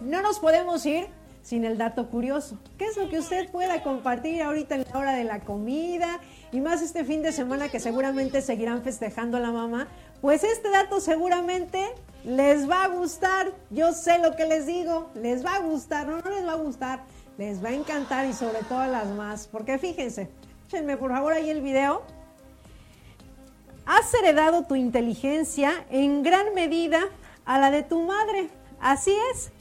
no 0.00 0.22
nos 0.22 0.38
podemos 0.38 0.84
ir 0.86 1.06
sin 1.42 1.64
el 1.64 1.78
dato 1.78 2.10
curioso. 2.10 2.58
¿Qué 2.76 2.86
es 2.86 2.96
lo 2.96 3.08
que 3.08 3.20
usted 3.20 3.48
pueda 3.50 3.82
compartir 3.82 4.42
ahorita 4.42 4.74
en 4.74 4.84
la 4.92 4.98
hora 4.98 5.12
de 5.12 5.22
la 5.22 5.40
comida? 5.40 6.20
Y 6.50 6.60
más 6.60 6.82
este 6.82 7.04
fin 7.04 7.22
de 7.22 7.30
semana 7.30 7.68
que 7.68 7.78
seguramente 7.78 8.42
seguirán 8.42 8.82
festejando 8.82 9.36
a 9.36 9.40
la 9.40 9.52
mamá. 9.52 9.86
Pues 10.20 10.42
este 10.42 10.70
dato 10.70 11.00
seguramente 11.00 11.86
les 12.24 12.68
va 12.68 12.84
a 12.84 12.88
gustar. 12.88 13.52
Yo 13.70 13.92
sé 13.92 14.18
lo 14.18 14.34
que 14.34 14.46
les 14.46 14.66
digo. 14.66 15.10
Les 15.14 15.44
va 15.44 15.54
a 15.54 15.60
gustar. 15.60 16.08
No, 16.08 16.18
no 16.18 16.30
les 16.30 16.44
va 16.44 16.52
a 16.52 16.56
gustar. 16.56 17.04
Les 17.38 17.64
va 17.64 17.68
a 17.68 17.74
encantar 17.74 18.26
y 18.26 18.32
sobre 18.32 18.64
todo 18.68 18.80
a 18.80 18.88
las 18.88 19.06
más. 19.06 19.46
Porque 19.46 19.78
fíjense, 19.78 20.28
échenme 20.66 20.96
por 20.96 21.12
favor 21.12 21.32
ahí 21.32 21.48
el 21.50 21.60
video. 21.60 22.02
Has 23.86 24.12
heredado 24.14 24.64
tu 24.64 24.74
inteligencia 24.74 25.86
en 25.90 26.24
gran 26.24 26.54
medida 26.54 27.02
a 27.44 27.60
la 27.60 27.70
de 27.70 27.84
tu 27.84 28.02
madre. 28.02 28.48
Así 28.80 29.14
es. 29.32 29.52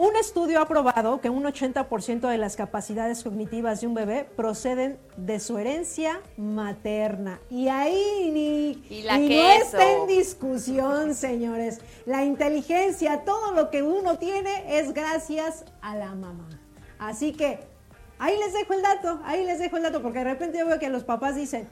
Un 0.00 0.16
estudio 0.16 0.62
ha 0.62 0.66
probado 0.66 1.20
que 1.20 1.28
un 1.28 1.44
80% 1.44 2.26
de 2.26 2.38
las 2.38 2.56
capacidades 2.56 3.22
cognitivas 3.22 3.82
de 3.82 3.86
un 3.86 3.92
bebé 3.92 4.24
proceden 4.34 4.98
de 5.18 5.38
su 5.40 5.58
herencia 5.58 6.22
materna. 6.38 7.38
Y 7.50 7.68
ahí 7.68 8.30
ni, 8.32 8.82
Y 8.88 9.02
la 9.02 9.18
ni 9.18 9.28
no 9.28 9.50
está 9.50 9.92
en 9.92 10.06
discusión, 10.06 11.14
señores. 11.26 11.82
La 12.06 12.24
inteligencia, 12.24 13.26
todo 13.26 13.52
lo 13.52 13.68
que 13.68 13.82
uno 13.82 14.16
tiene 14.16 14.78
es 14.78 14.94
gracias 14.94 15.66
a 15.82 15.94
la 15.96 16.14
mamá. 16.14 16.48
Así 16.98 17.34
que 17.34 17.58
ahí 18.18 18.38
les 18.38 18.54
dejo 18.54 18.72
el 18.72 18.80
dato, 18.80 19.20
ahí 19.26 19.44
les 19.44 19.58
dejo 19.58 19.76
el 19.76 19.82
dato, 19.82 20.00
porque 20.00 20.20
de 20.20 20.24
repente 20.24 20.60
yo 20.60 20.66
veo 20.66 20.78
que 20.78 20.88
los 20.88 21.04
papás 21.04 21.36
dicen, 21.36 21.68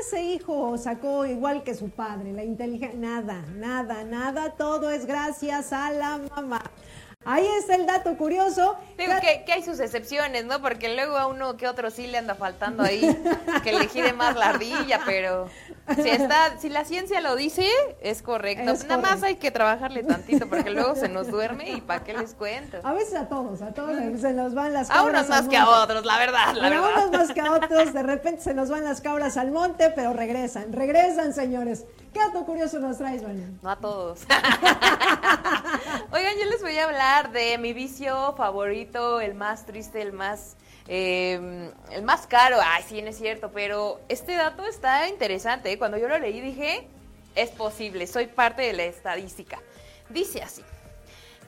ese 0.00 0.22
hijo 0.22 0.76
sacó 0.78 1.26
igual 1.26 1.62
que 1.62 1.74
su 1.74 1.90
padre, 1.90 2.32
la 2.32 2.42
inteligencia, 2.42 2.98
nada, 2.98 3.44
nada, 3.54 4.02
nada, 4.02 4.50
todo 4.50 4.90
es 4.90 5.06
gracias 5.06 5.72
a 5.72 5.92
la 5.92 6.18
mamá. 6.18 6.60
Ahí 7.30 7.46
está 7.58 7.74
el 7.74 7.84
dato 7.84 8.16
curioso. 8.16 8.74
Digo 8.96 9.12
que, 9.20 9.44
que 9.44 9.52
hay 9.52 9.62
sus 9.62 9.78
excepciones, 9.80 10.46
¿no? 10.46 10.62
Porque 10.62 10.94
luego 10.94 11.18
a 11.18 11.26
uno 11.26 11.58
que 11.58 11.68
otro 11.68 11.90
sí 11.90 12.06
le 12.06 12.16
anda 12.16 12.34
faltando 12.34 12.82
ahí, 12.82 13.00
que 13.62 13.72
le 13.74 13.86
gire 13.88 14.14
más 14.14 14.34
la 14.34 14.48
ardilla, 14.48 15.00
pero 15.04 15.48
si 15.94 16.08
está, 16.08 16.58
si 16.58 16.70
la 16.70 16.86
ciencia 16.86 17.20
lo 17.20 17.36
dice, 17.36 17.68
es 18.00 18.22
correcto. 18.22 18.70
Es 18.70 18.86
Nada 18.86 19.02
más 19.02 19.22
hay 19.22 19.36
que 19.36 19.50
trabajarle 19.50 20.04
tantito, 20.04 20.48
porque 20.48 20.70
luego 20.70 20.94
se 20.94 21.10
nos 21.10 21.30
duerme 21.30 21.70
y 21.72 21.80
¿para 21.82 22.02
qué 22.02 22.14
les 22.14 22.32
cuento? 22.32 22.78
A 22.82 22.94
veces 22.94 23.14
a 23.14 23.28
todos, 23.28 23.60
a 23.60 23.74
todos 23.74 23.94
se 24.20 24.32
nos 24.32 24.54
van 24.54 24.72
las 24.72 24.90
A 24.90 24.94
cabras. 24.94 25.10
unos 25.10 25.28
más 25.28 25.40
al 25.40 25.48
que 25.50 25.56
a 25.58 25.68
otros, 25.68 26.06
la 26.06 26.18
verdad, 26.18 26.54
la 26.54 26.66
A 26.66 26.70
unos 26.70 26.94
verdad. 27.10 27.12
más 27.12 27.32
que 27.32 27.40
a 27.42 27.52
otros, 27.52 27.92
de 27.92 28.02
repente 28.02 28.40
se 28.42 28.54
nos 28.54 28.70
van 28.70 28.84
las 28.84 29.02
cabras 29.02 29.36
al 29.36 29.50
monte, 29.50 29.90
pero 29.90 30.14
regresan, 30.14 30.72
regresan, 30.72 31.34
señores. 31.34 31.84
¿Qué 32.18 32.24
dato 32.24 32.44
curioso 32.44 32.80
nos 32.80 32.98
traes, 32.98 33.22
Vania? 33.22 33.48
No 33.62 33.70
a 33.70 33.76
todos. 33.76 34.22
Oigan, 36.12 36.36
yo 36.36 36.46
les 36.50 36.60
voy 36.60 36.76
a 36.76 36.86
hablar 36.86 37.30
de 37.30 37.56
mi 37.58 37.72
vicio 37.72 38.34
favorito, 38.36 39.20
el 39.20 39.34
más 39.34 39.66
triste, 39.66 40.02
el 40.02 40.12
más, 40.12 40.56
eh, 40.88 41.70
el 41.92 42.02
más 42.02 42.26
caro. 42.26 42.56
Ay, 42.60 42.82
sí, 42.88 43.00
no 43.02 43.10
es 43.10 43.18
cierto, 43.18 43.52
pero 43.54 44.00
este 44.08 44.34
dato 44.34 44.66
está 44.66 45.06
interesante. 45.06 45.78
Cuando 45.78 45.96
yo 45.96 46.08
lo 46.08 46.18
leí 46.18 46.40
dije, 46.40 46.88
es 47.36 47.50
posible, 47.50 48.08
soy 48.08 48.26
parte 48.26 48.62
de 48.62 48.72
la 48.72 48.82
estadística. 48.86 49.62
Dice 50.08 50.42
así. 50.42 50.64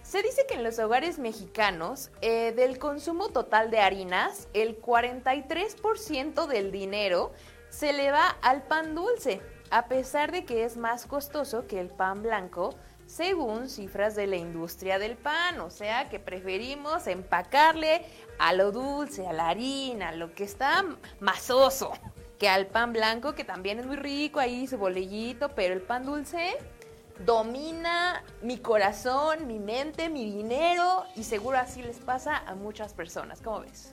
Se 0.04 0.22
dice 0.22 0.46
que 0.46 0.54
en 0.54 0.62
los 0.62 0.78
hogares 0.78 1.18
mexicanos, 1.18 2.10
eh, 2.20 2.52
del 2.52 2.78
consumo 2.78 3.30
total 3.30 3.72
de 3.72 3.80
harinas, 3.80 4.46
el 4.54 4.80
43% 4.80 6.46
del 6.46 6.70
dinero 6.70 7.32
se 7.70 7.92
le 7.92 8.12
va 8.12 8.28
al 8.42 8.62
pan 8.62 8.94
dulce, 8.94 9.40
a 9.70 9.86
pesar 9.86 10.32
de 10.32 10.44
que 10.44 10.64
es 10.64 10.76
más 10.76 11.06
costoso 11.06 11.66
que 11.66 11.80
el 11.80 11.88
pan 11.88 12.22
blanco, 12.22 12.74
según 13.06 13.68
cifras 13.68 14.14
de 14.14 14.26
la 14.26 14.36
industria 14.36 14.98
del 14.98 15.16
pan. 15.16 15.60
O 15.60 15.70
sea 15.70 16.08
que 16.08 16.18
preferimos 16.18 17.06
empacarle 17.06 18.02
a 18.38 18.52
lo 18.52 18.72
dulce, 18.72 19.26
a 19.26 19.32
la 19.32 19.48
harina, 19.48 20.10
a 20.10 20.12
lo 20.12 20.34
que 20.34 20.44
está 20.44 20.84
masoso, 21.18 21.92
que 22.38 22.48
al 22.48 22.66
pan 22.66 22.92
blanco, 22.92 23.34
que 23.34 23.44
también 23.44 23.78
es 23.78 23.86
muy 23.86 23.96
rico 23.96 24.40
ahí, 24.40 24.66
su 24.66 24.78
bolillito, 24.78 25.50
pero 25.50 25.74
el 25.74 25.82
pan 25.82 26.06
dulce 26.06 26.56
domina 27.24 28.24
mi 28.42 28.58
corazón, 28.58 29.46
mi 29.46 29.58
mente, 29.58 30.08
mi 30.08 30.24
dinero 30.24 31.04
y 31.16 31.24
seguro 31.24 31.58
así 31.58 31.82
les 31.82 31.98
pasa 31.98 32.38
a 32.46 32.54
muchas 32.54 32.94
personas. 32.94 33.40
¿Cómo 33.40 33.60
ves? 33.60 33.92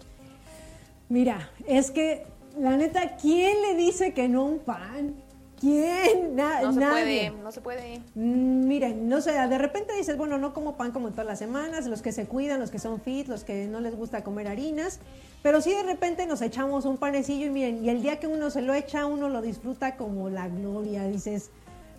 Mira, 1.09 1.49
es 1.65 1.91
que 1.91 2.25
la 2.57 2.77
neta, 2.77 3.17
¿quién 3.17 3.61
le 3.61 3.75
dice 3.75 4.13
que 4.13 4.27
no 4.29 4.43
un 4.45 4.59
pan? 4.59 5.26
¿Quién? 5.59 6.35
Na- 6.35 6.61
No 6.61 6.73
se 6.73 6.79
nadie. 6.79 7.29
puede, 7.31 7.43
no 7.43 7.51
se 7.51 7.61
puede. 7.61 7.99
Mm, 8.15 8.67
Miren, 8.67 9.09
no 9.09 9.21
sé, 9.21 9.31
de 9.31 9.57
repente 9.57 9.93
dices, 9.97 10.15
bueno, 10.17 10.37
no 10.37 10.53
como 10.53 10.77
pan 10.77 10.91
como 10.91 11.09
todas 11.11 11.25
las 11.25 11.39
semanas, 11.39 11.87
los 11.87 12.01
que 12.01 12.11
se 12.11 12.25
cuidan, 12.25 12.59
los 12.59 12.69
que 12.69 12.79
son 12.79 13.01
fit, 13.01 13.27
los 13.27 13.43
que 13.43 13.65
no 13.65 13.79
les 13.81 13.95
gusta 13.95 14.23
comer 14.23 14.47
harinas, 14.47 14.99
pero 15.41 15.61
sí 15.61 15.71
de 15.73 15.83
repente 15.83 16.25
nos 16.27 16.41
echamos 16.41 16.85
un 16.85 16.97
panecillo 16.97 17.47
y 17.47 17.49
miren, 17.49 17.83
y 17.83 17.89
el 17.89 18.01
día 18.03 18.19
que 18.19 18.27
uno 18.27 18.49
se 18.51 18.61
lo 18.61 18.73
echa, 18.73 19.05
uno 19.07 19.29
lo 19.29 19.41
disfruta 19.41 19.95
como 19.97 20.29
la 20.29 20.47
gloria, 20.47 21.05
dices, 21.07 21.49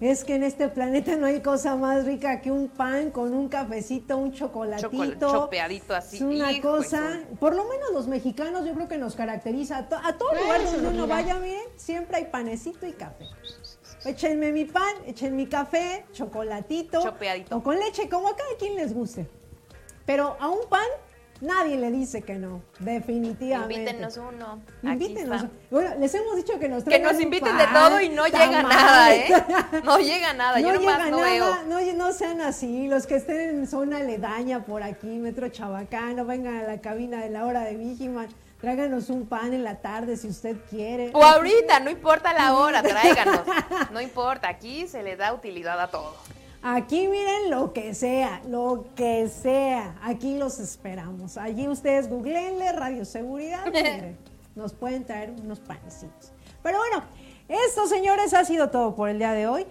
es 0.01 0.23
que 0.25 0.35
en 0.37 0.45
este 0.45 0.69
planeta 0.69 1.17
no 1.17 1.27
hay 1.27 1.41
cosa 1.41 1.75
más 1.77 2.05
rica 2.05 2.41
que 2.41 2.53
un 2.53 2.69
pan 2.69 3.11
con 3.11 3.35
un 3.35 3.49
cafecito, 3.49 4.17
un 4.17 4.33
chocolatito. 4.33 4.91
Chocolate 4.91 5.19
chopeadito 5.21 5.95
así, 5.95 6.17
Es 6.17 6.23
una 6.23 6.53
hijo 6.53 6.69
cosa, 6.77 7.21
por 7.41 7.55
lo 7.57 7.65
menos 7.65 7.91
los 7.93 8.07
mexicanos 8.07 8.65
yo 8.65 8.75
creo 8.75 8.87
que 8.89 8.99
nos 8.99 9.15
caracteriza, 9.17 9.79
a, 9.79 9.89
to- 9.89 9.97
a 10.03 10.17
todo 10.17 10.33
lugar 10.35 10.65
donde 10.65 10.89
uno 10.89 11.07
vaya, 11.07 11.35
miren, 11.37 11.65
siempre 11.77 12.19
hay 12.19 12.25
panecito 12.27 12.87
y 12.87 12.93
café. 12.93 13.25
Échenme 14.05 14.53
mi 14.53 14.65
pan, 14.65 14.95
echen 15.07 15.35
mi 15.35 15.47
café, 15.49 16.05
chocolatito. 16.13 17.03
Chopeadito. 17.03 17.57
O 17.57 17.63
con 17.63 17.77
leche, 17.79 18.09
como 18.09 18.29
a 18.29 18.37
cada 18.37 18.55
quien 18.59 18.77
les 18.77 18.95
guste. 18.95 19.27
Pero 20.07 20.37
a 20.39 20.49
un 20.49 20.69
pan 20.71 20.87
nadie 21.41 21.77
le 21.77 21.91
dice 21.91 22.23
que 22.23 22.35
no, 22.35 22.63
definitivamente. 22.79 23.75
Invítennos 23.91 24.17
uno. 24.17 24.61
Invítenos. 24.83 25.45
Bueno, 25.71 25.95
les 25.99 26.15
hemos 26.15 26.37
dicho 26.37 26.59
que 26.59 26.69
nos 26.69 26.85
Que 26.85 26.99
nos 26.99 27.21
inviten 27.21 27.57
de 27.57 27.67
todo 27.67 28.01
y 28.01 28.09
no 28.09 28.25
llega 28.27 28.63
nada, 28.63 29.15
¿eh? 29.15 29.29
No 29.85 29.99
llega 29.99 30.33
nada, 30.35 30.61
yo 30.61 30.69
No 30.69 30.75
nomás 30.75 30.99
llega 30.99 31.11
no 31.11 31.17
nada, 31.21 31.31
veo. 31.31 31.65
no, 31.65 31.93
no 31.97 32.13
sean 32.13 32.41
así, 32.41 32.89
los 32.89 33.07
que 33.07 33.17
estén 33.17 33.41
en 33.41 33.67
zona 33.67 33.99
aledaña 33.99 34.65
por 34.65 34.83
aquí, 34.83 35.07
Metro 35.19 35.49
Chabacano, 35.49 36.25
vengan 36.25 36.57
a 36.57 36.63
la 36.65 36.81
cabina 36.81 37.21
de 37.21 37.31
la 37.31 37.45
hora 37.47 37.61
de 37.63 37.77
Vigiman, 37.77 38.29
tráiganos 38.61 39.09
un 39.09 39.27
pan 39.27 39.53
en 39.55 39.65
la 39.65 39.77
tarde 39.77 40.17
si 40.17 40.29
usted 40.29 40.57
quiere. 40.69 41.11
O 41.15 41.23
ahorita, 41.23 41.81
no 41.81 41.91
importa 41.91 42.33
la 42.33 42.55
hora, 42.55 42.83
tráiganos. 42.83 43.41
No 43.93 44.01
importa, 44.01 44.49
aquí 44.49 44.87
se 44.89 45.03
le 45.03 45.17
da 45.17 45.33
utilidad 45.33 45.81
a 45.81 45.89
todo. 45.89 46.17
Aquí 46.63 47.07
miren 47.07 47.51
lo 47.51 47.73
que 47.73 47.95
sea, 47.95 48.43
lo 48.49 48.87
que 48.97 49.29
sea, 49.29 49.97
aquí 50.03 50.37
los 50.37 50.59
esperamos. 50.59 51.37
Allí 51.37 51.69
ustedes 51.69 52.09
googleenle 52.09 52.73
Radio 52.73 53.05
Seguridad, 53.05 53.65
miren, 53.73 54.17
nos 54.57 54.73
pueden 54.73 55.05
traer 55.05 55.31
unos 55.31 55.61
panecitos. 55.61 56.33
Pero 56.63 56.79
bueno, 56.79 57.05
esto 57.49 57.87
señores 57.87 58.35
ha 58.35 58.45
sido 58.45 58.71
todo 58.71 58.97
por 58.97 59.09
el 59.09 59.19
día 59.19 59.33
de 59.33 59.47
hoy. 59.47 59.67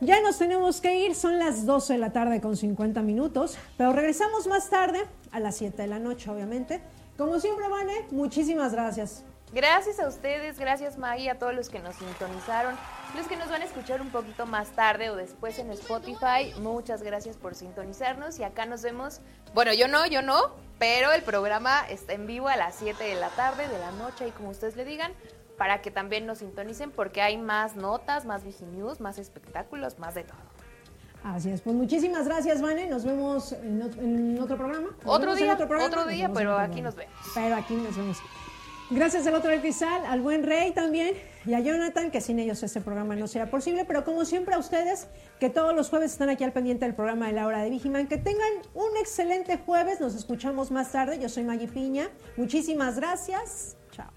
Ya 0.00 0.20
nos 0.22 0.38
tenemos 0.38 0.80
que 0.80 0.98
ir, 0.98 1.14
son 1.14 1.38
las 1.38 1.66
12 1.66 1.94
de 1.94 1.98
la 1.98 2.12
tarde 2.12 2.40
con 2.40 2.56
50 2.56 3.02
minutos, 3.02 3.56
pero 3.76 3.92
regresamos 3.92 4.46
más 4.46 4.68
tarde, 4.70 5.04
a 5.30 5.40
las 5.40 5.56
7 5.56 5.82
de 5.82 5.88
la 5.88 5.98
noche 5.98 6.30
obviamente. 6.30 6.80
Como 7.16 7.38
siempre, 7.38 7.68
Vane, 7.68 8.06
muchísimas 8.10 8.72
gracias. 8.72 9.24
Gracias 9.54 10.00
a 10.00 10.08
ustedes, 10.08 10.58
gracias 10.58 10.98
Maggie, 10.98 11.30
a 11.30 11.38
todos 11.38 11.54
los 11.54 11.68
que 11.68 11.78
nos 11.78 11.94
sintonizaron, 11.94 12.74
los 13.16 13.28
que 13.28 13.36
nos 13.36 13.48
van 13.48 13.62
a 13.62 13.64
escuchar 13.64 14.00
un 14.00 14.10
poquito 14.10 14.46
más 14.46 14.70
tarde 14.70 15.10
o 15.10 15.16
después 15.16 15.60
en 15.60 15.70
Spotify, 15.70 16.52
muchas 16.60 17.02
gracias 17.04 17.36
por 17.36 17.54
sintonizarnos 17.54 18.38
y 18.40 18.42
acá 18.42 18.66
nos 18.66 18.82
vemos, 18.82 19.20
bueno, 19.54 19.72
yo 19.72 19.86
no, 19.86 20.06
yo 20.06 20.22
no, 20.22 20.50
pero 20.80 21.12
el 21.12 21.22
programa 21.22 21.86
está 21.88 22.14
en 22.14 22.26
vivo 22.26 22.48
a 22.48 22.56
las 22.56 22.74
7 22.74 23.04
de 23.04 23.14
la 23.14 23.28
tarde, 23.28 23.68
de 23.68 23.78
la 23.78 23.92
noche 23.92 24.26
y 24.26 24.30
como 24.32 24.48
ustedes 24.50 24.74
le 24.74 24.84
digan, 24.84 25.12
para 25.56 25.82
que 25.82 25.92
también 25.92 26.26
nos 26.26 26.38
sintonicen 26.38 26.90
porque 26.90 27.22
hay 27.22 27.36
más 27.38 27.76
notas, 27.76 28.24
más 28.24 28.42
Viginews, 28.42 29.00
más 29.00 29.18
espectáculos, 29.18 30.00
más 30.00 30.16
de 30.16 30.24
todo. 30.24 30.38
Así 31.22 31.50
es, 31.50 31.60
pues 31.62 31.76
muchísimas 31.76 32.26
gracias, 32.26 32.60
Vane. 32.60 32.86
Nos 32.88 33.04
vemos 33.04 33.52
en, 33.52 33.80
ot- 33.82 33.98
en 33.98 34.38
otro 34.42 34.56
programa. 34.58 34.88
Nos 35.04 35.14
Otro 35.14 35.32
en 35.32 35.38
día, 35.38 35.56
programa, 35.56 35.86
otro 35.86 36.06
día, 36.06 36.28
pero 36.34 36.54
otro 36.54 36.64
aquí 36.64 36.82
nos 36.82 36.94
vemos. 36.96 37.14
Pero 37.34 37.54
aquí 37.56 37.74
nos 37.76 37.96
vemos. 37.96 38.18
Gracias 38.94 39.26
al 39.26 39.34
otro 39.34 39.50
del 39.50 39.60
Cristal, 39.60 40.04
al 40.06 40.20
buen 40.20 40.44
Rey 40.44 40.70
también 40.70 41.16
y 41.44 41.54
a 41.54 41.58
Jonathan, 41.58 42.12
que 42.12 42.20
sin 42.20 42.38
ellos 42.38 42.62
este 42.62 42.80
programa 42.80 43.16
no 43.16 43.26
sería 43.26 43.50
posible. 43.50 43.84
Pero 43.84 44.04
como 44.04 44.24
siempre 44.24 44.54
a 44.54 44.58
ustedes, 44.58 45.08
que 45.40 45.50
todos 45.50 45.74
los 45.74 45.88
jueves 45.88 46.12
están 46.12 46.28
aquí 46.28 46.44
al 46.44 46.52
pendiente 46.52 46.84
del 46.84 46.94
programa 46.94 47.26
de 47.26 47.32
la 47.32 47.48
hora 47.48 47.58
de 47.58 47.70
Vigiman, 47.70 48.06
que 48.06 48.18
tengan 48.18 48.52
un 48.72 48.96
excelente 49.00 49.58
jueves. 49.58 50.00
Nos 50.00 50.14
escuchamos 50.14 50.70
más 50.70 50.92
tarde. 50.92 51.18
Yo 51.18 51.28
soy 51.28 51.42
Maggie 51.42 51.66
Piña. 51.66 52.08
Muchísimas 52.36 52.94
gracias. 52.94 53.76
Chao. 53.90 54.12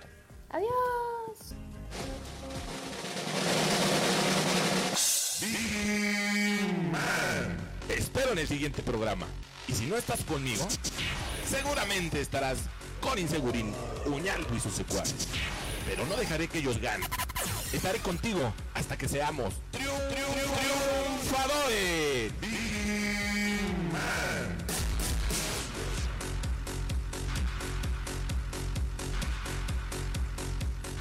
Adiós. 0.50 1.56
Espero 7.90 8.32
en 8.34 8.38
el 8.38 8.48
siguiente 8.48 8.84
programa. 8.84 9.26
Y 9.68 9.74
si 9.74 9.88
no 9.88 9.98
estás 9.98 10.24
conmigo, 10.24 10.68
seguramente 11.50 12.22
estarás 12.22 12.60
con 13.02 13.18
Insegurín, 13.20 13.74
Uñaldo 14.06 14.56
y 14.56 14.60
sus 14.60 14.74
secuaces. 14.74 15.28
Pero 15.86 16.06
no 16.06 16.16
dejaré 16.16 16.48
que 16.48 16.60
ellos 16.60 16.80
ganen. 16.82 17.08
Estaré 17.74 18.00
contigo 18.00 18.54
hasta 18.74 18.98
que 18.98 19.08
seamos 19.08 19.54
triun- 19.72 20.10
triun- 20.10 20.58
triunfadores. 20.58 22.32